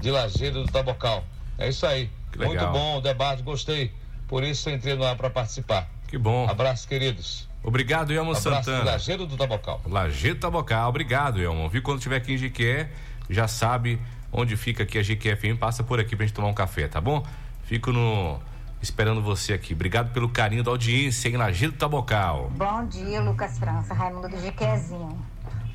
de 0.00 0.10
Lajeiro 0.10 0.64
do 0.64 0.72
Tabocal. 0.72 1.24
É 1.58 1.68
isso 1.68 1.86
aí. 1.86 2.10
Muito 2.36 2.66
bom 2.68 2.98
o 2.98 3.00
debate, 3.00 3.42
gostei. 3.42 3.92
Por 4.26 4.42
isso 4.42 4.70
entrei 4.70 4.94
no 4.94 5.04
ar 5.04 5.16
para 5.16 5.30
participar. 5.30 5.88
Que 6.08 6.18
bom. 6.18 6.48
Abraço, 6.48 6.88
queridos. 6.88 7.48
Obrigado, 7.62 8.12
Elmo 8.12 8.30
Abraço 8.30 8.50
Santana. 8.50 8.84
Lajeiro 8.84 9.26
do 9.26 9.36
Tabocal. 9.36 9.80
Lajeiro 9.86 10.38
Tabocal, 10.38 10.88
obrigado, 10.88 11.40
Elmo. 11.40 11.68
Viu 11.68 11.82
quando 11.82 12.00
tiver 12.00 12.16
aqui 12.16 12.32
em 12.32 12.38
Jiqué, 12.38 12.90
já 13.30 13.46
sabe 13.46 14.00
onde 14.32 14.56
fica 14.56 14.82
aqui 14.82 14.98
a 14.98 15.02
GQFM, 15.02 15.58
passa 15.58 15.84
por 15.84 16.00
aqui 16.00 16.16
pra 16.16 16.24
gente 16.24 16.34
tomar 16.34 16.48
um 16.48 16.54
café, 16.54 16.88
tá 16.88 17.00
bom? 17.00 17.24
Fico 17.64 17.92
no 17.92 18.40
esperando 18.80 19.22
você 19.22 19.52
aqui. 19.52 19.74
Obrigado 19.74 20.12
pelo 20.12 20.28
carinho 20.28 20.64
da 20.64 20.70
audiência 20.70 21.28
em 21.28 21.70
Tabocal. 21.70 22.50
Bom 22.50 22.84
dia, 22.86 23.20
Lucas 23.20 23.58
França, 23.58 23.94
Raimundo 23.94 24.28
do 24.28 24.40
Jequezinho. 24.40 25.16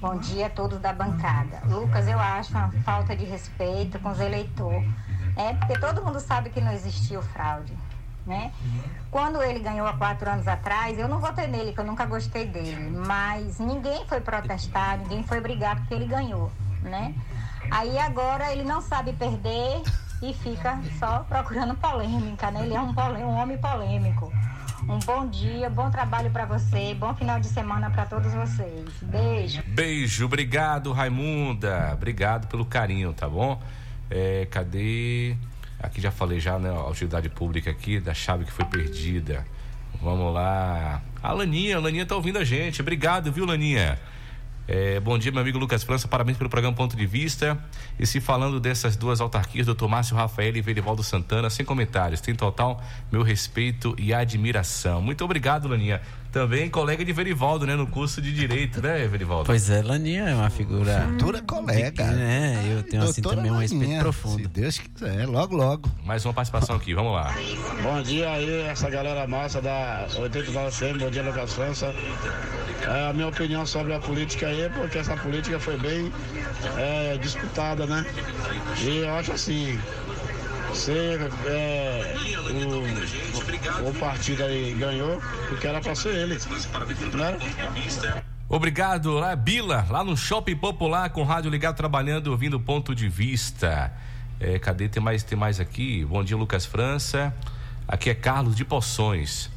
Bom 0.01 0.17
dia 0.17 0.47
a 0.47 0.49
todos 0.49 0.79
da 0.79 0.91
bancada. 0.91 1.61
Lucas, 1.65 2.07
eu 2.07 2.19
acho 2.19 2.51
uma 2.51 2.69
falta 2.83 3.15
de 3.15 3.23
respeito 3.23 3.97
com 3.99 4.09
os 4.09 4.19
eleitores. 4.19 4.87
É, 5.35 5.53
porque 5.53 5.79
todo 5.79 6.03
mundo 6.03 6.19
sabe 6.19 6.49
que 6.49 6.59
não 6.59 6.71
existiu 6.73 7.21
fraude. 7.21 7.73
Né? 8.25 8.51
Quando 9.09 9.41
ele 9.41 9.59
ganhou 9.59 9.87
há 9.87 9.93
quatro 9.93 10.29
anos 10.29 10.47
atrás, 10.49 10.99
eu 10.99 11.07
não 11.07 11.19
votei 11.19 11.47
nele, 11.47 11.71
que 11.71 11.79
eu 11.79 11.85
nunca 11.85 12.05
gostei 12.05 12.45
dele. 12.45 12.91
Mas 13.07 13.57
ninguém 13.57 14.05
foi 14.05 14.19
protestar, 14.19 14.97
ninguém 14.97 15.23
foi 15.23 15.39
brigar 15.39 15.77
porque 15.77 15.93
ele 15.93 16.05
ganhou, 16.05 16.51
né? 16.81 17.15
Aí 17.71 17.97
agora 17.97 18.51
ele 18.51 18.63
não 18.63 18.81
sabe 18.81 19.13
perder 19.13 19.81
e 20.21 20.33
fica 20.33 20.79
só 20.99 21.19
procurando 21.19 21.75
polêmica, 21.75 22.49
né? 22.51 22.63
Ele 22.63 22.73
é 22.73 22.81
um, 22.81 22.93
polê- 22.93 23.23
um 23.23 23.35
homem 23.37 23.57
polêmico. 23.57 24.31
Um 24.89 24.99
bom 24.99 25.27
dia, 25.27 25.69
bom 25.69 25.89
trabalho 25.91 26.29
para 26.31 26.45
você, 26.45 26.93
bom 26.93 27.13
final 27.13 27.39
de 27.39 27.47
semana 27.47 27.89
para 27.89 28.05
todos 28.05 28.33
vocês. 28.33 28.89
Beijo. 29.01 29.61
Beijo, 29.67 30.25
obrigado, 30.25 30.93
Raimunda. 30.93 31.91
Obrigado 31.93 32.47
pelo 32.47 32.65
carinho, 32.65 33.11
tá 33.13 33.27
bom? 33.27 33.61
É, 34.09 34.47
cadê? 34.49 35.35
Aqui 35.79 35.99
já 35.99 36.09
falei 36.09 36.39
já, 36.39 36.57
né? 36.57 36.69
A 36.69 36.87
utilidade 36.87 37.27
pública 37.29 37.69
aqui 37.69 37.99
da 37.99 38.13
chave 38.13 38.45
que 38.45 38.51
foi 38.51 38.65
perdida. 38.65 39.45
Vamos 40.01 40.33
lá. 40.33 41.01
A 41.21 41.31
Laninha, 41.33 41.77
a 41.77 41.79
Laninha 41.79 42.05
tá 42.05 42.15
ouvindo 42.15 42.37
a 42.37 42.43
gente. 42.43 42.81
Obrigado, 42.81 43.31
viu, 43.31 43.45
Laninha? 43.45 43.99
É, 44.67 44.99
bom 44.99 45.17
dia, 45.17 45.31
meu 45.31 45.39
amigo 45.39 45.57
Lucas 45.57 45.81
França. 45.83 46.09
Parabéns 46.09 46.37
pelo 46.37 46.49
programa 46.49 46.75
Ponto 46.75 46.97
de 46.97 47.05
Vista. 47.05 47.57
E 47.97 48.05
se 48.05 48.19
falando 48.19 48.59
dessas 48.59 48.97
duas 48.97 49.21
autarquias, 49.21 49.65
doutor 49.65 49.87
Márcio 49.87 50.13
Rafael 50.13 50.57
e 50.57 50.61
Verivaldo 50.61 51.01
Santana, 51.01 51.49
sem 51.49 51.65
comentários. 51.65 52.19
Tem 52.19 52.35
total 52.35 52.83
meu 53.09 53.23
respeito 53.23 53.95
e 53.97 54.13
admiração. 54.13 55.01
Muito 55.01 55.23
obrigado, 55.23 55.69
Laninha. 55.69 56.01
Também 56.31 56.69
colega 56.69 57.03
de 57.03 57.13
Verivaldo, 57.13 57.65
né? 57.65 57.75
No 57.75 57.87
curso 57.87 58.21
de 58.21 58.33
Direito, 58.33 58.81
né, 58.81 59.07
Verivaldo? 59.07 59.45
Pois 59.45 59.69
é, 59.69 59.81
Laninha 59.81 60.23
é 60.29 60.35
uma 60.35 60.49
figura. 60.49 61.07
Futura 61.11 61.41
colega. 61.41 62.03
É, 62.03 62.73
eu 62.73 62.83
tenho 62.83 63.03
assim 63.03 63.21
Doutora 63.21 63.37
também 63.37 63.51
um 63.51 63.59
respeito 63.59 63.99
profundo. 63.99 64.43
Se 64.43 64.47
Deus 64.47 64.77
quiser, 64.77 65.25
logo, 65.25 65.55
logo. 65.55 65.89
Mais 66.03 66.25
uma 66.25 66.33
participação 66.33 66.75
aqui, 66.75 66.93
vamos 66.93 67.13
lá. 67.13 67.33
Bom 67.81 68.01
dia 68.01 68.29
aí, 68.31 68.61
essa 68.61 68.89
galera 68.89 69.27
massa 69.27 69.61
da 69.61 70.07
89 70.17 70.71
FM, 70.71 70.99
bom 70.99 71.09
dia 71.09 71.23
Lucas 71.23 71.53
França. 71.53 71.93
É, 72.87 73.09
a 73.09 73.13
minha 73.13 73.27
opinião 73.27 73.65
sobre 73.65 73.93
a 73.93 73.99
política 73.99 74.47
aí 74.47 74.61
é 74.61 74.69
porque 74.69 74.97
essa 74.97 75.15
política 75.17 75.59
foi 75.59 75.77
bem 75.77 76.11
é, 76.77 77.17
disputada, 77.17 77.85
né? 77.85 78.05
E 78.81 78.99
eu 78.99 79.13
acho 79.15 79.31
assim, 79.31 79.79
se 80.73 80.91
é, 80.91 82.15
o, 83.83 83.89
o 83.89 83.93
partido 83.95 84.43
aí 84.43 84.75
ganhou, 84.77 85.21
porque 85.49 85.67
era 85.67 85.81
pra 85.81 85.95
ser 85.95 86.15
ele. 86.15 86.35
Né? 87.15 87.37
Obrigado, 88.49 89.13
lá 89.13 89.35
Bila, 89.35 89.85
lá 89.89 90.03
no 90.03 90.15
Shopping 90.15 90.55
Popular 90.55 91.09
com 91.09 91.23
rádio 91.23 91.51
ligado 91.51 91.75
trabalhando, 91.75 92.27
ouvindo 92.27 92.59
ponto 92.59 92.95
de 92.95 93.09
vista. 93.09 93.91
É, 94.39 94.59
cadê? 94.59 94.87
Tem 94.87 95.01
mais, 95.01 95.23
tem 95.23 95.37
mais 95.37 95.59
aqui. 95.59 96.05
Bom 96.05 96.23
dia, 96.23 96.37
Lucas 96.37 96.65
França. 96.65 97.33
Aqui 97.87 98.09
é 98.09 98.15
Carlos 98.15 98.55
de 98.55 98.63
Poções. 98.63 99.49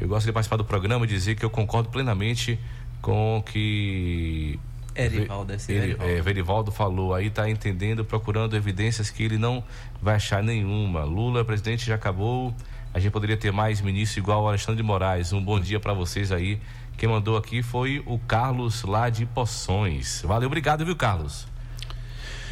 Eu 0.00 0.08
gosto 0.08 0.26
de 0.26 0.32
participar 0.32 0.56
do 0.56 0.64
programa 0.64 1.04
e 1.04 1.08
dizer 1.08 1.34
que 1.36 1.44
eu 1.44 1.50
concordo 1.50 1.90
plenamente 1.90 2.58
com 3.00 3.42
que 3.44 4.58
Erivaldo, 4.94 5.52
esse 5.52 5.72
ele, 5.72 5.92
Erivaldo. 5.92 6.12
é, 6.12 6.20
Verivaldo 6.20 6.72
falou 6.72 7.14
aí, 7.14 7.30
tá 7.30 7.48
entendendo, 7.48 8.04
procurando 8.04 8.56
evidências 8.56 9.10
que 9.10 9.22
ele 9.22 9.38
não 9.38 9.64
vai 10.00 10.16
achar 10.16 10.42
nenhuma. 10.42 11.04
Lula, 11.04 11.44
presidente, 11.44 11.86
já 11.86 11.94
acabou. 11.94 12.54
A 12.94 12.98
gente 12.98 13.12
poderia 13.12 13.36
ter 13.36 13.52
mais 13.52 13.80
ministro 13.80 14.20
igual 14.20 14.42
o 14.44 14.48
Alexandre 14.48 14.76
de 14.76 14.82
Moraes. 14.82 15.32
Um 15.32 15.42
bom 15.42 15.58
dia 15.58 15.80
para 15.80 15.94
vocês 15.94 16.30
aí. 16.30 16.60
Quem 16.98 17.08
mandou 17.08 17.36
aqui 17.36 17.62
foi 17.62 18.02
o 18.06 18.18
Carlos 18.18 18.82
lá 18.82 19.08
de 19.08 19.24
Poções. 19.24 20.22
Valeu, 20.22 20.46
obrigado, 20.46 20.84
viu, 20.84 20.94
Carlos? 20.94 21.46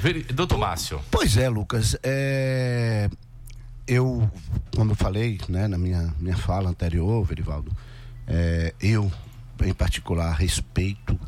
Veri... 0.01 0.22
Doutor 0.22 0.59
Márcio. 0.59 1.01
Pois 1.11 1.36
é, 1.36 1.49
Lucas. 1.49 1.97
É... 2.03 3.11
Eu, 3.86 4.30
como 4.74 4.93
eu 4.93 4.95
falei 4.95 5.38
né, 5.49 5.68
na 5.68 5.76
minha, 5.76 6.14
minha 6.18 6.36
fala 6.36 6.70
anterior, 6.70 7.24
Verivaldo, 7.24 7.72
é, 8.26 8.72
eu, 8.80 9.11
em 9.64 9.74
particular, 9.74 10.32
respeito 10.32 11.18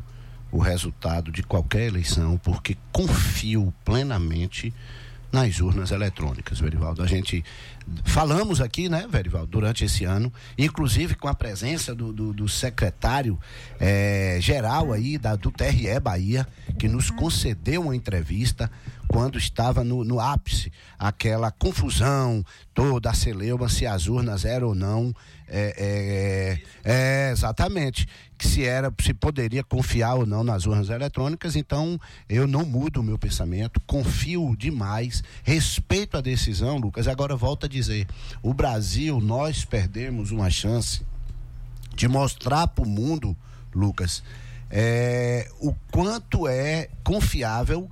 o 0.52 0.58
resultado 0.58 1.32
de 1.32 1.42
qualquer 1.42 1.86
eleição, 1.86 2.36
porque 2.36 2.76
confio 2.92 3.72
plenamente 3.84 4.72
nas 5.32 5.60
urnas 5.60 5.90
eletrônicas, 5.90 6.60
Verivaldo. 6.60 7.02
A 7.02 7.06
gente 7.06 7.42
falamos 8.04 8.60
aqui, 8.60 8.86
né, 8.90 9.08
Verivaldo, 9.08 9.46
durante 9.50 9.82
esse 9.82 10.04
ano, 10.04 10.30
inclusive 10.58 11.14
com 11.14 11.26
a 11.26 11.34
presença 11.34 11.94
do, 11.94 12.12
do, 12.12 12.34
do 12.34 12.46
secretário 12.46 13.40
eh, 13.80 14.36
geral 14.40 14.92
aí 14.92 15.16
da, 15.16 15.34
do 15.34 15.50
TRE 15.50 15.98
Bahia, 16.00 16.46
que 16.78 16.86
nos 16.86 17.10
concedeu 17.10 17.80
uma 17.80 17.96
entrevista 17.96 18.70
quando 19.08 19.38
estava 19.38 19.82
no, 19.82 20.04
no 20.04 20.20
ápice 20.20 20.70
aquela 20.98 21.50
confusão 21.50 22.44
toda, 22.74 23.10
a 23.10 23.14
celeuma, 23.14 23.68
se 23.68 23.86
as 23.86 24.06
urnas 24.06 24.44
eram 24.44 24.68
ou 24.68 24.74
não. 24.74 25.14
É, 25.48 26.58
é, 26.84 27.28
é, 27.28 27.30
exatamente. 27.30 28.06
Que 28.42 28.48
se 28.48 28.64
era, 28.64 28.92
se 29.00 29.14
poderia 29.14 29.62
confiar 29.62 30.14
ou 30.14 30.26
não 30.26 30.42
nas 30.42 30.66
urnas 30.66 30.88
eletrônicas, 30.88 31.54
então 31.54 31.96
eu 32.28 32.44
não 32.44 32.64
mudo 32.64 32.98
o 32.98 33.02
meu 33.02 33.16
pensamento, 33.16 33.80
confio 33.86 34.56
demais, 34.58 35.22
respeito 35.44 36.16
a 36.16 36.20
decisão, 36.20 36.76
Lucas. 36.76 37.06
Agora 37.06 37.36
volto 37.36 37.66
a 37.66 37.68
dizer: 37.68 38.04
o 38.42 38.52
Brasil, 38.52 39.20
nós 39.20 39.64
perdemos 39.64 40.32
uma 40.32 40.50
chance 40.50 41.02
de 41.94 42.08
mostrar 42.08 42.66
para 42.66 42.82
o 42.82 42.88
mundo, 42.88 43.36
Lucas, 43.72 44.24
é, 44.68 45.48
o 45.60 45.72
quanto 45.92 46.48
é 46.48 46.88
confiável 47.04 47.88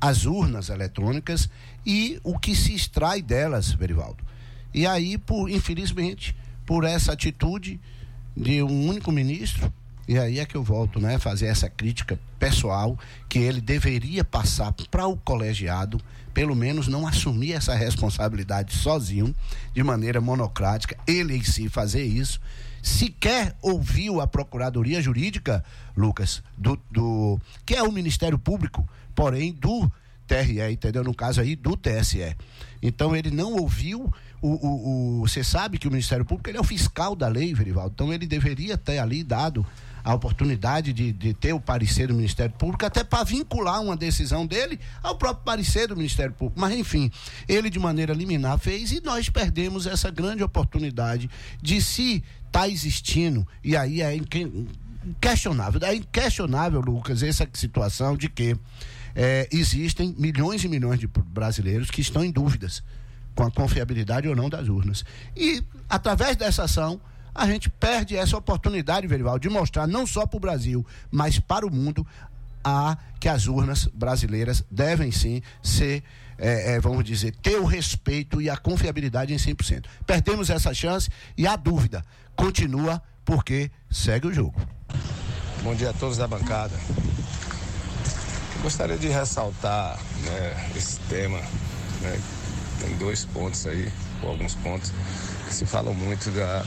as 0.00 0.26
urnas 0.26 0.68
eletrônicas 0.68 1.50
e 1.84 2.20
o 2.22 2.38
que 2.38 2.54
se 2.54 2.72
extrai 2.72 3.20
delas, 3.20 3.72
Verivaldo. 3.72 4.22
E 4.72 4.86
aí, 4.86 5.18
por, 5.18 5.50
infelizmente, 5.50 6.36
por 6.64 6.84
essa 6.84 7.14
atitude 7.14 7.80
de 8.36 8.62
um 8.62 8.88
único 8.88 9.12
ministro, 9.12 9.72
e 10.06 10.18
aí 10.18 10.40
é 10.40 10.44
que 10.44 10.56
eu 10.56 10.62
volto, 10.62 10.98
né, 10.98 11.18
fazer 11.18 11.46
essa 11.46 11.70
crítica 11.70 12.18
pessoal 12.38 12.98
que 13.28 13.38
ele 13.38 13.60
deveria 13.60 14.24
passar 14.24 14.72
para 14.90 15.06
o 15.06 15.16
colegiado, 15.16 16.00
pelo 16.34 16.56
menos 16.56 16.88
não 16.88 17.06
assumir 17.06 17.52
essa 17.52 17.74
responsabilidade 17.74 18.74
sozinho, 18.74 19.34
de 19.72 19.82
maneira 19.82 20.20
monocrática, 20.20 20.96
ele 21.06 21.36
em 21.36 21.44
si 21.44 21.68
fazer 21.68 22.02
isso. 22.02 22.40
Sequer 22.82 23.54
ouviu 23.62 24.20
a 24.20 24.26
Procuradoria 24.26 25.00
Jurídica, 25.00 25.64
Lucas, 25.96 26.42
do, 26.58 26.78
do 26.90 27.40
que 27.64 27.76
é 27.76 27.82
o 27.82 27.92
Ministério 27.92 28.38
Público, 28.38 28.88
porém 29.14 29.52
do 29.52 29.90
TRE, 30.26 30.72
entendeu? 30.72 31.04
No 31.04 31.14
caso 31.14 31.40
aí 31.40 31.54
do 31.54 31.76
TSE. 31.76 32.34
Então 32.82 33.14
ele 33.14 33.30
não 33.30 33.52
ouviu 33.54 34.12
o, 34.42 35.20
o, 35.20 35.20
você 35.20 35.44
sabe 35.44 35.78
que 35.78 35.86
o 35.86 35.90
Ministério 35.90 36.24
Público 36.24 36.50
ele 36.50 36.58
é 36.58 36.60
o 36.60 36.64
fiscal 36.64 37.14
da 37.14 37.28
lei, 37.28 37.54
Verivaldo. 37.54 37.92
Então 37.94 38.12
ele 38.12 38.26
deveria 38.26 38.76
ter 38.76 38.98
ali 38.98 39.22
dado 39.22 39.64
a 40.04 40.12
oportunidade 40.14 40.92
de, 40.92 41.12
de 41.12 41.32
ter 41.32 41.52
o 41.52 41.60
parecer 41.60 42.08
do 42.08 42.14
Ministério 42.14 42.52
Público, 42.56 42.84
até 42.84 43.04
para 43.04 43.22
vincular 43.22 43.80
uma 43.80 43.96
decisão 43.96 44.44
dele 44.44 44.80
ao 45.02 45.16
próprio 45.16 45.44
parecer 45.44 45.86
do 45.86 45.96
Ministério 45.96 46.34
Público. 46.34 46.60
Mas, 46.60 46.74
enfim, 46.74 47.10
ele 47.48 47.70
de 47.70 47.78
maneira 47.78 48.12
liminar 48.12 48.58
fez 48.58 48.90
e 48.90 49.00
nós 49.00 49.28
perdemos 49.28 49.86
essa 49.86 50.10
grande 50.10 50.42
oportunidade 50.42 51.30
de 51.60 51.80
se 51.80 52.22
está 52.46 52.68
existindo, 52.68 53.46
e 53.64 53.76
aí 53.76 54.02
é 54.02 54.14
inquestionável, 54.14 55.80
é 55.84 55.94
inquestionável, 55.94 56.80
Lucas, 56.80 57.22
essa 57.22 57.48
situação 57.54 58.14
de 58.16 58.28
que 58.28 58.56
é, 59.14 59.48
existem 59.50 60.14
milhões 60.18 60.64
e 60.64 60.68
milhões 60.68 60.98
de 60.98 61.06
brasileiros 61.06 61.90
que 61.90 62.00
estão 62.00 62.24
em 62.24 62.30
dúvidas 62.30 62.82
com 63.34 63.42
a 63.42 63.50
confiabilidade 63.50 64.28
ou 64.28 64.36
não 64.36 64.48
das 64.48 64.68
urnas. 64.68 65.04
E, 65.36 65.62
através 65.88 66.36
dessa 66.36 66.64
ação, 66.64 67.00
a 67.34 67.46
gente 67.46 67.70
perde 67.70 68.16
essa 68.16 68.36
oportunidade, 68.36 69.06
Verival, 69.06 69.38
de 69.38 69.48
mostrar 69.48 69.86
não 69.86 70.06
só 70.06 70.26
para 70.26 70.36
o 70.36 70.40
Brasil, 70.40 70.86
mas 71.10 71.38
para 71.38 71.66
o 71.66 71.70
mundo, 71.70 72.06
a 72.62 72.96
que 73.18 73.28
as 73.28 73.46
urnas 73.46 73.86
brasileiras 73.86 74.64
devem 74.70 75.10
sim 75.10 75.42
ser, 75.62 76.02
é, 76.38 76.74
é, 76.74 76.80
vamos 76.80 77.04
dizer, 77.04 77.34
ter 77.36 77.56
o 77.56 77.64
respeito 77.64 78.40
e 78.40 78.50
a 78.50 78.56
confiabilidade 78.56 79.32
em 79.32 79.36
100%. 79.36 79.86
Perdemos 80.06 80.50
essa 80.50 80.72
chance 80.74 81.08
e 81.36 81.46
a 81.46 81.56
dúvida 81.56 82.04
continua 82.36 83.02
porque 83.24 83.70
segue 83.90 84.28
o 84.28 84.34
jogo. 84.34 84.60
Bom 85.62 85.74
dia 85.74 85.90
a 85.90 85.92
todos 85.92 86.16
da 86.16 86.26
bancada. 86.26 86.74
Gostaria 88.62 88.98
de 88.98 89.08
ressaltar 89.08 89.98
né, 90.24 90.70
esse 90.76 90.98
tema. 91.00 91.38
Né, 92.00 92.20
tem 92.82 92.96
dois 92.96 93.24
pontos 93.24 93.66
aí, 93.66 93.90
ou 94.22 94.30
alguns 94.30 94.54
pontos, 94.56 94.92
que 95.46 95.54
se 95.54 95.64
falam 95.64 95.94
muito 95.94 96.30
da, 96.30 96.64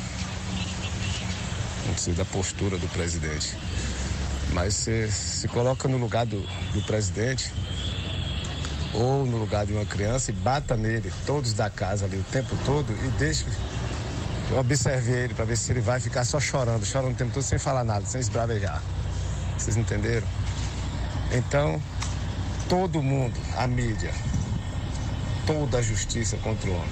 da 2.15 2.25
postura 2.25 2.77
do 2.77 2.87
presidente. 2.89 3.55
Mas 4.53 4.73
se, 4.75 5.11
se 5.11 5.47
coloca 5.49 5.87
no 5.87 5.97
lugar 5.97 6.25
do, 6.25 6.39
do 6.73 6.81
presidente 6.85 7.51
ou 8.93 9.25
no 9.25 9.37
lugar 9.37 9.65
de 9.65 9.73
uma 9.73 9.85
criança 9.85 10.31
e 10.31 10.33
bata 10.33 10.77
nele, 10.77 11.11
todos 11.25 11.53
da 11.53 11.69
casa 11.69 12.05
ali 12.05 12.17
o 12.17 12.23
tempo 12.31 12.55
todo 12.65 12.91
e 12.91 13.07
deixa. 13.19 13.45
Eu 14.49 14.59
observei 14.59 15.23
ele 15.23 15.33
para 15.33 15.43
ver 15.43 15.57
se 15.57 15.71
ele 15.71 15.81
vai 15.81 15.99
ficar 15.99 16.23
só 16.23 16.39
chorando, 16.39 16.85
chorando 16.85 17.13
o 17.13 17.15
tempo 17.15 17.33
todo 17.33 17.43
sem 17.43 17.59
falar 17.59 17.83
nada, 17.83 18.05
sem 18.05 18.21
esbravejar. 18.21 18.81
Vocês 19.57 19.75
entenderam? 19.75 20.27
Então, 21.31 21.81
todo 22.69 23.01
mundo, 23.01 23.37
a 23.57 23.67
mídia, 23.67 24.13
toda 25.45 25.77
a 25.77 25.81
justiça 25.81 26.37
contra 26.37 26.69
o 26.69 26.73
homem. 26.73 26.89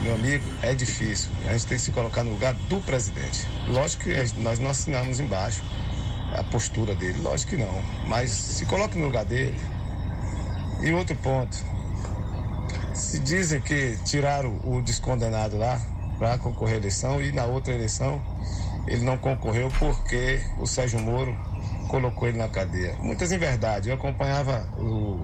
Meu 0.00 0.14
amigo, 0.14 0.44
é 0.62 0.74
difícil. 0.74 1.30
A 1.46 1.52
gente 1.52 1.66
tem 1.66 1.78
que 1.78 1.84
se 1.84 1.92
colocar 1.92 2.24
no 2.24 2.32
lugar 2.32 2.54
do 2.54 2.80
presidente. 2.80 3.46
Lógico 3.68 4.04
que 4.04 4.40
nós 4.40 4.58
não 4.58 4.70
assinamos 4.70 5.20
embaixo 5.20 5.62
a 6.36 6.42
postura 6.42 6.94
dele, 6.94 7.20
lógico 7.20 7.50
que 7.50 7.56
não. 7.56 7.82
Mas 8.06 8.30
se 8.30 8.66
coloque 8.66 8.98
no 8.98 9.06
lugar 9.06 9.24
dele. 9.24 9.58
E 10.82 10.92
outro 10.92 11.14
ponto. 11.16 11.56
Se 12.94 13.18
dizem 13.20 13.60
que 13.60 13.96
tiraram 14.04 14.60
o 14.64 14.82
descondenado 14.82 15.56
lá 15.56 15.80
para 16.18 16.36
concorrer 16.38 16.74
à 16.74 16.78
eleição 16.78 17.22
e 17.22 17.32
na 17.32 17.44
outra 17.44 17.72
eleição 17.72 18.20
ele 18.86 19.04
não 19.04 19.16
concorreu 19.16 19.68
porque 19.78 20.40
o 20.58 20.66
Sérgio 20.66 21.00
Moro 21.00 21.36
colocou 21.88 22.26
ele 22.26 22.38
na 22.38 22.48
cadeia. 22.48 22.96
Muitas 22.98 23.30
em 23.30 23.38
verdade. 23.38 23.88
Eu 23.88 23.94
acompanhava 23.94 24.66
o, 24.78 25.20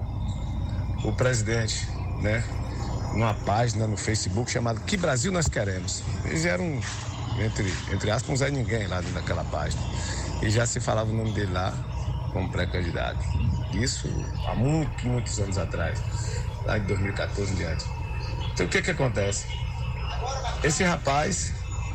o 1.03 1.13
presidente, 1.13 1.87
né? 2.21 2.43
Numa 3.13 3.33
página 3.33 3.87
no 3.87 3.97
Facebook 3.97 4.51
chamada 4.51 4.79
Que 4.81 4.95
Brasil 4.95 5.31
Nós 5.31 5.47
Queremos. 5.47 6.03
Eles 6.25 6.45
eram, 6.45 6.79
entre, 7.39 7.73
entre 7.91 8.11
aspas, 8.11 8.29
um 8.29 8.35
Zé 8.35 8.51
Ninguém 8.51 8.87
lá 8.87 9.01
dentro 9.01 9.15
daquela 9.15 9.43
página. 9.45 9.81
E 10.41 10.49
já 10.49 10.65
se 10.65 10.79
falava 10.79 11.09
o 11.09 11.13
nome 11.13 11.31
dele 11.31 11.51
lá 11.51 11.73
como 12.31 12.49
pré-candidato. 12.49 13.19
Isso 13.73 14.07
há 14.47 14.55
muitos, 14.55 15.03
muitos 15.03 15.39
anos 15.39 15.57
atrás, 15.57 15.99
lá 16.65 16.77
em 16.77 16.83
2014 16.83 17.51
em 17.51 17.55
diante. 17.55 17.85
Então 18.53 18.65
o 18.65 18.69
que 18.69 18.81
que 18.81 18.91
acontece? 18.91 19.45
Esse 20.63 20.83
rapaz, 20.83 21.53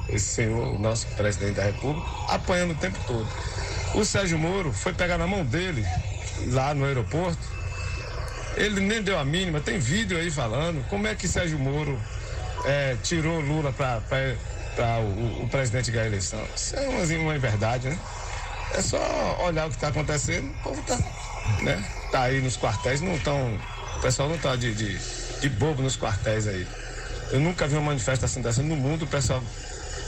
esse 0.08 0.26
senhor, 0.26 0.74
o 0.74 0.78
nosso 0.78 1.06
presidente 1.08 1.54
da 1.54 1.64
República, 1.64 2.06
apanhando 2.28 2.72
o 2.72 2.76
tempo 2.76 2.98
todo. 3.06 3.28
O 3.94 4.04
Sérgio 4.04 4.38
Moro 4.38 4.72
foi 4.72 4.92
pegar 4.92 5.18
na 5.18 5.26
mão 5.26 5.44
dele, 5.44 5.86
lá 6.48 6.74
no 6.74 6.84
aeroporto. 6.84 7.53
Ele 8.56 8.80
nem 8.80 9.02
deu 9.02 9.18
a 9.18 9.24
mínima, 9.24 9.60
tem 9.60 9.78
vídeo 9.78 10.16
aí 10.16 10.30
falando 10.30 10.86
como 10.88 11.06
é 11.06 11.14
que 11.14 11.26
Sérgio 11.26 11.58
Moro 11.58 12.00
é, 12.64 12.96
tirou 13.02 13.40
Lula 13.40 13.72
para 13.72 14.00
o, 15.00 15.44
o, 15.44 15.48
presidente 15.48 15.90
ganhar 15.90 16.04
a 16.04 16.06
eleição. 16.06 16.40
Isso 16.54 16.76
é 16.76 16.88
uma, 16.88 17.04
uma 17.22 17.38
verdade, 17.38 17.88
né? 17.88 17.98
É 18.74 18.80
só 18.80 18.98
olhar 19.44 19.66
o 19.66 19.70
que 19.70 19.76
está 19.76 19.88
acontecendo, 19.88 20.50
o 20.50 20.62
povo 20.62 20.82
tá, 20.82 20.98
né? 21.62 21.84
tá 22.10 22.22
aí 22.22 22.40
nos 22.40 22.56
quartéis, 22.56 23.00
não 23.00 23.14
estão. 23.14 23.58
O 23.96 24.00
pessoal 24.00 24.28
não 24.28 24.36
está 24.36 24.56
de, 24.56 24.74
de, 24.74 24.98
de 25.40 25.48
bobo 25.48 25.82
nos 25.82 25.96
quartéis 25.96 26.46
aí. 26.46 26.66
Eu 27.30 27.40
nunca 27.40 27.66
vi 27.66 27.74
uma 27.74 27.86
manifestação 27.86 28.42
dessa 28.42 28.62
no 28.62 28.76
mundo, 28.76 29.04
o 29.04 29.08
pessoal 29.08 29.42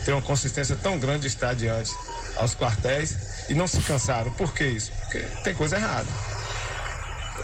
tem 0.04 0.14
uma 0.14 0.22
consistência 0.22 0.76
tão 0.76 0.98
grande 0.98 1.22
de 1.22 1.26
estar 1.26 1.54
diante 1.54 1.92
aos 2.36 2.54
quartéis 2.54 3.48
e 3.48 3.54
não 3.54 3.66
se 3.66 3.80
cansaram. 3.80 4.30
Por 4.32 4.52
que 4.52 4.64
isso? 4.64 4.92
Porque 5.00 5.18
tem 5.42 5.54
coisa 5.54 5.76
errada. 5.76 6.06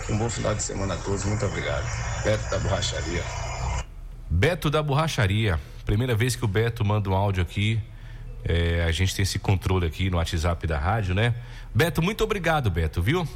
Um 0.08 0.18
bom 0.18 0.28
final 0.28 0.54
de 0.54 0.62
semana 0.62 0.94
a 0.94 0.96
todos. 0.96 1.24
Muito 1.24 1.44
obrigado. 1.44 1.84
Beto 2.24 2.50
da 2.50 2.58
Borracharia. 2.58 3.24
Beto 4.28 4.70
da 4.70 4.82
Borracharia. 4.82 5.60
Primeira 5.84 6.14
vez 6.14 6.36
que 6.36 6.44
o 6.44 6.48
Beto 6.48 6.84
manda 6.84 7.10
um 7.10 7.14
áudio 7.14 7.42
aqui. 7.42 7.80
É, 8.44 8.84
a 8.84 8.92
gente 8.92 9.14
tem 9.14 9.22
esse 9.22 9.38
controle 9.38 9.86
aqui 9.86 10.10
no 10.10 10.16
WhatsApp 10.16 10.66
da 10.66 10.78
rádio, 10.78 11.14
né? 11.14 11.34
Beto, 11.74 12.02
muito 12.02 12.24
obrigado, 12.24 12.70
Beto, 12.70 13.00
viu? 13.00 13.26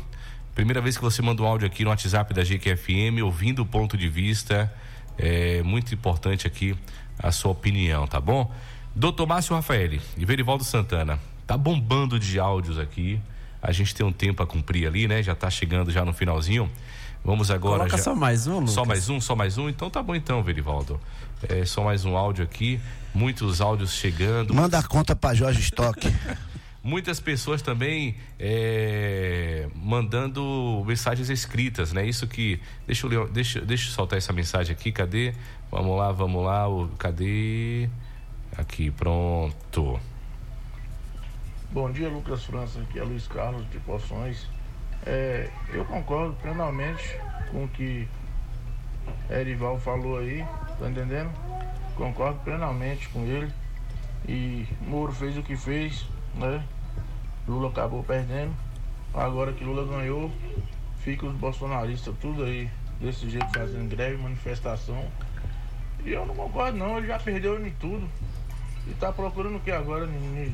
Primeira 0.54 0.80
vez 0.80 0.96
que 0.96 1.02
você 1.02 1.22
manda 1.22 1.42
um 1.42 1.46
áudio 1.46 1.66
aqui 1.66 1.84
no 1.84 1.90
WhatsApp 1.90 2.32
da 2.32 2.42
GQFM, 2.42 3.22
ouvindo 3.22 3.62
o 3.62 3.66
ponto 3.66 3.96
de 3.96 4.09
vista. 4.09 4.72
É 5.18 5.62
muito 5.62 5.94
importante 5.94 6.46
aqui 6.46 6.76
a 7.18 7.30
sua 7.30 7.52
opinião, 7.52 8.07
tá 8.07 8.20
bom? 8.20 8.52
Doutor 8.94 9.26
Márcio 9.26 9.54
Rafael 9.54 10.00
e 10.16 10.24
Verivaldo 10.24 10.64
Santana, 10.64 11.18
tá 11.46 11.57
bombando 11.57 12.18
de 12.18 12.40
áudios 12.40 12.78
aqui. 12.78 13.20
A 13.61 13.72
gente 13.72 13.94
tem 13.94 14.07
um 14.07 14.12
tempo 14.12 14.42
a 14.42 14.46
cumprir 14.46 14.86
ali, 14.86 15.09
né? 15.09 15.22
Já 15.22 15.34
tá 15.34 15.50
chegando 15.50 15.90
já 15.90 16.04
no 16.04 16.12
finalzinho. 16.12 16.70
Vamos 17.24 17.50
agora. 17.50 17.78
Coloca 17.78 17.96
já... 17.96 18.02
só 18.02 18.14
mais 18.14 18.46
um, 18.46 18.61
Lucas. 18.61 18.70
Só 18.70 18.84
mais 18.84 19.09
um, 19.09 19.20
só 19.20 19.34
mais 19.34 19.59
um. 19.59 19.68
Então 19.68 19.90
tá 19.90 20.02
bom 20.02 20.14
então, 20.14 20.42
Verivaldo. 20.42 21.00
É 21.48 21.64
só 21.64 21.82
mais 21.82 22.04
um 22.04 22.16
áudio 22.16 22.44
aqui. 22.44 22.80
Muitos 23.12 23.61
áudios 23.61 23.92
chegando. 23.92 24.54
Manda 24.54 24.78
a 24.78 24.82
conta 24.82 25.16
para 25.16 25.34
Jorge 25.34 25.61
Stock. 25.61 26.00
Muitas 26.86 27.18
pessoas 27.18 27.62
também 27.62 28.14
é, 28.38 29.66
mandando 29.74 30.84
mensagens 30.86 31.28
escritas, 31.28 31.92
né? 31.92 32.07
Isso 32.07 32.28
que. 32.28 32.61
Deixa 32.86 33.07
eu, 33.07 33.11
ler, 33.11 33.28
deixa, 33.28 33.61
deixa 33.61 33.88
eu 33.88 33.92
soltar 33.92 34.18
essa 34.18 34.32
mensagem 34.32 34.72
aqui, 34.72 34.92
cadê? 34.92 35.34
Vamos 35.68 35.98
lá, 35.98 36.12
vamos 36.12 36.44
lá. 36.44 36.68
O, 36.68 36.86
cadê? 36.96 37.88
Aqui, 38.57 38.88
pronto. 38.92 39.98
Bom 41.73 41.91
dia, 41.91 42.09
Lucas 42.09 42.45
França. 42.45 42.81
Aqui 42.81 42.99
é 42.99 43.03
Luiz 43.03 43.27
Carlos 43.27 43.69
de 43.71 43.79
Poções. 43.81 44.49
É, 45.05 45.51
eu 45.75 45.85
concordo 45.85 46.35
plenamente 46.37 47.19
com 47.51 47.64
o 47.64 47.69
que 47.69 48.09
Erival 49.29 49.79
falou 49.79 50.19
aí, 50.19 50.47
tá 50.79 50.89
entendendo? 50.89 51.31
Concordo 51.97 52.39
plenamente 52.41 53.09
com 53.09 53.21
ele. 53.27 53.53
E 54.29 54.67
Moro 54.81 55.12
fez 55.12 55.37
o 55.37 55.43
que 55.43 55.57
fez, 55.57 56.07
né? 56.37 56.64
Lula 57.47 57.69
acabou 57.69 58.03
perdendo. 58.03 58.55
Agora 59.12 59.53
que 59.53 59.64
Lula 59.64 59.85
ganhou, 59.85 60.31
fica 60.99 61.27
os 61.27 61.35
bolsonaristas 61.35 62.14
tudo 62.21 62.45
aí 62.45 62.71
desse 63.01 63.29
jeito 63.29 63.53
fazendo 63.53 63.91
greve, 63.91 64.23
manifestação. 64.23 65.05
E 66.05 66.12
eu 66.12 66.25
não 66.25 66.35
concordo 66.35 66.79
não, 66.79 66.97
ele 66.97 67.09
já 67.09 67.19
perdeu 67.19 67.64
em 67.67 67.71
tudo. 67.73 68.09
E 68.87 68.95
tá 68.95 69.12
procurando 69.12 69.57
o 69.57 69.61
que 69.61 69.73
agora? 69.73 70.05
Urna. 70.05 70.53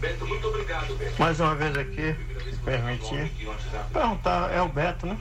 Beto, 0.00 0.26
muito 0.26 0.48
obrigado, 0.48 0.94
Beto. 0.96 1.14
Mais 1.18 1.40
uma 1.40 1.54
vez 1.54 1.76
aqui, 1.76 2.16
se 2.50 2.56
permitir. 2.58 3.32
Perguntar, 3.92 4.52
é 4.52 4.60
o 4.60 4.68
Beto, 4.68 5.06
né? 5.06 5.18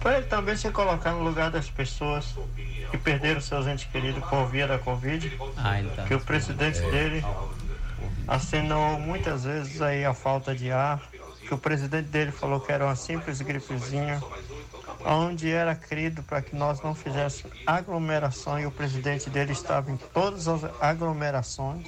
Para 0.00 0.18
ele 0.18 0.26
também 0.26 0.56
se 0.56 0.70
colocar 0.70 1.12
no 1.12 1.22
lugar 1.22 1.50
das 1.50 1.68
pessoas 1.68 2.36
que 2.90 2.96
perderam 2.96 3.40
seus 3.40 3.66
entes 3.66 3.86
queridos 3.86 4.22
por 4.24 4.46
via 4.46 4.66
da 4.66 4.78
Covid. 4.78 5.36
Ah, 5.56 5.82
tá. 5.94 6.04
Que 6.04 6.14
o 6.14 6.20
presidente 6.20 6.80
dele 6.80 7.24
assinou 8.28 8.98
muitas 9.00 9.44
vezes 9.44 9.82
aí 9.82 10.04
a 10.04 10.14
falta 10.14 10.54
de 10.54 10.70
ar. 10.70 11.02
Que 11.40 11.54
o 11.54 11.58
presidente 11.58 12.08
dele 12.08 12.32
falou 12.32 12.60
que 12.60 12.72
era 12.72 12.84
uma 12.84 12.96
simples 12.96 13.40
gripezinha. 13.40 14.22
Onde 15.04 15.50
era 15.50 15.74
querido 15.74 16.22
para 16.22 16.42
que 16.42 16.54
nós 16.54 16.80
não 16.80 16.94
fizéssemos 16.94 17.56
aglomeração 17.66 18.58
e 18.58 18.66
o 18.66 18.70
presidente 18.70 19.30
dele 19.30 19.52
estava 19.52 19.90
em 19.90 19.96
todas 19.96 20.48
as 20.48 20.64
aglomerações. 20.80 21.86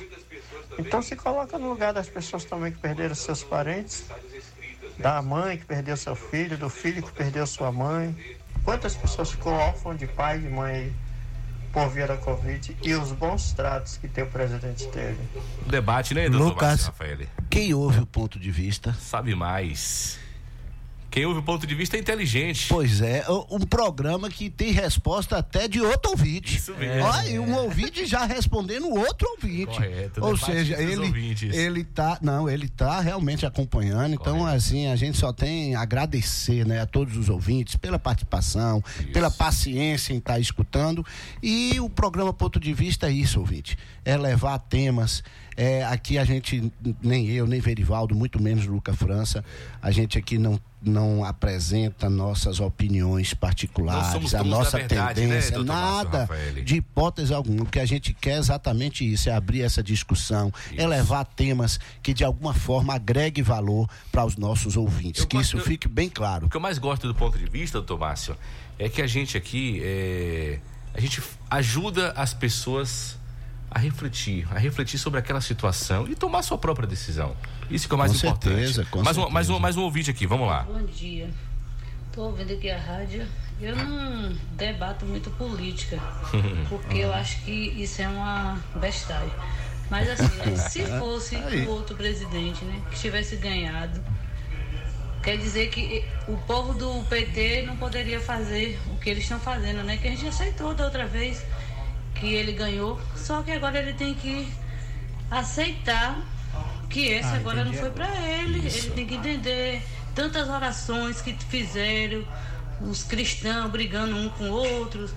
Então 0.79 1.03
se 1.03 1.17
coloca 1.17 1.59
no 1.59 1.69
lugar 1.69 1.93
das 1.93 2.09
pessoas 2.09 2.45
também 2.45 2.73
que 2.73 2.79
perderam 2.79 3.15
seus 3.15 3.43
parentes, 3.43 4.05
da 4.99 5.21
mãe 5.23 5.59
que 5.59 5.65
perdeu 5.65 5.97
seu 5.97 6.15
filho, 6.15 6.57
do 6.57 6.69
filho 6.69 7.03
que 7.03 7.13
perdeu 7.13 7.47
sua 7.47 7.73
mãe. 7.73 8.15
Quantas 8.65 8.95
pessoas 8.95 9.31
ficou 9.31 9.53
órfãs 9.53 9.99
de 9.99 10.07
pai 10.07 10.39
e 10.39 10.43
de 10.43 10.49
mãe 10.49 10.95
por 11.73 11.89
via 11.91 12.07
da 12.07 12.17
Covid 12.17 12.77
e 12.83 12.95
os 12.95 13.13
bons 13.13 13.53
tratos 13.53 13.97
que 13.97 14.09
tem 14.09 14.25
o 14.25 14.27
presidente 14.27 14.87
teve. 14.89 15.19
Debate, 15.67 16.15
né, 16.15 16.29
doutor 16.29 16.49
Lucas, 16.49 16.87
Rafael? 16.87 17.19
quem 17.51 17.75
ouve 17.75 18.01
o 18.01 18.07
ponto 18.07 18.39
de 18.39 18.51
vista 18.51 18.93
Sabe 18.95 19.35
mais. 19.35 20.19
Quem 21.11 21.25
ouve 21.25 21.41
o 21.41 21.43
ponto 21.43 21.67
de 21.67 21.75
vista 21.75 21.97
é 21.97 22.01
inteligente. 22.01 22.67
Pois 22.69 23.01
é, 23.01 23.25
um 23.51 23.61
programa 23.61 24.29
que 24.29 24.51
tem 24.51 24.71
resposta 24.73 25.39
até 25.39 25.67
de 25.67 25.81
outro 25.81 26.11
ouvinte. 26.11 26.57
Isso 26.57 26.75
mesmo. 26.75 27.03
Olha, 27.03 27.29
e 27.29 27.39
um 27.39 27.55
ouvinte 27.55 28.05
já 28.07 28.25
respondendo 28.25 28.89
outro 28.89 29.29
ouvinte. 29.31 29.77
Correto, 29.77 30.25
Ou 30.25 30.35
debate 30.35 30.53
seja, 30.53 30.81
ele 30.81 31.07
ouvintes. 31.07 31.55
ele 31.57 31.85
tá, 31.85 32.19
não, 32.21 32.49
ele 32.49 32.69
tá 32.69 33.01
realmente 33.01 33.47
acompanhando. 33.47 34.15
Então, 34.15 34.47
assim, 34.47 34.87
a 34.89 34.97
gente 34.97 35.17
só 35.17 35.33
tem 35.33 35.75
a 35.75 35.81
agradecer, 35.81 36.67
né, 36.67 36.81
a 36.81 36.87
todos 36.87 37.17
os 37.17 37.29
ouvintes 37.29 37.77
pela 37.77 37.99
participação, 37.99 38.83
pela 39.13 39.31
paciência 39.31 40.13
em 40.13 40.19
estar 40.19 40.39
escutando. 40.39 41.05
E 41.43 41.81
o 41.81 41.89
programa 41.89 42.33
Ponto 42.33 42.61
de 42.61 42.75
Vista 42.75 43.09
é 43.09 43.13
isso, 43.13 43.41
ouvinte. 43.41 43.79
É 44.05 44.17
levar 44.17 44.59
temas 44.59 45.23
é, 45.59 45.85
aqui 45.85 46.19
a 46.19 46.25
gente, 46.25 46.73
nem 47.03 47.29
eu, 47.31 47.45
nem 47.45 47.61
Verivaldo, 47.61 48.15
muito 48.15 48.41
menos 48.41 48.65
Luca 48.65 48.93
França, 48.93 49.45
a 49.83 49.91
gente 49.91 50.17
aqui 50.17 50.39
não, 50.39 50.61
não 50.81 51.25
apresenta 51.25 52.09
nossas 52.09 52.61
opiniões 52.61 53.35
particulares, 53.35 54.35
a 54.35 54.45
nossa 54.45 54.79
verdade, 54.79 55.21
né, 55.23 55.27
tendência, 55.27 55.59
Márcio 55.59 55.65
nada 55.65 56.29
de 56.65 56.77
hipótese 56.77 57.35
alguma. 57.35 57.63
O 57.63 57.67
que 57.67 57.81
a 57.81 57.87
gente 57.87 58.15
quer 58.15 58.33
é 58.33 58.39
exatamente 58.39 59.11
isso, 59.11 59.29
é 59.29 59.33
abrir 59.33 59.63
essa 59.63 59.83
discussão, 59.83 60.53
é 60.77 60.87
levar 60.87 61.25
temas 61.25 61.81
que 62.03 62.15
de 62.15 62.25
alguma 62.25 62.55
forma 62.55 62.95
agregue 62.95 63.43
valor 63.43 63.89
para 64.13 64.25
os 64.25 64.37
nossos 64.37 64.77
ouvintes, 64.77 65.25
que 65.25 65.37
isso 65.37 65.59
fique 65.59 65.89
bem 65.89 66.09
claro. 66.09 66.47
O 66.47 66.51
que 66.51 66.57
eu 66.57 66.61
mais 66.61 66.79
gosto 66.79 67.09
do 67.09 67.15
ponto 67.15 67.37
de 67.37 67.47
vista, 67.47 67.79
doutor 67.79 67.99
Márcio, 67.99 68.37
é 68.79 68.89
que 68.89 69.03
a 69.03 69.07
gente 69.07 69.37
aqui, 69.37 69.81
é, 69.83 70.61
a 70.95 71.01
gente 71.01 71.21
ajuda 71.51 72.13
as 72.13 72.33
pessoas 72.33 73.18
a 73.71 73.79
refletir, 73.79 74.47
a 74.51 74.59
refletir 74.59 74.99
sobre 74.99 75.19
aquela 75.21 75.41
situação 75.41 76.07
e 76.09 76.15
tomar 76.15 76.43
sua 76.43 76.57
própria 76.59 76.87
decisão. 76.87 77.37
Isso 77.71 77.87
que 77.87 77.95
é 77.95 77.97
o 77.97 77.99
mais 77.99 78.13
Com 78.13 78.19
importante. 78.29 78.55
certeza, 78.55 78.85
com 78.91 79.03
mais, 79.03 79.17
Um, 79.17 79.21
certeza. 79.21 79.35
mais, 79.35 79.51
um, 79.51 79.59
mais 79.59 79.77
um 79.77 79.83
ouvinte 79.83 80.11
aqui, 80.11 80.27
vamos 80.27 80.49
lá. 80.49 80.63
Bom 80.63 80.85
dia. 80.87 81.29
Tô 82.13 82.23
ouvindo 82.23 82.53
aqui 82.53 82.71
a 82.71 82.79
rádio. 82.79 83.27
Eu 83.61 83.77
não 83.77 84.33
debato 84.57 85.05
muito 85.05 85.31
política, 85.33 85.99
porque 86.69 86.99
eu 86.99 87.13
acho 87.13 87.43
que 87.43 87.51
isso 87.51 88.01
é 88.01 88.09
uma 88.09 88.59
bestagem. 88.77 89.33
Mas 89.91 90.09
assim, 90.09 90.57
se 90.57 90.83
fosse 90.99 91.37
o 91.37 91.71
outro 91.71 91.97
presidente, 91.97 92.65
né, 92.65 92.81
que 92.91 92.99
tivesse 92.99 93.37
ganhado, 93.37 94.01
quer 95.23 95.37
dizer 95.37 95.69
que 95.71 96.05
o 96.27 96.37
povo 96.39 96.73
do 96.75 97.05
PT 97.09 97.63
não 97.67 97.77
poderia 97.77 98.21
fazer 98.21 98.79
o 98.93 98.97
que 98.97 99.11
eles 99.11 99.25
estão 99.25 99.39
fazendo, 99.41 99.83
né? 99.83 99.97
Que 99.97 100.09
a 100.09 100.11
gente 100.11 100.27
aceitou 100.27 100.75
da 100.75 100.85
outra 100.85 101.07
vez 101.07 101.45
que 102.21 102.35
ele 102.35 102.53
ganhou, 102.53 103.01
só 103.17 103.43
que 103.43 103.51
agora 103.51 103.79
ele 103.79 103.93
tem 103.93 104.15
que 104.15 104.49
aceitar 105.31 106.19
que 106.89 107.07
esse 107.07 107.29
Ah, 107.29 107.37
agora 107.37 107.65
não 107.65 107.73
foi 107.73 107.91
para 107.91 108.09
ele. 108.27 108.67
Isso. 108.67 108.87
Ele 108.87 108.95
tem 108.95 109.07
que 109.07 109.15
entender 109.15 109.83
tantas 110.15 110.49
orações 110.49 111.21
que 111.21 111.33
fizeram, 111.35 112.25
os 112.81 113.03
cristãos 113.03 113.71
brigando 113.71 114.17
um 114.17 114.29
com 114.31 114.51
outros. 114.51 115.13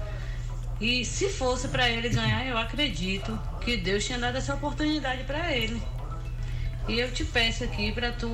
E 0.80 1.06
se 1.06 1.30
fosse 1.30 1.68
para 1.68 1.90
ele 1.90 2.10
ganhar, 2.10 2.46
eu 2.46 2.58
acredito 2.58 3.40
que 3.62 3.78
Deus 3.78 4.04
tinha 4.04 4.18
dado 4.18 4.38
essa 4.38 4.56
oportunidade 4.56 5.24
para 5.24 5.56
ele. 5.56 5.82
E 6.88 7.00
eu 7.00 7.12
te 7.12 7.24
peço 7.24 7.64
aqui 7.64 7.92
para 7.92 8.12
tu 8.12 8.30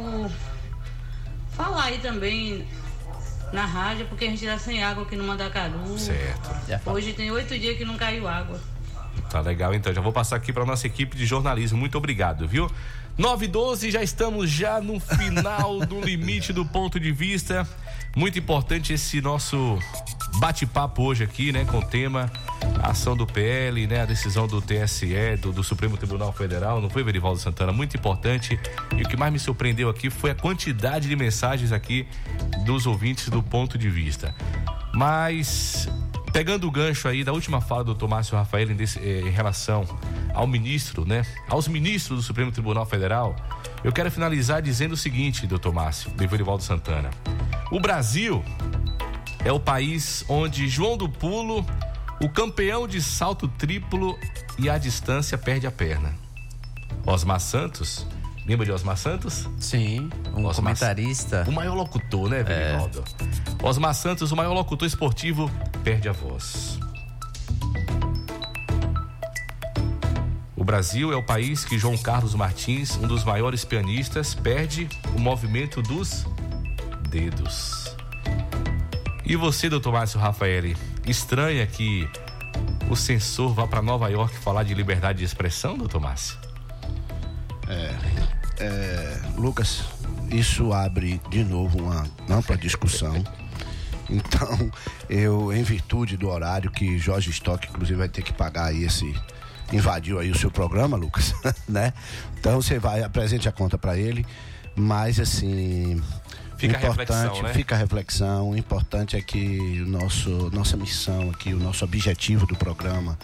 falar 1.51 1.86
aí 1.86 1.99
também 1.99 2.65
na 3.52 3.66
rádio, 3.66 4.06
porque 4.08 4.26
a 4.26 4.30
gente 4.30 4.45
tá 4.45 4.58
sem 4.58 4.84
água 4.84 5.04
aqui 5.04 5.16
no 5.16 5.24
Mandacaru. 5.24 5.98
Certo. 5.98 6.89
Hoje 6.89 7.14
tem 7.14 7.32
oito 7.32 7.58
dias 7.58 7.78
que 7.78 7.86
não 7.86 7.95
caiu 7.95 8.28
água. 8.28 8.60
Tá 9.30 9.41
legal, 9.41 9.74
então. 9.74 9.93
Já 9.93 10.02
vou 10.02 10.14
passar 10.14 10.36
aqui 10.36 10.54
para 10.54 10.66
nossa 10.66 10.88
equipe 10.88 11.18
de 11.18 11.26
jornalismo. 11.26 11.78
Muito 11.78 11.98
obrigado, 11.98 12.48
viu? 12.48 12.70
9 13.18 13.45
e 13.45 13.48
12, 13.48 13.89
já 13.89 14.04
estamos 14.04 14.50
já 14.50 14.80
no 14.80 15.00
final 15.00 15.80
do 15.80 16.00
limite 16.00 16.54
do 16.54 16.64
ponto 16.64 17.00
de 17.00 17.12
vista. 17.12 17.68
Muito 18.16 18.38
importante 18.38 18.93
esse 18.93 19.20
nosso 19.22 19.80
bate-papo 20.40 21.04
hoje 21.04 21.24
aqui, 21.24 21.52
né? 21.52 21.66
Com 21.66 21.80
o 21.80 21.86
tema 21.86 22.32
ação 22.84 23.16
do 23.16 23.26
PL, 23.26 23.88
né? 23.88 24.02
A 24.02 24.06
decisão 24.06 24.48
do 24.48 24.62
TSE, 24.62 25.36
do, 25.42 25.52
do 25.52 25.64
Supremo 25.64 25.98
Tribunal 25.98 26.32
Federal. 26.34 26.82
Não 26.82 26.90
foi, 26.90 27.04
Verivaldo 27.04 27.40
Santana? 27.40 27.72
Muito 27.72 27.96
importante. 27.98 28.60
E 28.96 29.02
o 29.02 29.08
que 29.08 29.18
mais 29.18 29.32
me 29.32 29.40
surpreendeu 29.40 29.90
aqui 29.90 30.10
foi 30.10 30.32
a 30.32 30.36
quantidade 30.36 31.08
de 31.08 31.16
mensagens 31.16 31.72
aqui 31.72 32.08
dos 32.66 32.86
ouvintes 32.86 33.30
do 33.30 33.42
ponto 33.42 33.78
de 33.78 33.90
vista. 33.90 34.34
Mas 34.94 35.88
pegando 36.34 36.68
o 36.68 36.72
gancho 36.72 37.08
aí 37.08 37.24
da 37.24 37.32
última 37.34 37.62
fala 37.62 37.84
do 37.84 37.94
Dr. 37.96 38.08
Márcio 38.08 38.38
Rafael 38.38 38.70
em, 38.70 38.76
desse- 38.76 39.00
eh, 39.00 39.22
em 39.26 39.30
relação 39.30 39.86
ao 40.34 40.46
ministro, 40.46 41.04
né? 41.06 41.26
Aos 41.50 41.68
ministros 41.68 42.20
do 42.20 42.24
Supremo 42.24 42.52
Tribunal 42.52 42.86
Federal, 42.86 43.36
eu 43.84 43.92
quero 43.92 44.12
finalizar 44.12 44.62
dizendo 44.62 44.92
o 44.94 44.98
seguinte, 44.98 45.48
doutor 45.48 45.74
Márcio, 45.74 46.12
do 46.12 46.24
Everivaldo 46.24 46.62
Santana. 46.64 47.10
O 47.72 47.80
Brasil 47.80 48.44
é 49.48 49.52
o 49.52 49.60
país 49.60 50.26
onde 50.28 50.68
João 50.68 50.98
do 50.98 51.08
Pulo, 51.08 51.66
o 52.22 52.28
campeão 52.28 52.88
de 52.88 53.02
salto 53.02 53.48
triplo 53.48 54.18
e 54.60 54.70
a 54.70 54.78
distância 54.78 55.38
perde 55.38 55.66
a 55.66 55.72
perna. 55.72 56.14
Osmar 57.06 57.39
Santos 57.39 58.06
Lembra 58.45 58.66
de 58.66 58.72
Osmar 58.72 58.95
Santos? 58.95 59.50
Sim, 59.60 60.10
um 60.34 60.45
Osmar- 60.45 60.56
comentarista. 60.56 61.43
O 61.50 61.52
maior 61.52 61.74
locutor, 61.76 62.30
né, 62.30 62.43
Verivaldo? 62.43 63.04
Osmar 63.62 63.93
Santos, 63.93 64.32
o 64.32 64.38
maior 64.38 64.54
locutor 64.54 64.88
esportivo, 64.88 65.52
perde 65.84 66.08
a 66.08 66.14
voz. 66.14 66.80
O 70.56 70.64
Brasil 70.64 71.12
é 71.12 71.16
o 71.18 71.24
país 71.24 71.66
que 71.66 71.78
João 71.78 71.98
Carlos 71.98 72.34
Martins, 72.36 72.95
um 72.95 73.06
dos 73.06 73.26
maiores 73.26 73.66
pianistas, 73.66 74.34
perde 74.34 74.88
o 75.14 75.20
movimento 75.20 75.82
dos 75.82 76.26
dedos. 77.10 77.87
E 79.28 79.36
você, 79.36 79.70
doutor 79.70 79.92
Márcio 79.92 80.20
Rafaeli, 80.20 80.78
estranha 81.06 81.68
que 81.68 82.10
o 82.90 82.96
censor 82.96 83.54
vá 83.54 83.68
para 83.68 83.82
Nova 83.82 84.08
York 84.10 84.38
falar 84.38 84.64
de 84.64 84.74
liberdade 84.74 85.20
de 85.20 85.26
expressão, 85.26 85.78
doutor 85.78 86.00
Márcio? 86.00 86.38
É, 88.60 89.20
Lucas, 89.36 89.84
isso 90.32 90.74
abre 90.74 91.22
de 91.30 91.44
novo 91.44 91.78
uma 91.80 92.08
ampla 92.30 92.58
discussão. 92.58 93.24
Então, 94.10 94.72
eu, 95.10 95.52
em 95.52 95.64
virtude 95.64 96.16
do 96.16 96.30
horário 96.30 96.72
que 96.72 96.98
Jorge 96.98 97.30
Stock, 97.30 97.68
inclusive, 97.68 98.00
vai 98.00 98.08
ter 98.08 98.22
que 98.22 98.32
pagar 98.32 98.68
aí 98.68 98.86
esse. 98.86 99.14
Invadiu 99.74 100.18
aí 100.18 100.32
o 100.32 100.38
seu 100.38 100.50
programa, 100.50 100.96
Lucas, 100.96 101.36
né? 101.68 101.92
Então 102.40 102.62
você 102.62 102.80
vai, 102.80 103.04
apresente 103.04 103.50
a 103.50 103.52
conta 103.52 103.78
para 103.78 103.98
ele, 103.98 104.26
mas 104.74 105.20
assim. 105.20 106.02
Fica 106.58 106.78
a 106.78 106.80
importante, 106.80 106.97
reflexão, 106.97 107.43
né? 107.43 107.53
Fica 107.53 107.76
a 107.76 107.78
reflexão. 107.78 108.49
O 108.49 108.58
importante 108.58 109.16
é 109.16 109.22
que 109.22 109.82
o 109.82 109.88
nosso, 109.88 110.49
nossa 110.51 110.76
missão 110.76 111.30
aqui, 111.30 111.53
o 111.53 111.60
nosso 111.60 111.86
objetivo 111.86 112.47
do 112.47 112.55
programa, 112.55 113.18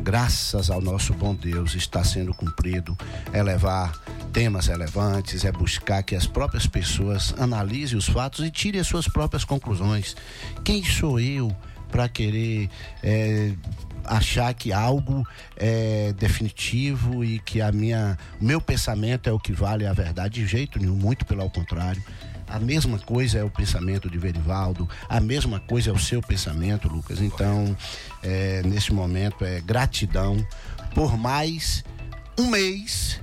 graças 0.00 0.70
ao 0.70 0.80
nosso 0.80 1.14
bom 1.14 1.34
Deus, 1.34 1.74
está 1.74 2.02
sendo 2.02 2.34
cumprido. 2.34 2.96
É 3.32 3.42
levar 3.42 3.92
temas 4.32 4.66
relevantes, 4.66 5.44
é 5.44 5.52
buscar 5.52 6.02
que 6.02 6.16
as 6.16 6.26
próprias 6.26 6.66
pessoas 6.66 7.32
analisem 7.38 7.96
os 7.96 8.06
fatos 8.06 8.44
e 8.44 8.50
tirem 8.50 8.80
as 8.80 8.86
suas 8.86 9.06
próprias 9.06 9.44
conclusões. 9.44 10.16
Quem 10.64 10.84
sou 10.84 11.20
eu 11.20 11.54
para 11.90 12.08
querer 12.08 12.68
é, 13.04 13.52
achar 14.04 14.52
que 14.52 14.72
algo 14.72 15.24
é 15.56 16.12
definitivo 16.18 17.24
e 17.24 17.38
que 17.38 17.60
a 17.60 17.70
minha, 17.70 18.18
o 18.40 18.44
meu 18.44 18.60
pensamento 18.60 19.28
é 19.28 19.32
o 19.32 19.38
que 19.38 19.52
vale 19.52 19.86
a 19.86 19.92
verdade? 19.92 20.40
De 20.40 20.46
jeito 20.46 20.80
nenhum, 20.80 20.96
muito 20.96 21.24
pelo 21.24 21.48
contrário. 21.48 22.02
A 22.48 22.58
mesma 22.58 22.98
coisa 22.98 23.38
é 23.38 23.44
o 23.44 23.50
pensamento 23.50 24.08
de 24.08 24.18
Verivaldo, 24.18 24.88
a 25.08 25.20
mesma 25.20 25.58
coisa 25.60 25.90
é 25.90 25.92
o 25.92 25.98
seu 25.98 26.20
pensamento, 26.20 26.88
Lucas. 26.88 27.20
Então, 27.20 27.76
é, 28.22 28.62
nesse 28.62 28.92
momento, 28.92 29.44
é 29.44 29.60
gratidão 29.60 30.36
por 30.94 31.16
mais 31.16 31.84
um 32.38 32.48
mês 32.48 33.20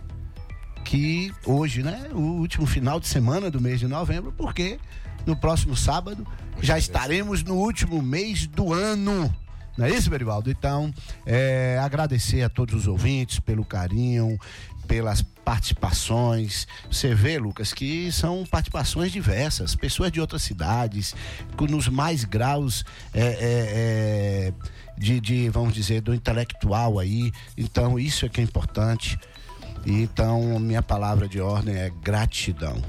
que 0.84 1.32
hoje, 1.46 1.84
né, 1.84 2.10
o 2.12 2.20
último 2.20 2.66
final 2.66 3.00
de 3.00 3.08
semana 3.08 3.50
do 3.50 3.62
mês 3.62 3.80
de 3.80 3.88
novembro, 3.88 4.34
porque 4.34 4.78
no 5.26 5.36
próximo 5.36 5.76
sábado 5.76 6.28
já 6.62 6.78
estaremos 6.78 7.44
no 7.44 7.56
último 7.56 8.02
mês 8.02 8.48
do 8.48 8.74
ano. 8.74 9.34
Não 9.78 9.86
é 9.86 9.92
isso, 9.92 10.10
Berivaldo? 10.10 10.52
Então, 10.52 10.94
é, 11.26 11.80
agradecer 11.82 12.42
a 12.44 12.50
todos 12.50 12.76
os 12.76 12.88
ouvintes 12.88 13.40
pelo 13.40 13.64
carinho, 13.64 14.38
pelas 14.92 15.22
participações. 15.22 16.68
Você 16.92 17.16
vê, 17.16 17.40
Lucas, 17.40 17.74
que 17.74 18.12
são 18.12 18.44
participações 18.46 19.10
diversas, 19.10 19.74
pessoas 19.74 20.12
de 20.12 20.20
outras 20.20 20.42
cidades, 20.42 21.16
nos 21.70 21.88
mais 21.88 22.26
graus 22.26 22.84
é, 23.14 23.22
é, 23.22 23.32
é, 23.40 24.54
de, 24.98 25.22
de, 25.22 25.48
vamos 25.48 25.74
dizer, 25.74 26.02
do 26.02 26.14
intelectual 26.14 27.00
aí. 27.00 27.32
Então, 27.58 27.98
isso 27.98 28.26
é 28.26 28.30
que 28.30 28.42
é 28.42 28.44
importante. 28.44 29.18
Então, 29.86 30.60
minha 30.60 30.84
palavra 30.84 31.26
de 31.26 31.40
ordem 31.40 31.74
é 31.74 31.90
gratidão. 32.04 32.82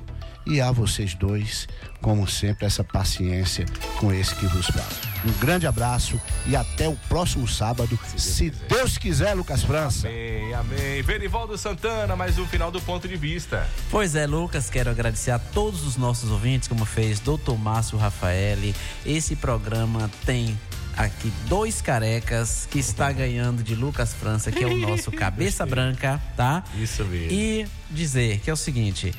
E 0.45 0.61
a 0.61 0.73
vocês 0.73 1.15
dois, 1.15 1.69
como 2.01 2.27
sempre, 2.27 2.67
essa 2.67 2.83
paciência 2.83 3.65
com 3.99 4.13
esse 4.13 4.35
que 4.35 4.47
vos 4.47 4.67
fala. 4.67 5.13
Um 5.25 5.33
grande 5.39 5.67
abraço 5.67 6.21
e 6.47 6.57
até 6.57 6.89
o 6.89 6.97
próximo 7.09 7.47
sábado, 7.47 7.99
se 8.17 8.51
Deus 8.51 8.99
quiser, 8.99 9.35
Lucas 9.35 9.63
França. 9.63 10.09
Amém, 10.09 10.53
amém. 10.53 11.03
Verivaldo 11.03 11.57
Santana, 11.57 12.17
mais 12.17 12.39
um 12.39 12.47
final 12.47 12.73
do 12.73 12.81
ponto 12.81 13.07
de 13.07 13.17
vista. 13.17 13.69
Pois 13.89 14.17
é, 14.17 14.27
Lucas, 14.27 14.69
quero 14.69 14.91
agradecer 14.91 15.31
a 15.31 15.39
todos 15.39 15.87
os 15.87 15.97
nossos 15.97 16.31
ouvintes, 16.31 16.67
como 16.67 16.85
fez 16.85 17.21
Dr. 17.21 17.55
Márcio 17.57 17.97
Rafaeli. 17.97 18.75
Esse 19.07 19.37
programa 19.37 20.11
tem 20.27 20.59
aqui 20.97 21.33
dois 21.49 21.81
carecas 21.81 22.67
que 22.71 22.79
está 22.79 23.11
ganhando 23.13 23.63
de 23.63 23.75
Lucas 23.75 24.13
França, 24.13 24.51
que 24.51 24.63
é 24.63 24.67
o 24.67 24.77
nosso 24.77 25.11
cabeça 25.13 25.65
branca, 25.65 26.21
tá? 26.37 26.65
Isso 26.77 27.05
mesmo. 27.05 27.33
E 27.33 27.67
dizer 27.91 28.41
que 28.41 28.51
é 28.51 28.53
o 28.53 28.57
seguinte, 28.57 29.13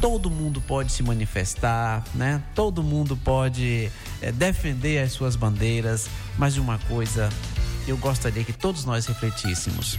todo 0.00 0.30
mundo 0.30 0.60
pode 0.60 0.92
se 0.92 1.02
manifestar, 1.02 2.04
né? 2.14 2.42
Todo 2.54 2.82
mundo 2.82 3.16
pode 3.16 3.90
eh, 4.22 4.32
defender 4.32 5.02
as 5.02 5.12
suas 5.12 5.36
bandeiras, 5.36 6.08
mas 6.38 6.56
uma 6.56 6.78
coisa 6.78 7.28
eu 7.86 7.96
gostaria 7.96 8.44
que 8.44 8.52
todos 8.52 8.84
nós 8.84 9.06
refletíssemos. 9.06 9.98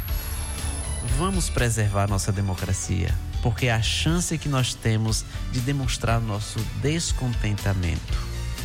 Vamos 1.18 1.50
preservar 1.50 2.08
nossa 2.08 2.32
democracia, 2.32 3.14
porque 3.42 3.68
é 3.68 3.74
a 3.74 3.82
chance 3.82 4.38
que 4.38 4.48
nós 4.48 4.74
temos 4.74 5.26
de 5.52 5.60
demonstrar 5.60 6.20
nosso 6.20 6.60
descontentamento, 6.82 8.18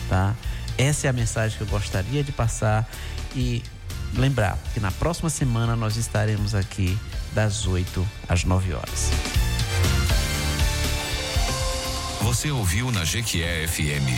tá? 0.08 0.34
Essa 0.78 1.06
é 1.06 1.10
a 1.10 1.12
mensagem 1.12 1.56
que 1.56 1.64
eu 1.64 1.68
gostaria 1.68 2.22
de 2.22 2.32
passar 2.32 2.88
e 3.34 3.62
lembrar 4.14 4.58
que 4.74 4.80
na 4.80 4.90
próxima 4.90 5.30
semana 5.30 5.74
nós 5.74 5.96
estaremos 5.96 6.54
aqui 6.54 6.96
das 7.34 7.66
8 7.66 8.06
às 8.28 8.44
9 8.44 8.74
horas. 8.74 9.45
Você 12.26 12.50
ouviu 12.50 12.90
na 12.90 13.04
Jequié 13.04 13.68
FM. 13.68 14.10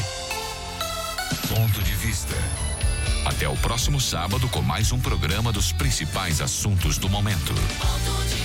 Ponto 1.46 1.82
de 1.82 1.92
vista. 1.92 2.34
Até 3.26 3.46
o 3.46 3.54
próximo 3.58 4.00
sábado 4.00 4.48
com 4.48 4.62
mais 4.62 4.92
um 4.92 4.98
programa 4.98 5.52
dos 5.52 5.72
principais 5.72 6.40
assuntos 6.40 6.96
do 6.96 7.06
momento. 7.10 7.52
Ponto 7.52 8.28
de 8.30 8.38